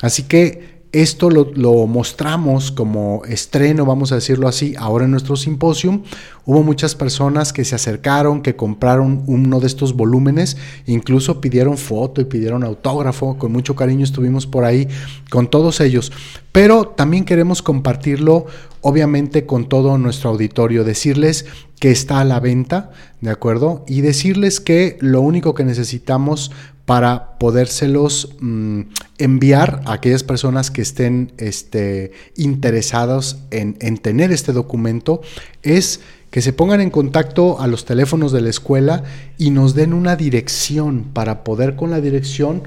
Así 0.02 0.24
que 0.24 0.79
esto 0.92 1.30
lo, 1.30 1.86
mostramos 1.86 2.72
como 2.72 3.22
estreno, 3.26 3.86
vamos 3.86 4.12
a 4.12 4.16
decirlo 4.16 4.48
así, 4.48 4.74
ahora 4.78 5.06
en 5.06 5.12
nuestro 5.12 5.36
simposium. 5.36 6.02
Hubo 6.46 6.64
muchas 6.64 6.96
personas 6.96 7.54
que 7.54 7.64
se 7.64 7.76
acercaron, 7.76 8.42
que 8.42 8.56
compraron 8.56 9.24
uno 9.28 9.60
de 9.60 9.68
estos 9.68 9.96
volúmenes, 9.96 10.58
incluso 10.88 11.42
pidieron 11.42 11.78
foto 11.78 12.22
y 12.22 12.26
pidieron 12.26 12.64
autógrafo, 12.64 13.38
con 13.38 13.52
mucho 13.52 13.76
cariño 13.76 14.04
estuvimos 14.04 14.48
por 14.48 14.66
ahí 14.66 14.88
con 15.30 15.48
todos 15.48 15.80
ellos. 15.80 16.12
Pero 16.52 16.88
también 16.88 17.24
queremos 17.24 17.62
compartirlo, 17.62 18.48
obviamente, 18.82 19.46
con 19.46 19.70
todo 19.70 20.00
nuestro 20.00 20.32
auditorio, 20.32 20.84
decirles 20.84 21.46
que 21.80 21.92
está 21.92 22.20
a 22.20 22.26
la 22.26 22.40
venta, 22.40 22.90
¿de 23.22 23.30
acuerdo? 23.30 23.86
Y 23.88 24.02
decirles 24.02 24.60
que 24.60 24.98
lo 25.02 25.22
único 25.22 25.54
que 25.54 25.64
necesitamos 25.64 26.52
para 26.86 27.38
podérselos 27.38 28.36
mmm, 28.40 28.82
enviar 29.20 29.82
a 29.86 29.94
aquellas 29.94 30.24
personas 30.24 30.72
que 30.72 30.82
estén 30.82 31.32
este, 31.38 32.12
interesados 32.36 33.38
en, 33.52 33.78
en, 33.80 33.98
tener 33.98 34.32
este 34.32 34.54
documento 34.54 35.22
es 35.62 36.00
que 36.32 36.42
se 36.42 36.54
pongan 36.54 36.82
en 36.82 36.90
contacto 36.90 37.60
a 37.60 37.68
los 37.68 37.86
teléfonos 37.86 38.32
de 38.32 38.42
la 38.42 38.50
escuela 38.50 39.04
y 39.38 39.52
nos 39.52 39.76
den 39.76 39.94
una 39.94 40.16
dirección 40.16 41.06
para 41.14 41.44
poder 41.44 41.76
con 41.76 41.92
la 41.92 42.02
dirección 42.02 42.64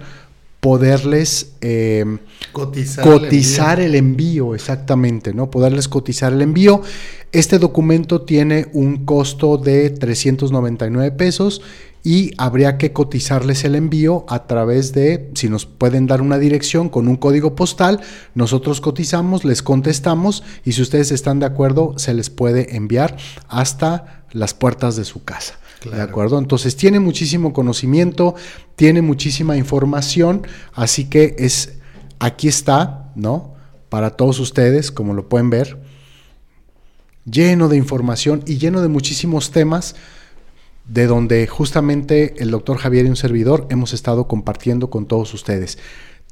poderles 0.63 1.55
eh, 1.61 2.05
cotizar, 2.53 3.05
cotizar 3.05 3.81
el, 3.81 3.97
envío. 3.97 3.97
el, 3.97 3.97
envío. 3.97 4.55
exactamente, 4.55 5.35
¿no? 5.35 5.51
Poderles 5.51 5.89
cotizar 5.89 6.33
el 6.33 6.41
envío. 6.41 6.83
Este 7.33 7.59
documento 7.59 8.23
tiene 8.23 8.69
un 8.73 9.05
costo 9.05 9.57
de 9.57 9.91
399 9.91 11.11
pesos 11.17 11.63
y 12.05 12.33
habría 12.37 12.79
que 12.79 12.93
cotizarles 12.93 13.65
el 13.65 13.75
envío 13.75 14.25
a 14.29 14.47
través 14.47 14.93
de, 14.93 15.31
si 15.35 15.49
nos 15.49 15.67
pueden 15.67 16.07
dar 16.07 16.21
una 16.21 16.39
dirección 16.39 16.89
con 16.89 17.07
un 17.07 17.17
código 17.17 17.55
postal, 17.55 18.01
nosotros 18.35 18.81
cotizamos, 18.81 19.45
les 19.45 19.63
contestamos 19.63 20.43
y 20.65 20.73
si 20.73 20.83
ustedes 20.83 21.13
están 21.13 21.39
de 21.39 21.47
acuerdo, 21.47 21.95
se 21.99 22.15
les 22.15 22.29
puede 22.29 22.77
enviar 22.77 23.17
hasta 23.49 24.25
las 24.33 24.55
puertas 24.55 24.97
de 24.97 25.05
su 25.05 25.25
casa. 25.25 25.55
Claro. 25.81 25.97
¿De 25.97 26.03
acuerdo? 26.03 26.39
Entonces 26.39 26.77
tiene 26.77 27.01
muchísimo 27.01 27.53
conocimiento, 27.53 28.35
tiene 28.77 29.03
muchísima 29.03 29.57
información, 29.57 30.47
así 30.75 31.05
que 31.05 31.37
es, 31.39 31.75
aquí 32.19 32.49
está, 32.49 33.13
¿no? 33.15 33.55
Para 33.89 34.11
todos 34.11 34.41
ustedes, 34.41 34.91
como 34.91 35.13
lo 35.13 35.29
pueden 35.29 35.51
ver, 35.51 35.79
lleno 37.25 37.69
de 37.69 37.77
información 37.77 38.43
y 38.47 38.59
lleno 38.59 38.81
de 38.81 38.89
muchísimos 38.89 39.51
temas 39.51 39.95
de 40.87 41.07
donde 41.07 41.47
justamente 41.47 42.35
el 42.43 42.51
doctor 42.51 42.79
Javier 42.79 43.07
y 43.07 43.09
un 43.09 43.17
servidor 43.17 43.67
hemos 43.71 43.93
estado 43.93 44.29
compartiendo 44.29 44.91
con 44.91 45.07
todos 45.07 45.33
ustedes. 45.35 45.79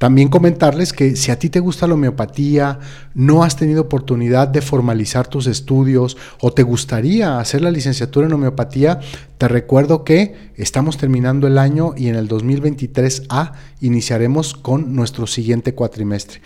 También 0.00 0.30
comentarles 0.30 0.94
que 0.94 1.14
si 1.14 1.30
a 1.30 1.38
ti 1.38 1.50
te 1.50 1.60
gusta 1.60 1.86
la 1.86 1.92
homeopatía, 1.92 2.78
no 3.12 3.44
has 3.44 3.56
tenido 3.56 3.82
oportunidad 3.82 4.48
de 4.48 4.62
formalizar 4.62 5.28
tus 5.28 5.46
estudios 5.46 6.16
o 6.40 6.54
te 6.54 6.62
gustaría 6.62 7.38
hacer 7.38 7.60
la 7.60 7.70
licenciatura 7.70 8.26
en 8.26 8.32
homeopatía, 8.32 9.00
te 9.36 9.46
recuerdo 9.46 10.02
que 10.02 10.52
estamos 10.56 10.96
terminando 10.96 11.46
el 11.46 11.58
año 11.58 11.92
y 11.98 12.08
en 12.08 12.14
el 12.14 12.30
2023A 12.30 13.52
iniciaremos 13.82 14.54
con 14.54 14.96
nuestro 14.96 15.26
siguiente 15.26 15.74
cuatrimestre. 15.74 16.40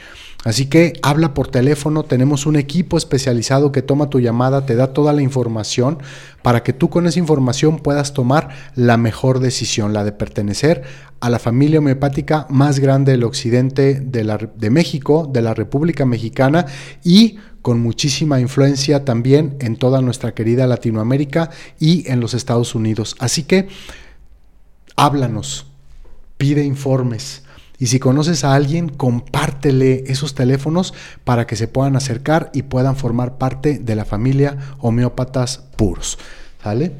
Así 0.44 0.66
que 0.66 0.92
habla 1.02 1.32
por 1.32 1.48
teléfono, 1.48 2.02
tenemos 2.02 2.44
un 2.44 2.56
equipo 2.56 2.98
especializado 2.98 3.72
que 3.72 3.80
toma 3.80 4.10
tu 4.10 4.20
llamada, 4.20 4.66
te 4.66 4.76
da 4.76 4.92
toda 4.92 5.14
la 5.14 5.22
información 5.22 5.98
para 6.42 6.62
que 6.62 6.74
tú 6.74 6.90
con 6.90 7.06
esa 7.06 7.18
información 7.18 7.78
puedas 7.78 8.12
tomar 8.12 8.50
la 8.74 8.98
mejor 8.98 9.40
decisión, 9.40 9.94
la 9.94 10.04
de 10.04 10.12
pertenecer 10.12 10.82
a 11.20 11.30
la 11.30 11.38
familia 11.38 11.78
homeopática 11.78 12.46
más 12.50 12.78
grande 12.78 13.12
del 13.12 13.24
occidente 13.24 14.00
de, 14.00 14.48
de 14.54 14.70
México, 14.70 15.28
de 15.32 15.40
la 15.40 15.54
República 15.54 16.04
Mexicana 16.04 16.66
y 17.02 17.38
con 17.62 17.80
muchísima 17.80 18.40
influencia 18.40 19.06
también 19.06 19.56
en 19.60 19.76
toda 19.76 20.02
nuestra 20.02 20.34
querida 20.34 20.66
Latinoamérica 20.66 21.48
y 21.80 22.06
en 22.10 22.20
los 22.20 22.34
Estados 22.34 22.74
Unidos. 22.74 23.16
Así 23.18 23.44
que 23.44 23.68
háblanos, 24.96 25.66
pide 26.36 26.62
informes 26.62 27.43
y 27.84 27.88
si 27.88 27.98
conoces 27.98 28.44
a 28.44 28.54
alguien, 28.54 28.88
compártele 28.88 30.04
esos 30.06 30.34
teléfonos 30.34 30.94
para 31.22 31.46
que 31.46 31.54
se 31.54 31.68
puedan 31.68 31.96
acercar 31.96 32.50
y 32.54 32.62
puedan 32.62 32.96
formar 32.96 33.36
parte 33.36 33.78
de 33.78 33.94
la 33.94 34.06
familia 34.06 34.56
homeópatas 34.78 35.60
puros. 35.76 36.18
¿Sale? 36.62 36.92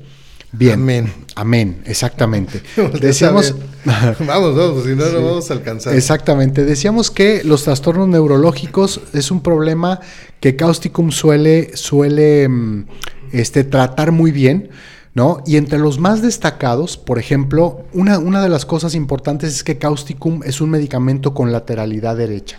Bien. 0.52 0.74
Amén. 0.74 1.12
Amén, 1.36 1.82
exactamente. 1.86 2.60
Decíamos. 3.00 3.54
vamos, 3.86 4.54
vamos, 4.54 4.84
si 4.84 4.90
no, 4.90 5.08
no 5.08 5.24
vamos 5.24 5.50
a 5.50 5.54
alcanzar. 5.54 5.94
Exactamente. 5.94 6.66
Decíamos 6.66 7.10
que 7.10 7.42
los 7.44 7.64
trastornos 7.64 8.06
neurológicos 8.08 9.00
es 9.14 9.30
un 9.30 9.40
problema 9.40 10.00
que 10.38 10.54
Causticum 10.54 11.12
suele, 11.12 11.74
suele 11.78 12.46
mm, 12.46 12.86
este, 13.32 13.64
tratar 13.64 14.12
muy 14.12 14.32
bien. 14.32 14.68
¿No? 15.14 15.42
Y 15.46 15.56
entre 15.56 15.78
los 15.78 15.98
más 15.98 16.22
destacados, 16.22 16.96
por 16.96 17.18
ejemplo, 17.18 17.84
una, 17.92 18.18
una, 18.18 18.42
de 18.42 18.48
las 18.48 18.66
cosas 18.66 18.94
importantes 18.94 19.54
es 19.54 19.64
que 19.64 19.78
Causticum 19.78 20.42
es 20.44 20.60
un 20.60 20.70
medicamento 20.70 21.34
con 21.34 21.52
lateralidad 21.52 22.16
derecha. 22.16 22.58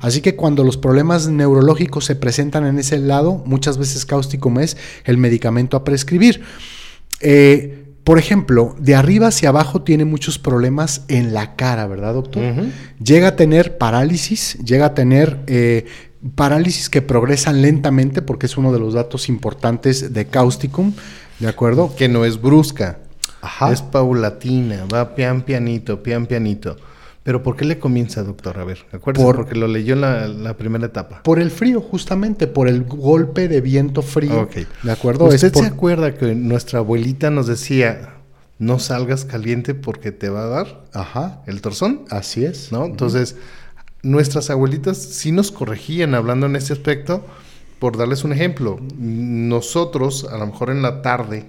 Así 0.00 0.20
que 0.20 0.36
cuando 0.36 0.62
los 0.62 0.76
problemas 0.76 1.26
neurológicos 1.26 2.04
se 2.04 2.14
presentan 2.14 2.64
en 2.66 2.78
ese 2.78 2.98
lado, 2.98 3.42
muchas 3.46 3.78
veces 3.78 4.06
Causticum 4.06 4.60
es 4.60 4.76
el 5.04 5.16
medicamento 5.16 5.76
a 5.76 5.82
prescribir. 5.82 6.42
Eh, 7.20 7.80
por 8.04 8.18
ejemplo, 8.18 8.76
de 8.78 8.94
arriba 8.94 9.26
hacia 9.26 9.48
abajo 9.48 9.82
tiene 9.82 10.04
muchos 10.04 10.38
problemas 10.38 11.04
en 11.08 11.34
la 11.34 11.56
cara, 11.56 11.86
¿verdad, 11.88 12.14
doctor? 12.14 12.42
Llega 13.02 13.28
a 13.28 13.36
tener 13.36 13.76
parálisis, 13.76 14.56
llega 14.64 14.86
a 14.86 14.94
tener 14.94 15.40
eh, 15.48 15.86
parálisis 16.34 16.88
que 16.88 17.02
progresan 17.02 17.60
lentamente, 17.60 18.22
porque 18.22 18.46
es 18.46 18.56
uno 18.56 18.72
de 18.72 18.78
los 18.78 18.94
datos 18.94 19.28
importantes 19.28 20.12
de 20.12 20.26
Causticum. 20.26 20.92
¿De 21.40 21.48
acuerdo? 21.48 21.94
Que 21.96 22.08
no 22.08 22.24
es 22.24 22.40
brusca. 22.40 22.98
Ajá. 23.42 23.72
Es 23.72 23.82
paulatina, 23.82 24.84
va 24.92 25.14
pian 25.14 25.42
pianito, 25.42 26.02
pian 26.02 26.26
pianito. 26.26 26.76
Pero 27.22 27.42
¿por 27.42 27.56
qué 27.56 27.64
le 27.64 27.78
comienza, 27.78 28.22
doctor? 28.22 28.58
A 28.58 28.64
ver, 28.64 28.86
acuérdese, 28.92 29.26
porque 29.34 29.54
lo 29.54 29.68
leyó 29.68 29.94
en 29.94 30.42
la, 30.42 30.56
primera 30.56 30.86
etapa. 30.86 31.22
Por 31.22 31.38
el 31.38 31.50
frío, 31.50 31.80
justamente, 31.80 32.46
por 32.46 32.66
el 32.66 32.84
golpe 32.84 33.46
de 33.48 33.60
viento 33.60 34.02
frío. 34.02 34.42
Ok. 34.42 34.56
¿De 34.82 34.92
acuerdo? 34.92 35.26
¿Usted 35.26 35.52
se 35.52 35.66
acuerda 35.66 36.14
que 36.14 36.34
nuestra 36.34 36.78
abuelita 36.78 37.30
nos 37.30 37.46
decía, 37.46 38.14
no 38.58 38.78
salgas 38.78 39.26
caliente 39.26 39.74
porque 39.74 40.12
te 40.12 40.30
va 40.30 40.44
a 40.44 40.46
dar 40.46 40.84
Ajá. 40.94 41.42
el 41.46 41.60
torzón? 41.60 42.02
Así 42.10 42.44
es. 42.44 42.72
¿No? 42.72 42.86
Entonces, 42.86 43.36
nuestras 44.02 44.48
abuelitas 44.48 44.96
sí 44.96 45.30
nos 45.30 45.52
corregían 45.52 46.14
hablando 46.14 46.46
en 46.46 46.56
ese 46.56 46.72
aspecto, 46.72 47.26
por 47.80 47.96
darles 47.96 48.22
un 48.22 48.32
ejemplo, 48.32 48.78
nosotros 48.98 50.24
a 50.30 50.38
lo 50.38 50.46
mejor 50.46 50.70
en 50.70 50.82
la 50.82 51.02
tarde, 51.02 51.46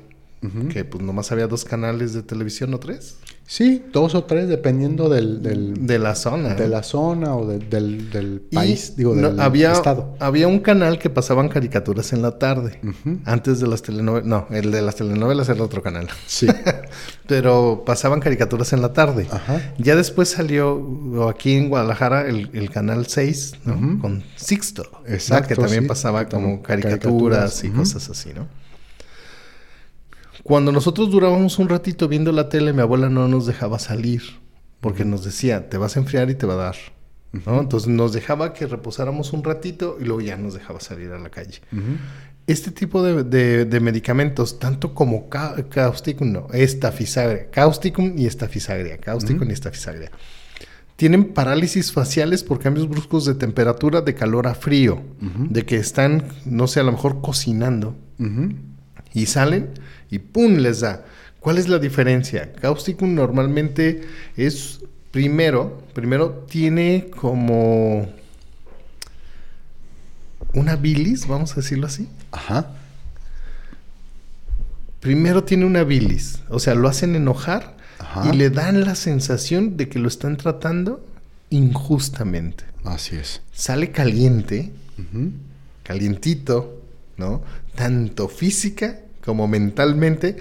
que 0.73 0.85
pues 0.85 1.03
nomás 1.03 1.31
había 1.31 1.45
dos 1.45 1.65
canales 1.65 2.13
de 2.13 2.23
televisión 2.23 2.73
o 2.73 2.79
tres. 2.79 3.17
Sí, 3.45 3.83
dos 3.91 4.15
o 4.15 4.23
tres, 4.23 4.47
dependiendo 4.47 5.09
del, 5.09 5.41
de 5.41 5.99
la 5.99 6.15
zona. 6.15 6.55
De 6.55 6.69
la 6.69 6.83
zona 6.83 7.35
o 7.35 7.45
del, 7.45 8.41
país, 8.51 8.95
digo, 8.95 9.13
del 9.13 9.39
había, 9.41 9.73
estado. 9.73 10.15
Había 10.19 10.47
un 10.47 10.59
canal 10.59 10.99
que 10.99 11.09
pasaban 11.09 11.49
caricaturas 11.49 12.13
en 12.13 12.21
la 12.21 12.39
tarde, 12.39 12.79
antes 13.25 13.59
de 13.59 13.67
las 13.67 13.81
telenovelas. 13.81 14.25
No, 14.25 14.47
el 14.51 14.71
de 14.71 14.81
las 14.81 14.95
telenovelas 14.95 15.49
era 15.49 15.61
otro 15.63 15.81
canal. 15.81 16.07
Sí. 16.27 16.47
Pero 17.27 17.83
pasaban 17.85 18.21
caricaturas 18.21 18.71
en 18.71 18.81
la 18.81 18.93
tarde. 18.93 19.27
Ya 19.77 19.97
después 19.97 20.29
salió 20.29 21.27
aquí 21.29 21.55
en 21.55 21.67
Guadalajara 21.67 22.27
el, 22.27 22.69
canal 22.69 23.07
6, 23.07 23.53
¿no? 23.65 23.99
Con 23.99 24.23
Sixto. 24.37 24.89
Exacto. 25.07 25.49
Que 25.49 25.55
también 25.55 25.87
pasaba 25.87 26.29
como 26.29 26.61
caricaturas, 26.61 27.63
y 27.65 27.69
cosas 27.69 28.09
así, 28.09 28.29
¿no? 28.33 28.47
Cuando 30.43 30.71
nosotros 30.71 31.11
durábamos 31.11 31.59
un 31.59 31.69
ratito 31.69 32.07
viendo 32.07 32.31
la 32.31 32.49
tele, 32.49 32.73
mi 32.73 32.81
abuela 32.81 33.09
no 33.09 33.27
nos 33.27 33.45
dejaba 33.45 33.79
salir, 33.79 34.21
porque 34.79 35.05
nos 35.05 35.23
decía, 35.23 35.69
te 35.69 35.77
vas 35.77 35.95
a 35.95 35.99
enfriar 35.99 36.29
y 36.29 36.35
te 36.35 36.45
va 36.45 36.53
a 36.53 36.57
dar. 36.57 36.75
¿no? 37.45 37.61
Entonces 37.61 37.87
nos 37.87 38.13
dejaba 38.13 38.53
que 38.53 38.67
reposáramos 38.67 39.33
un 39.33 39.43
ratito 39.43 39.97
y 39.99 40.03
luego 40.03 40.21
ya 40.21 40.37
nos 40.37 40.53
dejaba 40.53 40.79
salir 40.79 41.11
a 41.11 41.19
la 41.19 41.29
calle. 41.29 41.61
Este 42.47 42.71
tipo 42.71 43.03
de, 43.03 43.79
medicamentos, 43.79 44.59
tanto 44.59 44.93
como 44.93 45.29
causticum, 45.29 46.31
no, 46.31 46.47
estafisagria, 46.51 47.49
causticum 47.51 48.17
y 48.17 48.25
estafisagria, 48.25 48.97
causticum 48.97 49.49
y 49.49 49.53
estafisagria, 49.53 50.11
tienen 50.95 51.33
parálisis 51.33 51.91
faciales 51.91 52.43
por 52.43 52.59
cambios 52.59 52.89
bruscos 52.89 53.25
de 53.25 53.35
temperatura, 53.35 54.01
de 54.01 54.13
calor 54.13 54.47
a 54.47 54.55
frío, 54.55 55.01
de 55.19 55.65
que 55.65 55.77
están, 55.77 56.25
no 56.45 56.67
sé, 56.67 56.81
a 56.81 56.83
lo 56.83 56.91
mejor 56.91 57.21
cocinando 57.21 57.95
y 59.13 59.25
salen 59.25 59.69
y 60.11 60.19
¡pum! 60.19 60.57
les 60.57 60.81
da. 60.81 61.05
¿Cuál 61.39 61.57
es 61.57 61.67
la 61.67 61.79
diferencia? 61.79 62.53
Causticum 62.53 63.15
normalmente 63.15 64.03
es 64.37 64.81
primero, 65.09 65.81
primero 65.93 66.45
tiene 66.47 67.09
como 67.17 68.07
una 70.53 70.75
bilis, 70.75 71.27
vamos 71.27 71.53
a 71.53 71.55
decirlo 71.55 71.87
así. 71.87 72.07
Ajá. 72.31 72.73
Primero 74.99 75.43
tiene 75.43 75.65
una 75.65 75.83
bilis, 75.83 76.41
o 76.49 76.59
sea, 76.59 76.75
lo 76.75 76.87
hacen 76.87 77.15
enojar 77.15 77.75
y 78.23 78.35
le 78.35 78.51
dan 78.51 78.81
la 78.81 78.93
sensación 78.93 79.77
de 79.77 79.89
que 79.89 79.97
lo 79.97 80.07
están 80.07 80.37
tratando 80.37 81.03
injustamente. 81.49 82.65
Así 82.83 83.15
es. 83.15 83.41
Sale 83.51 83.91
caliente, 83.91 84.71
calientito, 85.83 86.83
¿no? 87.17 87.41
Tanto 87.73 88.27
física 88.27 88.99
como 89.25 89.47
mentalmente, 89.47 90.37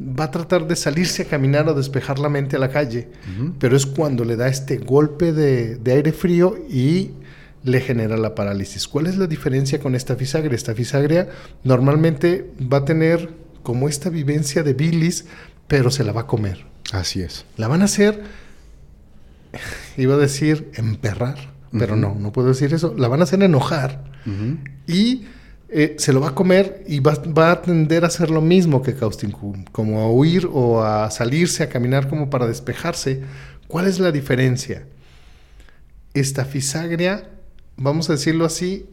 va 0.00 0.24
a 0.24 0.30
tratar 0.30 0.66
de 0.66 0.76
salirse 0.76 1.22
a 1.22 1.24
caminar 1.26 1.68
o 1.68 1.74
despejar 1.74 2.18
la 2.18 2.28
mente 2.28 2.56
a 2.56 2.58
la 2.58 2.70
calle. 2.70 3.08
Pero 3.58 3.76
es 3.76 3.86
cuando 3.86 4.24
le 4.24 4.36
da 4.36 4.48
este 4.48 4.78
golpe 4.78 5.32
de, 5.32 5.78
aire 5.92 6.12
frío 6.12 6.56
y 6.68 7.10
le 7.64 7.80
genera 7.80 8.16
la 8.16 8.34
parálisis. 8.34 8.88
¿Cuál 8.88 9.06
es 9.06 9.16
la 9.16 9.26
diferencia 9.26 9.80
con 9.80 9.94
esta 9.94 10.16
fisagria? 10.16 10.54
Esta 10.54 10.74
fisagria 10.74 11.28
normalmente 11.64 12.50
va 12.60 12.78
a 12.78 12.84
tener 12.84 13.30
como 13.62 13.88
esta 13.88 14.10
vivencia 14.10 14.62
de 14.62 14.74
bilis, 14.74 15.26
pero 15.68 15.90
se 15.90 16.04
la 16.04 16.12
va 16.12 16.22
a 16.22 16.26
comer. 16.26 16.64
Así 16.92 17.22
es. 17.22 17.44
La 17.56 17.68
van 17.68 17.82
a 17.82 17.84
hacer, 17.84 18.22
iba 19.96 20.14
a 20.14 20.18
decir 20.18 20.70
emperrar, 20.74 21.52
pero 21.76 21.96
no, 21.96 22.14
no 22.18 22.32
puedo 22.32 22.48
decir 22.48 22.74
eso. 22.74 22.94
La 22.96 23.08
van 23.08 23.20
a 23.20 23.24
hacer 23.24 23.42
enojar 23.42 24.04
y 24.86 25.24
eh, 25.74 25.96
se 25.98 26.12
lo 26.12 26.20
va 26.20 26.28
a 26.28 26.34
comer 26.34 26.84
y 26.86 27.00
va, 27.00 27.12
a 27.50 27.62
tender 27.62 28.04
a 28.04 28.08
hacer 28.08 28.28
lo 28.28 28.42
mismo 28.42 28.82
que 28.82 28.94
Causticum, 28.94 29.64
como 29.72 30.00
a 30.00 30.10
huir 30.10 30.46
o 30.52 30.82
a 30.82 31.10
salirse, 31.10 31.62
a 31.62 31.70
caminar 31.70 32.08
como 32.08 32.28
para 32.28 32.46
despejarse. 32.46 33.22
¿Cuál 33.68 33.86
es 33.86 33.98
la 33.98 34.12
diferencia? 34.12 34.86
Esta 36.12 36.44
fisagria, 36.44 37.30
vamos 37.78 38.10
a 38.10 38.12
decirlo 38.12 38.44
así, 38.44 38.86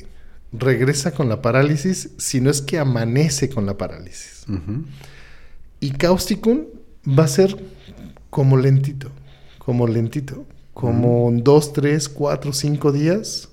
regresa 0.54 1.12
con 1.12 1.28
la 1.28 1.42
parálisis, 1.42 2.12
si 2.18 2.40
no 2.40 2.50
es 2.50 2.62
que 2.62 2.80
amanece 2.80 3.50
con 3.50 3.66
la 3.66 3.78
parálisis. 3.78 4.46
Y 5.82 5.92
Causticum 5.92 6.62
va 7.06 7.26
a 7.26 7.28
ser 7.28 7.58
como 8.30 8.56
lentito, 8.56 9.12
como 9.58 9.86
lentito, 9.86 10.46
como 10.74 11.30
dos, 11.34 11.74
tres, 11.74 12.08
cuatro, 12.08 12.54
cinco 12.54 12.94
días, 12.94 13.50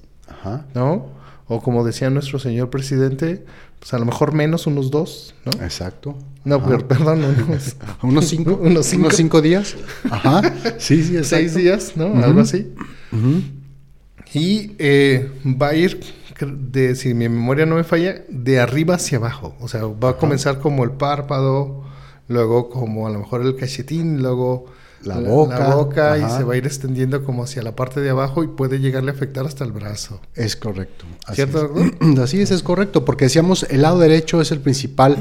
¿no? 0.74 1.16
O 1.49 1.62
como 1.62 1.84
decía 1.84 2.11
nuestro 2.11 2.38
señor 2.38 2.70
presidente, 2.70 3.44
pues 3.78 3.94
a 3.94 3.99
lo 3.99 4.05
mejor 4.05 4.32
menos, 4.34 4.66
unos 4.66 4.90
dos, 4.90 5.34
¿no? 5.44 5.53
Exacto. 5.64 6.18
No, 6.44 6.62
perdón, 6.62 7.24
unos, 7.49 7.76
unos, 8.03 8.24
cinco, 8.26 8.59
unos 8.61 8.86
cinco. 8.86 9.40
días. 9.40 9.76
Ajá. 10.11 10.42
Sí, 10.78 11.03
sí, 11.03 11.22
Seis 11.22 11.55
días, 11.55 11.92
¿no? 11.97 12.22
Algo 12.22 12.40
así. 12.40 12.72
Y 14.34 14.72
eh, 14.78 15.30
va 15.44 15.68
a 15.68 15.74
ir, 15.74 16.01
de, 16.40 16.94
si 16.94 17.14
mi 17.14 17.28
memoria 17.28 17.64
no 17.64 17.76
me 17.76 17.84
falla, 17.84 18.22
de 18.28 18.61
arriba 18.61 18.97
hacia 18.97 19.18
abajo. 19.18 19.55
O 19.61 19.68
sea, 19.68 19.84
va 19.86 20.11
a 20.11 20.16
comenzar 20.16 20.59
como 20.59 20.84
el 20.84 20.90
párpado, 20.92 21.84
luego 22.28 22.70
como 22.70 23.07
a 23.07 23.11
lo 23.11 23.20
mejor 23.20 23.42
el 23.42 23.57
cachetín, 23.57 24.22
luego 24.22 24.66
la 25.03 25.18
boca, 25.18 25.74
boca 25.74 26.18
y 26.18 26.22
se 26.36 26.44
va 26.44 26.55
a 26.55 26.57
ir 26.57 26.66
extendiendo 26.66 27.24
como 27.24 27.44
hacia 27.44 27.62
la 27.62 27.76
parte 27.76 28.01
de 28.01 28.11
abajo 28.11 28.42
y 28.42 28.49
puede 28.49 28.80
llegarle 28.80 29.11
a 29.11 29.14
afectar 29.14 29.47
hasta 29.47 29.64
el 29.64 29.72
brazo. 29.72 30.20
Es 30.34 30.57
correcto. 30.57 31.05
Así 31.24 31.36
¿Cierto, 31.36 31.72
es. 31.76 32.18
Así 32.18 32.40
es, 32.40 32.51
es 32.51 32.62
correcto, 32.62 33.05
porque 33.05 33.26
decíamos 33.26 33.66
el 33.70 33.82
lado 33.82 33.99
derecho 33.99 34.40
es 34.40 34.51
el 34.51 34.61
principal, 34.61 35.16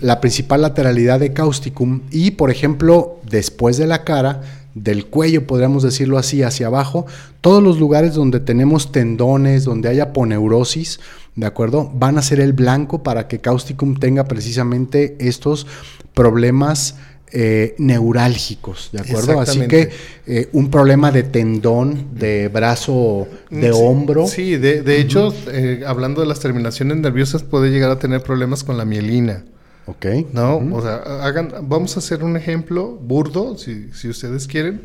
la 0.00 0.20
principal 0.20 0.62
lateralidad 0.62 1.20
de 1.20 1.32
causticum 1.32 2.02
y, 2.10 2.32
por 2.32 2.50
ejemplo, 2.50 3.20
después 3.28 3.76
de 3.76 3.86
la 3.86 4.04
cara, 4.04 4.42
del 4.74 5.06
cuello, 5.06 5.46
podríamos 5.46 5.82
decirlo 5.82 6.18
así, 6.18 6.42
hacia 6.42 6.68
abajo, 6.68 7.06
todos 7.40 7.62
los 7.62 7.78
lugares 7.78 8.14
donde 8.14 8.40
tenemos 8.40 8.92
tendones, 8.92 9.64
donde 9.64 9.88
haya 9.88 10.12
poneurosis, 10.12 11.00
¿de 11.34 11.46
acuerdo? 11.46 11.90
Van 11.94 12.18
a 12.18 12.22
ser 12.22 12.40
el 12.40 12.52
blanco 12.52 13.02
para 13.02 13.28
que 13.28 13.40
causticum 13.40 13.96
tenga 13.96 14.24
precisamente 14.24 15.16
estos 15.18 15.66
problemas 16.14 16.96
eh, 17.32 17.74
neurálgicos, 17.78 18.90
¿de 18.92 19.00
acuerdo? 19.00 19.40
Así 19.40 19.66
que 19.66 19.90
eh, 20.26 20.48
un 20.52 20.70
problema 20.70 21.10
de 21.10 21.22
tendón, 21.22 22.14
de 22.14 22.48
brazo, 22.48 23.26
de 23.50 23.72
Sí, 23.72 23.78
hombro. 23.80 24.26
Sí, 24.26 24.56
de, 24.56 24.82
de 24.82 25.00
hecho, 25.00 25.34
eh, 25.48 25.82
hablando 25.86 26.20
de 26.20 26.26
las 26.26 26.40
terminaciones 26.40 26.98
nerviosas, 26.98 27.42
puede 27.42 27.70
llegar 27.70 27.90
a 27.90 27.98
tener 27.98 28.22
problemas 28.22 28.64
con 28.64 28.76
la 28.76 28.84
mielina. 28.84 29.44
Ok. 29.86 30.06
¿No? 30.32 30.58
O 30.58 30.82
sea, 30.82 30.96
hagan, 31.22 31.52
vamos 31.62 31.96
a 31.96 32.00
hacer 32.00 32.22
un 32.22 32.36
ejemplo 32.36 32.96
burdo, 32.96 33.56
si, 33.56 33.92
si 33.92 34.08
ustedes 34.08 34.46
quieren. 34.46 34.82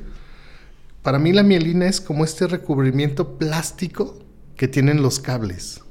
Para 1.03 1.19
mí 1.19 1.33
la 1.33 1.43
mielina 1.43 1.87
es 1.87 2.01
como 2.01 2.23
este 2.23 2.47
recubrimiento 2.47 3.37
plástico 3.37 4.17
que 4.55 4.67
tienen 4.67 5.01
los 5.01 5.19
cables. 5.19 5.81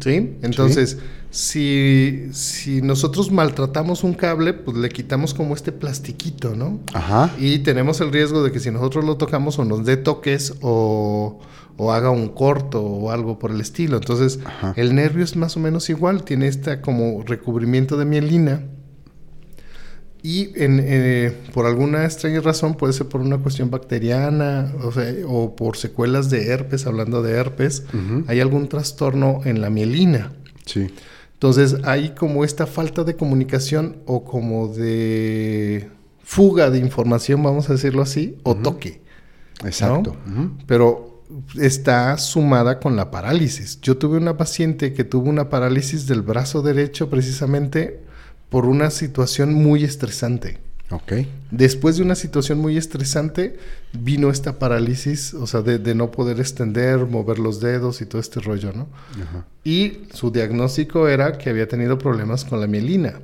¿Sí? 0.00 0.36
Entonces, 0.42 0.98
si, 1.30 2.28
si 2.32 2.82
nosotros 2.82 3.30
maltratamos 3.30 4.02
un 4.02 4.14
cable, 4.14 4.52
pues 4.52 4.76
le 4.76 4.88
quitamos 4.88 5.32
como 5.32 5.54
este 5.54 5.70
plastiquito, 5.70 6.56
¿no? 6.56 6.80
Ajá. 6.92 7.32
Y 7.38 7.60
tenemos 7.60 8.00
el 8.00 8.12
riesgo 8.12 8.42
de 8.42 8.50
que 8.50 8.58
si 8.58 8.70
nosotros 8.72 9.04
lo 9.04 9.16
tocamos 9.16 9.58
o 9.58 9.64
nos 9.64 9.84
dé 9.84 9.96
toques 9.96 10.54
o, 10.60 11.38
o 11.76 11.92
haga 11.92 12.10
un 12.10 12.28
corto 12.30 12.82
o 12.82 13.12
algo 13.12 13.38
por 13.38 13.52
el 13.52 13.60
estilo. 13.60 13.98
Entonces, 13.98 14.40
Ajá. 14.44 14.74
el 14.76 14.94
nervio 14.94 15.22
es 15.22 15.36
más 15.36 15.56
o 15.56 15.60
menos 15.60 15.88
igual, 15.88 16.24
tiene 16.24 16.48
este 16.48 16.80
como 16.80 17.22
recubrimiento 17.22 17.96
de 17.96 18.04
mielina. 18.04 18.64
Y 20.22 20.50
en, 20.60 20.80
eh, 20.82 21.32
por 21.54 21.64
alguna 21.64 22.04
extraña 22.04 22.40
razón, 22.40 22.74
puede 22.74 22.92
ser 22.92 23.06
por 23.06 23.20
una 23.22 23.38
cuestión 23.38 23.70
bacteriana 23.70 24.70
o, 24.82 24.92
sea, 24.92 25.14
o 25.26 25.56
por 25.56 25.76
secuelas 25.76 26.28
de 26.28 26.48
herpes, 26.48 26.86
hablando 26.86 27.22
de 27.22 27.32
herpes, 27.32 27.84
hay 28.26 28.40
algún 28.40 28.68
trastorno 28.68 29.40
en 29.44 29.60
la 29.60 29.70
mielina. 29.70 30.32
Sí. 30.66 30.88
Entonces 31.40 31.76
hay 31.84 32.10
como 32.10 32.44
esta 32.44 32.66
falta 32.66 33.02
de 33.02 33.16
comunicación 33.16 34.02
o 34.04 34.24
como 34.24 34.68
de 34.68 35.88
fuga 36.22 36.68
de 36.68 36.78
información, 36.78 37.42
vamos 37.42 37.70
a 37.70 37.72
decirlo 37.72 38.02
así, 38.02 38.36
o 38.42 38.56
toque. 38.56 39.00
Exacto. 39.64 40.14
Pero 40.66 41.22
está 41.58 42.18
sumada 42.18 42.78
con 42.78 42.94
la 42.94 43.10
parálisis. 43.10 43.80
Yo 43.80 43.96
tuve 43.96 44.18
una 44.18 44.36
paciente 44.36 44.92
que 44.92 45.02
tuvo 45.02 45.30
una 45.30 45.48
parálisis 45.48 46.06
del 46.06 46.20
brazo 46.20 46.60
derecho 46.60 47.08
precisamente 47.08 48.02
por 48.50 48.66
una 48.66 48.90
situación 48.90 49.54
muy 49.54 49.82
estresante. 49.82 50.58
Ok. 50.90 51.12
Después 51.50 51.96
de 51.96 52.02
una 52.02 52.14
situación 52.14 52.58
muy 52.58 52.76
estresante, 52.76 53.58
vino 53.92 54.30
esta 54.30 54.58
parálisis, 54.58 55.34
o 55.34 55.46
sea, 55.46 55.62
de, 55.62 55.78
de 55.78 55.94
no 55.94 56.10
poder 56.10 56.40
extender, 56.40 57.06
mover 57.06 57.38
los 57.38 57.60
dedos 57.60 58.00
y 58.00 58.06
todo 58.06 58.20
este 58.20 58.40
rollo, 58.40 58.72
¿no? 58.72 58.88
Ajá. 59.22 59.44
Y 59.64 59.98
su 60.12 60.30
diagnóstico 60.30 61.08
era 61.08 61.38
que 61.38 61.50
había 61.50 61.68
tenido 61.68 61.98
problemas 61.98 62.44
con 62.44 62.60
la 62.60 62.66
mielina. 62.66 63.20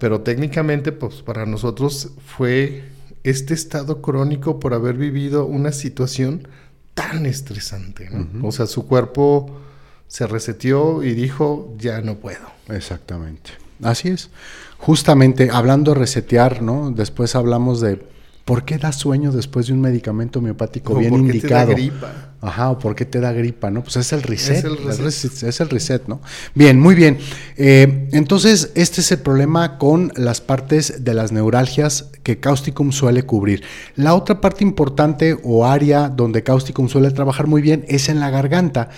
Pero 0.00 0.22
técnicamente, 0.22 0.92
pues 0.92 1.16
para 1.16 1.44
nosotros 1.44 2.12
fue 2.24 2.84
este 3.22 3.52
estado 3.52 4.00
crónico 4.00 4.58
por 4.58 4.72
haber 4.72 4.96
vivido 4.96 5.44
una 5.44 5.72
situación 5.72 6.48
tan 6.94 7.26
estresante. 7.26 8.08
¿no? 8.10 8.48
O 8.48 8.52
sea, 8.52 8.66
su 8.66 8.86
cuerpo 8.86 9.60
se 10.08 10.26
reseteó 10.26 11.02
y 11.02 11.12
dijo, 11.12 11.74
ya 11.78 12.00
no 12.00 12.16
puedo. 12.16 12.46
Exactamente. 12.68 13.50
Así 13.82 14.08
es. 14.08 14.30
Justamente 14.78 15.50
hablando 15.52 15.92
de 15.94 16.00
resetear, 16.00 16.62
¿no? 16.62 16.90
Después 16.90 17.34
hablamos 17.34 17.80
de 17.80 18.06
por 18.44 18.64
qué 18.64 18.78
da 18.78 18.92
sueño 18.92 19.32
después 19.32 19.66
de 19.66 19.72
un 19.72 19.80
medicamento 19.80 20.38
homeopático 20.38 20.92
O 20.92 20.98
bien 20.98 21.10
por 21.10 21.20
qué 21.26 21.40
te 21.40 21.48
da 21.48 21.62
indicado. 21.64 21.72
gripa. 21.72 22.12
Ajá, 22.40 22.70
o 22.70 22.78
por 22.78 22.94
qué 22.94 23.04
te 23.04 23.18
da 23.18 23.32
gripa, 23.32 23.70
¿no? 23.70 23.82
Pues 23.82 23.96
es 23.96 24.12
el 24.12 24.22
reset. 24.22 24.58
Es 24.58 24.64
el 24.64 24.74
Es 24.74 24.98
reset. 24.98 25.04
reset, 25.32 25.48
es 25.48 25.60
el 25.60 25.68
reset, 25.70 26.06
¿no? 26.06 26.20
Bien, 26.54 26.78
muy 26.78 26.94
bien. 26.94 27.18
Eh, 27.56 28.08
entonces, 28.12 28.70
este 28.76 29.00
es 29.00 29.10
el 29.10 29.18
problema 29.18 29.78
con 29.78 30.12
las 30.14 30.40
partes 30.40 31.02
de 31.02 31.14
las 31.14 31.32
neuralgias 31.32 32.10
que 32.22 32.38
Causticum 32.38 32.92
suele 32.92 33.24
cubrir. 33.24 33.64
La 33.96 34.14
otra 34.14 34.40
parte 34.40 34.62
importante 34.62 35.36
o 35.42 35.66
área 35.66 36.08
donde 36.08 36.44
Causticum 36.44 36.88
suele 36.88 37.10
trabajar 37.10 37.48
muy 37.48 37.62
bien 37.62 37.84
es 37.88 38.08
en 38.08 38.20
la 38.20 38.30
garganta. 38.30 38.90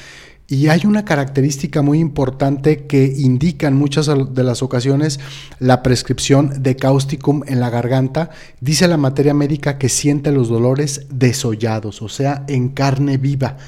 Y 0.50 0.68
hay 0.68 0.86
una 0.86 1.04
característica 1.04 1.82
muy 1.82 1.98
importante 1.98 2.86
que 2.86 3.04
indica 3.18 3.68
en 3.68 3.74
muchas 3.74 4.06
de 4.06 4.44
las 4.44 4.62
ocasiones 4.62 5.20
la 5.58 5.82
prescripción 5.82 6.62
de 6.62 6.74
causticum 6.74 7.42
en 7.46 7.60
la 7.60 7.68
garganta. 7.68 8.30
Dice 8.58 8.88
la 8.88 8.96
materia 8.96 9.34
médica 9.34 9.76
que 9.76 9.90
siente 9.90 10.32
los 10.32 10.48
dolores 10.48 11.04
desollados, 11.10 12.00
o 12.00 12.08
sea, 12.08 12.44
en 12.48 12.70
carne 12.70 13.18
viva. 13.18 13.58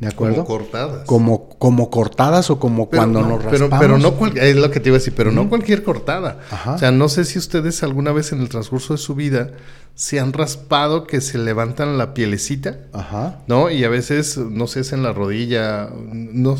¿De 0.00 0.06
acuerdo? 0.06 0.44
Como 0.44 0.58
cortadas. 0.60 1.06
Como, 1.06 1.48
como 1.58 1.90
cortadas 1.90 2.50
o 2.50 2.60
como 2.60 2.88
Pero 2.88 3.00
cuando 3.02 3.20
no, 3.22 3.28
nos 3.30 3.38
pero, 3.46 3.68
raspamos. 3.68 3.80
pero 3.80 3.98
no 3.98 4.12
cual- 4.14 4.38
es 4.38 4.54
lo 4.54 4.70
que 4.70 4.78
te 4.78 4.90
iba 4.90 4.96
a 4.96 5.00
decir, 5.00 5.14
pero 5.16 5.32
no 5.32 5.48
cualquier 5.48 5.82
cortada. 5.82 6.38
Ajá. 6.52 6.74
O 6.74 6.78
sea, 6.78 6.92
no 6.92 7.08
sé 7.08 7.24
si 7.24 7.40
ustedes 7.40 7.82
alguna 7.82 8.12
vez 8.12 8.30
en 8.30 8.40
el 8.42 8.48
transcurso 8.48 8.94
de 8.94 8.98
su 8.98 9.16
vida 9.16 9.50
se 9.94 10.20
han 10.20 10.32
raspado 10.32 11.06
que 11.06 11.20
se 11.20 11.38
levantan 11.38 11.98
la 11.98 12.14
pielecita, 12.14 12.78
Ajá. 12.92 13.40
¿no? 13.46 13.70
Y 13.70 13.84
a 13.84 13.88
veces, 13.88 14.36
no 14.38 14.66
sé, 14.66 14.80
es 14.80 14.92
en 14.92 15.02
la 15.02 15.12
rodilla, 15.12 15.90
no, 16.12 16.56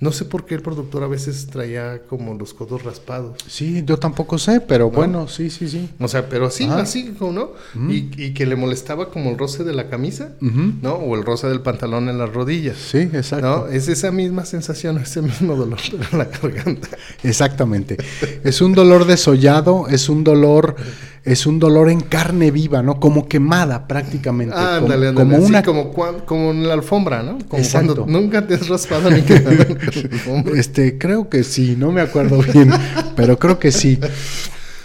no 0.00 0.12
sé 0.12 0.24
por 0.24 0.46
qué 0.46 0.54
el 0.54 0.62
productor 0.62 1.02
a 1.02 1.06
veces 1.06 1.48
traía 1.48 2.00
como 2.08 2.32
los 2.32 2.54
codos 2.54 2.84
raspados. 2.84 3.36
Sí, 3.46 3.82
yo 3.84 3.98
tampoco 3.98 4.38
sé, 4.38 4.62
pero 4.62 4.90
bueno, 4.90 5.28
sí, 5.28 5.50
sí, 5.50 5.68
sí. 5.68 5.90
O 6.00 6.08
sea, 6.08 6.26
pero 6.30 6.46
así, 6.46 6.64
Ajá. 6.64 6.80
así, 6.80 7.14
como, 7.18 7.32
¿no? 7.32 7.50
y, 7.90 8.08
y 8.16 8.32
que 8.32 8.46
le 8.46 8.56
molestaba 8.56 9.10
como 9.10 9.28
el 9.28 9.36
roce 9.36 9.62
de 9.62 9.74
la 9.74 9.90
camisa. 9.90 10.32
¿no? 10.40 10.94
O 10.94 11.16
el 11.16 11.22
roce 11.22 11.48
del 11.48 11.60
pantalón 11.60 12.08
en 12.08 12.16
las 12.16 12.32
rodillas. 12.32 12.78
Sí, 12.78 13.10
exacto. 13.12 13.46
¿No? 13.46 13.66
Es 13.66 13.88
esa 13.88 14.10
misma 14.10 14.46
sensación, 14.46 14.96
ese 14.96 15.20
mismo 15.20 15.54
dolor 15.54 15.78
en 16.12 16.18
la 16.18 16.24
garganta. 16.24 16.88
Exactamente. 17.22 17.98
Es 18.42 18.62
un 18.62 18.72
dolor 18.72 19.04
desollado, 19.04 19.86
es 19.88 20.08
un 20.08 20.24
dolor, 20.24 20.76
es 21.24 21.46
un 21.46 21.58
dolor 21.58 21.90
en 21.90 22.00
carne 22.00 22.50
viva, 22.50 22.82
¿no? 22.82 22.98
Como 22.98 23.28
quemada 23.28 23.86
prácticamente. 23.86 24.54
Ah, 24.56 24.76
como, 24.80 24.92
ándale, 24.92 25.08
ándale. 25.08 25.30
como 25.34 25.46
una 25.46 25.62
como, 25.62 25.92
cuan- 25.92 26.20
como 26.24 26.50
en 26.50 26.66
la 26.66 26.74
alfombra, 26.74 27.22
¿no? 27.22 27.38
Como 27.48 27.62
Exacto. 27.62 27.94
cuando 27.96 28.20
nunca 28.20 28.46
te 28.46 28.54
has 28.54 28.68
raspado 28.68 29.10
ni 29.10 29.22
quedado 29.22 29.50
en 29.50 29.58
la 29.58 29.64
alfombra. 30.12 30.58
Este, 30.58 30.98
creo 30.98 31.28
que 31.28 31.44
sí, 31.44 31.76
no 31.78 31.92
me 31.92 32.00
acuerdo 32.00 32.38
bien, 32.42 32.70
pero 33.16 33.38
creo 33.38 33.58
que 33.58 33.70
sí. 33.72 33.98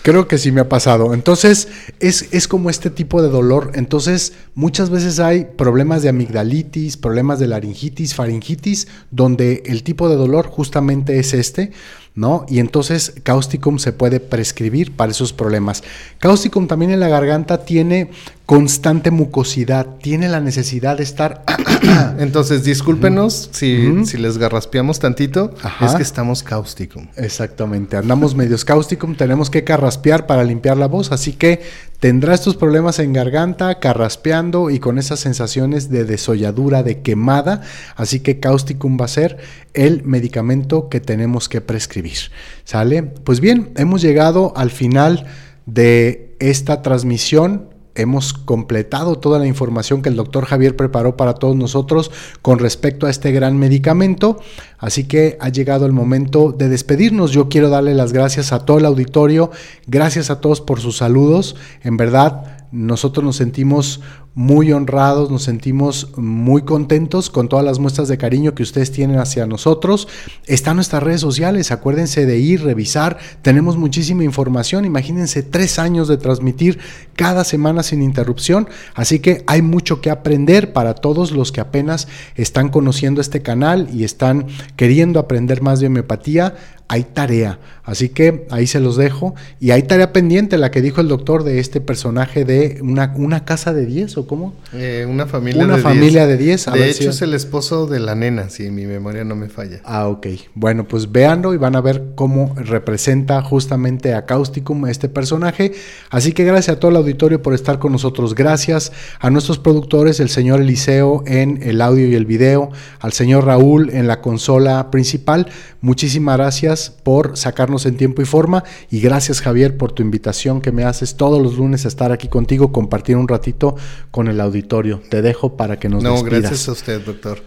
Creo 0.01 0.27
que 0.27 0.37
sí 0.37 0.51
me 0.51 0.61
ha 0.61 0.69
pasado. 0.69 1.15
Entonces, 1.15 1.67
es, 1.99 2.27
es 2.31 2.47
como 2.47 2.69
este 2.69 2.91
tipo 2.91 3.23
de 3.23 3.29
dolor. 3.29 3.71
Entonces, 3.73 4.33
muchas 4.53 4.91
veces 4.91 5.19
hay 5.19 5.47
problemas 5.57 6.03
de 6.03 6.09
amigdalitis, 6.09 6.95
problemas 6.95 7.39
de 7.39 7.47
laringitis, 7.47 8.13
faringitis, 8.13 8.87
donde 9.09 9.63
el 9.65 9.81
tipo 9.81 10.07
de 10.07 10.15
dolor 10.15 10.45
justamente 10.45 11.17
es 11.17 11.33
este, 11.33 11.71
¿no? 12.15 12.45
Y 12.47 12.59
entonces, 12.59 13.13
Causticum 13.23 13.77
se 13.77 13.93
puede 13.93 14.19
prescribir 14.19 14.95
para 14.95 15.11
esos 15.11 15.33
problemas. 15.33 15.83
Causticum 16.19 16.67
también 16.67 16.91
en 16.91 16.99
la 16.99 17.09
garganta 17.09 17.65
tiene 17.65 18.09
constante 18.45 19.11
mucosidad, 19.11 19.85
tiene 20.01 20.29
la 20.29 20.39
necesidad 20.39 20.97
de 20.97 21.03
estar 21.03 21.43
Entonces, 22.19 22.63
discúlpenos 22.63 23.49
si, 23.51 24.05
si 24.05 24.17
les 24.17 24.37
garraspeamos 24.37 24.99
tantito. 24.99 25.53
Ajá. 25.61 25.85
Es 25.85 25.95
que 25.95 26.03
estamos 26.03 26.43
cáusticum. 26.43 27.07
Exactamente, 27.15 27.97
andamos 27.97 28.35
medio 28.35 28.55
causticum, 28.65 29.15
tenemos 29.15 29.49
que 29.49 29.63
carraspear 29.63 30.25
para 30.27 30.43
limpiar 30.43 30.77
la 30.77 30.87
voz, 30.87 31.11
así 31.11 31.33
que 31.33 31.61
tendrá 31.99 32.33
estos 32.33 32.55
problemas 32.55 32.99
en 32.99 33.13
garganta, 33.13 33.79
carraspeando 33.79 34.69
y 34.69 34.79
con 34.79 34.97
esas 34.97 35.19
sensaciones 35.19 35.89
de 35.89 36.05
desolladura, 36.05 36.83
de 36.83 37.01
quemada, 37.01 37.61
así 37.95 38.19
que 38.19 38.39
causticum 38.39 38.97
va 38.99 39.05
a 39.05 39.09
ser 39.09 39.37
el 39.73 40.03
medicamento 40.03 40.89
que 40.89 40.99
tenemos 40.99 41.49
que 41.49 41.61
prescribir. 41.61 42.31
¿Sale? 42.63 43.03
Pues 43.03 43.39
bien, 43.39 43.71
hemos 43.75 44.01
llegado 44.01 44.53
al 44.55 44.71
final 44.71 45.25
de 45.65 46.35
esta 46.39 46.81
transmisión 46.81 47.74
hemos 47.95 48.33
completado 48.33 49.17
toda 49.17 49.39
la 49.39 49.47
información 49.47 50.01
que 50.01 50.09
el 50.09 50.15
doctor 50.15 50.45
Javier 50.45 50.75
preparó 50.75 51.17
para 51.17 51.33
todos 51.33 51.55
nosotros 51.55 52.11
con 52.41 52.59
respecto 52.59 53.07
a 53.07 53.09
este 53.09 53.31
gran 53.31 53.57
medicamento. 53.57 54.39
Así 54.77 55.05
que 55.05 55.37
ha 55.39 55.49
llegado 55.49 55.85
el 55.85 55.93
momento 55.93 56.51
de 56.51 56.69
despedirnos. 56.69 57.31
Yo 57.31 57.49
quiero 57.49 57.69
darle 57.69 57.93
las 57.93 58.13
gracias 58.13 58.51
a 58.51 58.65
todo 58.65 58.77
el 58.77 58.85
auditorio, 58.85 59.51
gracias 59.87 60.29
a 60.29 60.41
todos 60.41 60.61
por 60.61 60.79
sus 60.79 60.97
saludos. 60.97 61.55
En 61.83 61.97
verdad, 61.97 62.54
nosotros 62.71 63.23
nos 63.23 63.35
sentimos 63.37 64.01
muy 64.35 64.73
honrados, 64.73 65.31
nos 65.31 65.43
sentimos 65.43 66.09
muy 66.17 66.63
contentos 66.63 67.29
con 67.29 67.47
todas 67.47 67.63
las 67.63 67.79
muestras 67.79 68.09
de 68.09 68.17
cariño 68.17 68.53
que 68.53 68.63
ustedes 68.63 68.91
tienen 68.91 69.17
hacia 69.17 69.47
nosotros. 69.47 70.09
Están 70.45 70.75
nuestras 70.75 71.01
redes 71.01 71.21
sociales, 71.21 71.71
acuérdense 71.71 72.25
de 72.25 72.37
ir, 72.37 72.61
revisar, 72.61 73.17
tenemos 73.41 73.77
muchísima 73.77 74.25
información, 74.25 74.83
imagínense 74.83 75.41
tres 75.41 75.79
años 75.79 76.09
de 76.09 76.17
transmitir 76.17 76.79
cada 77.15 77.45
semana 77.45 77.81
sin 77.81 78.01
interrupción, 78.01 78.67
así 78.93 79.19
que 79.19 79.45
hay 79.47 79.61
mucho 79.61 80.01
que 80.01 80.09
aprender 80.09 80.73
para 80.73 80.95
todos 80.95 81.31
los 81.31 81.53
que 81.53 81.61
apenas 81.61 82.09
están 82.35 82.67
conociendo 82.67 83.21
este 83.21 83.41
canal 83.41 83.87
y 83.93 84.03
están 84.03 84.47
queriendo 84.75 85.19
aprender 85.19 85.61
más 85.61 85.79
de 85.79 85.87
homeopatía 85.87 86.55
hay 86.87 87.03
tarea. 87.03 87.59
Así 87.83 88.09
que 88.09 88.47
ahí 88.49 88.65
se 88.67 88.79
los 88.79 88.97
dejo. 88.97 89.35
Y 89.59 89.71
hay 89.71 89.83
tarea 89.83 90.11
pendiente, 90.11 90.57
la 90.57 90.71
que 90.71 90.81
dijo 90.81 91.01
el 91.01 91.07
doctor 91.07 91.43
de 91.43 91.59
este 91.59 91.81
personaje 91.81 92.45
de 92.45 92.79
una, 92.81 93.13
una 93.15 93.45
casa 93.45 93.73
de 93.73 93.85
10 93.85 94.17
o 94.17 94.27
cómo? 94.27 94.53
Eh, 94.73 95.05
una 95.07 95.25
familia 95.27 95.63
una 95.63 95.77
de 95.77 95.83
familia 95.83 96.27
de 96.27 96.37
10. 96.37 96.65
De 96.73 96.89
hecho 96.89 97.09
es 97.11 97.21
el 97.21 97.33
esposo 97.33 97.85
de 97.85 97.99
la 97.99 98.15
nena, 98.15 98.49
si 98.49 98.69
mi 98.71 98.85
memoria 98.85 99.23
no 99.23 99.35
me 99.35 99.49
falla. 99.49 99.81
Ah, 99.83 100.07
ok. 100.07 100.27
Bueno, 100.55 100.87
pues 100.87 101.11
véanlo 101.11 101.53
y 101.53 101.57
van 101.57 101.75
a 101.75 101.81
ver 101.81 102.03
cómo 102.15 102.53
representa 102.55 103.41
justamente 103.41 104.13
a 104.13 104.25
Causticum 104.25 104.87
este 104.87 105.09
personaje. 105.09 105.73
Así 106.09 106.31
que 106.33 106.43
gracias 106.43 106.77
a 106.77 106.79
todo 106.79 106.91
el 106.91 106.97
auditorio 106.97 107.41
por 107.41 107.53
estar 107.53 107.77
con 107.77 107.91
nosotros. 107.91 108.33
Gracias 108.35 108.91
a 109.19 109.29
nuestros 109.29 109.59
productores, 109.59 110.19
el 110.19 110.29
señor 110.29 110.61
Eliseo 110.61 111.23
en 111.27 111.59
el 111.61 111.81
audio 111.81 112.07
y 112.07 112.15
el 112.15 112.25
video, 112.25 112.71
al 112.99 113.13
señor 113.13 113.45
Raúl 113.45 113.91
en 113.91 114.07
la 114.07 114.21
consola 114.21 114.89
principal. 114.89 115.47
Muchísimas 115.81 116.37
gracias 116.37 116.74
por 117.03 117.37
sacarnos 117.37 117.85
en 117.85 117.97
tiempo 117.97 118.21
y 118.21 118.25
forma 118.25 118.63
y 118.89 118.99
gracias 118.99 119.41
Javier 119.41 119.77
por 119.77 119.91
tu 119.91 120.03
invitación 120.03 120.61
que 120.61 120.71
me 120.71 120.83
haces 120.83 121.15
todos 121.15 121.41
los 121.41 121.57
lunes 121.57 121.85
a 121.85 121.87
estar 121.87 122.11
aquí 122.11 122.27
contigo, 122.27 122.71
compartir 122.71 123.17
un 123.17 123.27
ratito 123.27 123.75
con 124.11 124.27
el 124.27 124.41
auditorio. 124.41 125.01
Te 125.09 125.21
dejo 125.21 125.57
para 125.57 125.79
que 125.79 125.89
nos 125.89 126.03
No, 126.03 126.23
gracias 126.23 126.67
a 126.67 126.71
usted, 126.71 127.01
doctor. 127.01 127.41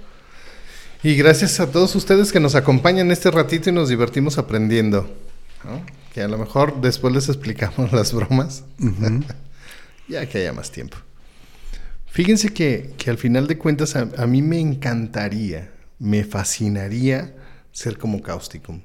Y 1.03 1.15
gracias 1.15 1.61
a 1.61 1.71
todos 1.71 1.95
ustedes 1.95 2.33
que 2.33 2.41
nos 2.41 2.55
acompañan 2.55 3.11
este 3.11 3.31
ratito 3.31 3.71
y 3.71 3.73
nos 3.73 3.89
divertimos 3.89 4.39
aprendiendo. 4.39 5.09
Que 6.13 6.23
a 6.23 6.29
lo 6.29 6.39
mejor 6.39 6.81
después 6.81 7.15
les 7.15 7.29
explicamos 7.29 7.93
las 7.93 8.13
bromas. 8.13 8.65
ya 10.09 10.27
que 10.27 10.39
haya 10.39 10.53
más 10.53 10.71
tiempo. 10.71 10.97
Fíjense 12.07 12.49
que, 12.49 12.95
al 13.07 13.19
final 13.19 13.47
de 13.47 13.59
cuentas 13.59 13.95
a, 13.95 14.09
a, 14.17 14.27
mí 14.27 14.43
me 14.43 14.59
encantaría, 14.59 15.71
me 15.99 16.25
fascinaría 16.25 17.35
ser 17.71 17.99
como 17.99 18.23
Causticum 18.23 18.81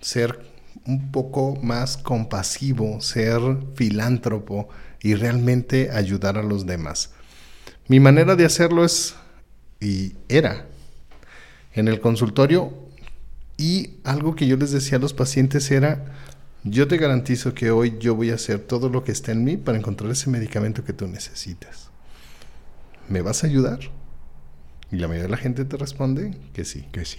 ser 0.00 0.40
un 0.86 1.12
poco 1.12 1.56
más 1.62 1.96
compasivo, 1.96 3.00
ser 3.00 3.40
filántropo 3.74 4.68
y 5.00 5.14
realmente 5.14 5.90
ayudar 5.90 6.38
a 6.38 6.42
los 6.42 6.66
demás. 6.66 7.10
Mi 7.88 8.00
manera 8.00 8.36
de 8.36 8.44
hacerlo 8.44 8.84
es, 8.84 9.14
y 9.80 10.14
era, 10.28 10.66
en 11.74 11.88
el 11.88 12.00
consultorio, 12.00 12.72
y 13.56 13.98
algo 14.04 14.34
que 14.34 14.46
yo 14.46 14.56
les 14.56 14.70
decía 14.70 14.98
a 14.98 15.00
los 15.00 15.12
pacientes 15.12 15.70
era, 15.70 16.04
yo 16.62 16.88
te 16.88 16.98
garantizo 16.98 17.54
que 17.54 17.70
hoy 17.70 17.96
yo 17.98 18.14
voy 18.14 18.30
a 18.30 18.34
hacer 18.34 18.58
todo 18.60 18.88
lo 18.88 19.02
que 19.02 19.12
está 19.12 19.32
en 19.32 19.44
mí 19.44 19.56
para 19.56 19.78
encontrar 19.78 20.10
ese 20.10 20.30
medicamento 20.30 20.84
que 20.84 20.92
tú 20.92 21.06
necesitas. 21.06 21.90
¿Me 23.08 23.22
vas 23.22 23.44
a 23.44 23.46
ayudar? 23.46 23.80
Y 24.92 24.96
la 24.96 25.08
mayoría 25.08 25.24
de 25.24 25.30
la 25.30 25.36
gente 25.36 25.64
te 25.64 25.76
responde 25.76 26.36
que 26.52 26.64
sí. 26.64 26.86
Que 26.92 27.04
sí. 27.04 27.18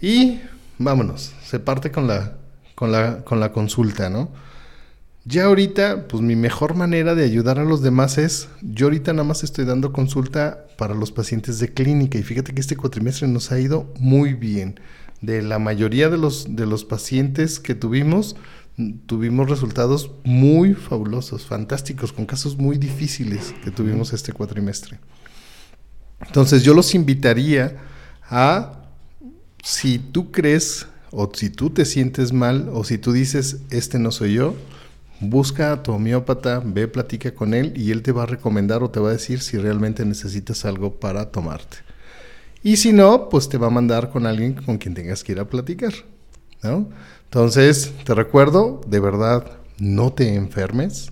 Y 0.00 0.40
vámonos, 0.80 1.32
se 1.44 1.60
parte 1.60 1.92
con 1.92 2.08
la, 2.08 2.32
con 2.74 2.90
la, 2.90 3.22
con 3.22 3.38
la 3.38 3.52
consulta, 3.52 4.08
¿no? 4.10 4.30
Ya 5.26 5.44
ahorita, 5.44 6.08
pues 6.08 6.22
mi 6.22 6.34
mejor 6.34 6.74
manera 6.74 7.14
de 7.14 7.24
ayudar 7.24 7.58
a 7.58 7.64
los 7.64 7.82
demás 7.82 8.16
es, 8.16 8.48
yo 8.62 8.86
ahorita 8.86 9.12
nada 9.12 9.28
más 9.28 9.44
estoy 9.44 9.66
dando 9.66 9.92
consulta 9.92 10.66
para 10.78 10.94
los 10.94 11.12
pacientes 11.12 11.58
de 11.58 11.74
clínica 11.74 12.18
y 12.18 12.22
fíjate 12.22 12.54
que 12.54 12.60
este 12.62 12.76
cuatrimestre 12.76 13.28
nos 13.28 13.52
ha 13.52 13.60
ido 13.60 13.92
muy 13.98 14.32
bien. 14.32 14.80
De 15.20 15.42
la 15.42 15.58
mayoría 15.58 16.08
de 16.08 16.16
los, 16.16 16.56
de 16.56 16.64
los 16.64 16.86
pacientes 16.86 17.60
que 17.60 17.74
tuvimos, 17.74 18.36
tuvimos 19.04 19.50
resultados 19.50 20.12
muy 20.24 20.72
fabulosos, 20.72 21.44
fantásticos, 21.44 22.14
con 22.14 22.24
casos 22.24 22.56
muy 22.56 22.78
difíciles 22.78 23.54
que 23.62 23.70
tuvimos 23.70 24.14
este 24.14 24.32
cuatrimestre. 24.32 24.98
Entonces 26.26 26.62
yo 26.62 26.72
los 26.72 26.94
invitaría 26.94 27.76
a 28.30 28.79
si 29.62 29.98
tú 29.98 30.30
crees 30.30 30.86
o 31.10 31.30
si 31.32 31.50
tú 31.50 31.70
te 31.70 31.84
sientes 31.84 32.32
mal 32.32 32.70
o 32.72 32.84
si 32.84 32.98
tú 32.98 33.12
dices, 33.12 33.58
este 33.70 33.98
no 33.98 34.10
soy 34.10 34.34
yo, 34.34 34.54
busca 35.20 35.72
a 35.72 35.82
tu 35.82 35.92
homeópata, 35.92 36.62
ve, 36.64 36.88
platica 36.88 37.34
con 37.34 37.54
él 37.54 37.72
y 37.76 37.90
él 37.90 38.02
te 38.02 38.12
va 38.12 38.22
a 38.22 38.26
recomendar 38.26 38.82
o 38.82 38.90
te 38.90 39.00
va 39.00 39.10
a 39.10 39.12
decir 39.12 39.40
si 39.40 39.58
realmente 39.58 40.04
necesitas 40.04 40.64
algo 40.64 40.98
para 40.98 41.30
tomarte. 41.30 41.78
Y 42.62 42.76
si 42.76 42.92
no, 42.92 43.28
pues 43.28 43.48
te 43.48 43.58
va 43.58 43.68
a 43.68 43.70
mandar 43.70 44.10
con 44.10 44.26
alguien 44.26 44.54
con 44.54 44.78
quien 44.78 44.94
tengas 44.94 45.24
que 45.24 45.32
ir 45.32 45.40
a 45.40 45.48
platicar. 45.48 45.92
¿no? 46.62 46.88
Entonces, 47.24 47.92
te 48.04 48.14
recuerdo, 48.14 48.80
de 48.86 49.00
verdad, 49.00 49.58
no 49.78 50.12
te 50.12 50.34
enfermes. 50.34 51.10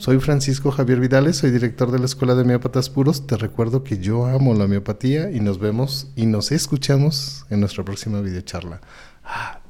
Soy 0.00 0.18
Francisco 0.18 0.70
Javier 0.70 0.98
Vidales, 0.98 1.36
soy 1.36 1.50
director 1.50 1.90
de 1.90 1.98
la 1.98 2.06
Escuela 2.06 2.34
de 2.34 2.40
Homeópatas 2.40 2.88
Puros. 2.88 3.26
Te 3.26 3.36
recuerdo 3.36 3.84
que 3.84 3.98
yo 3.98 4.24
amo 4.24 4.54
la 4.54 4.64
homeopatía 4.64 5.30
y 5.30 5.40
nos 5.40 5.58
vemos 5.58 6.06
y 6.16 6.24
nos 6.24 6.52
escuchamos 6.52 7.44
en 7.50 7.60
nuestra 7.60 7.84
próxima 7.84 8.22
videocharla. 8.22 8.80
Ah, 9.22 9.60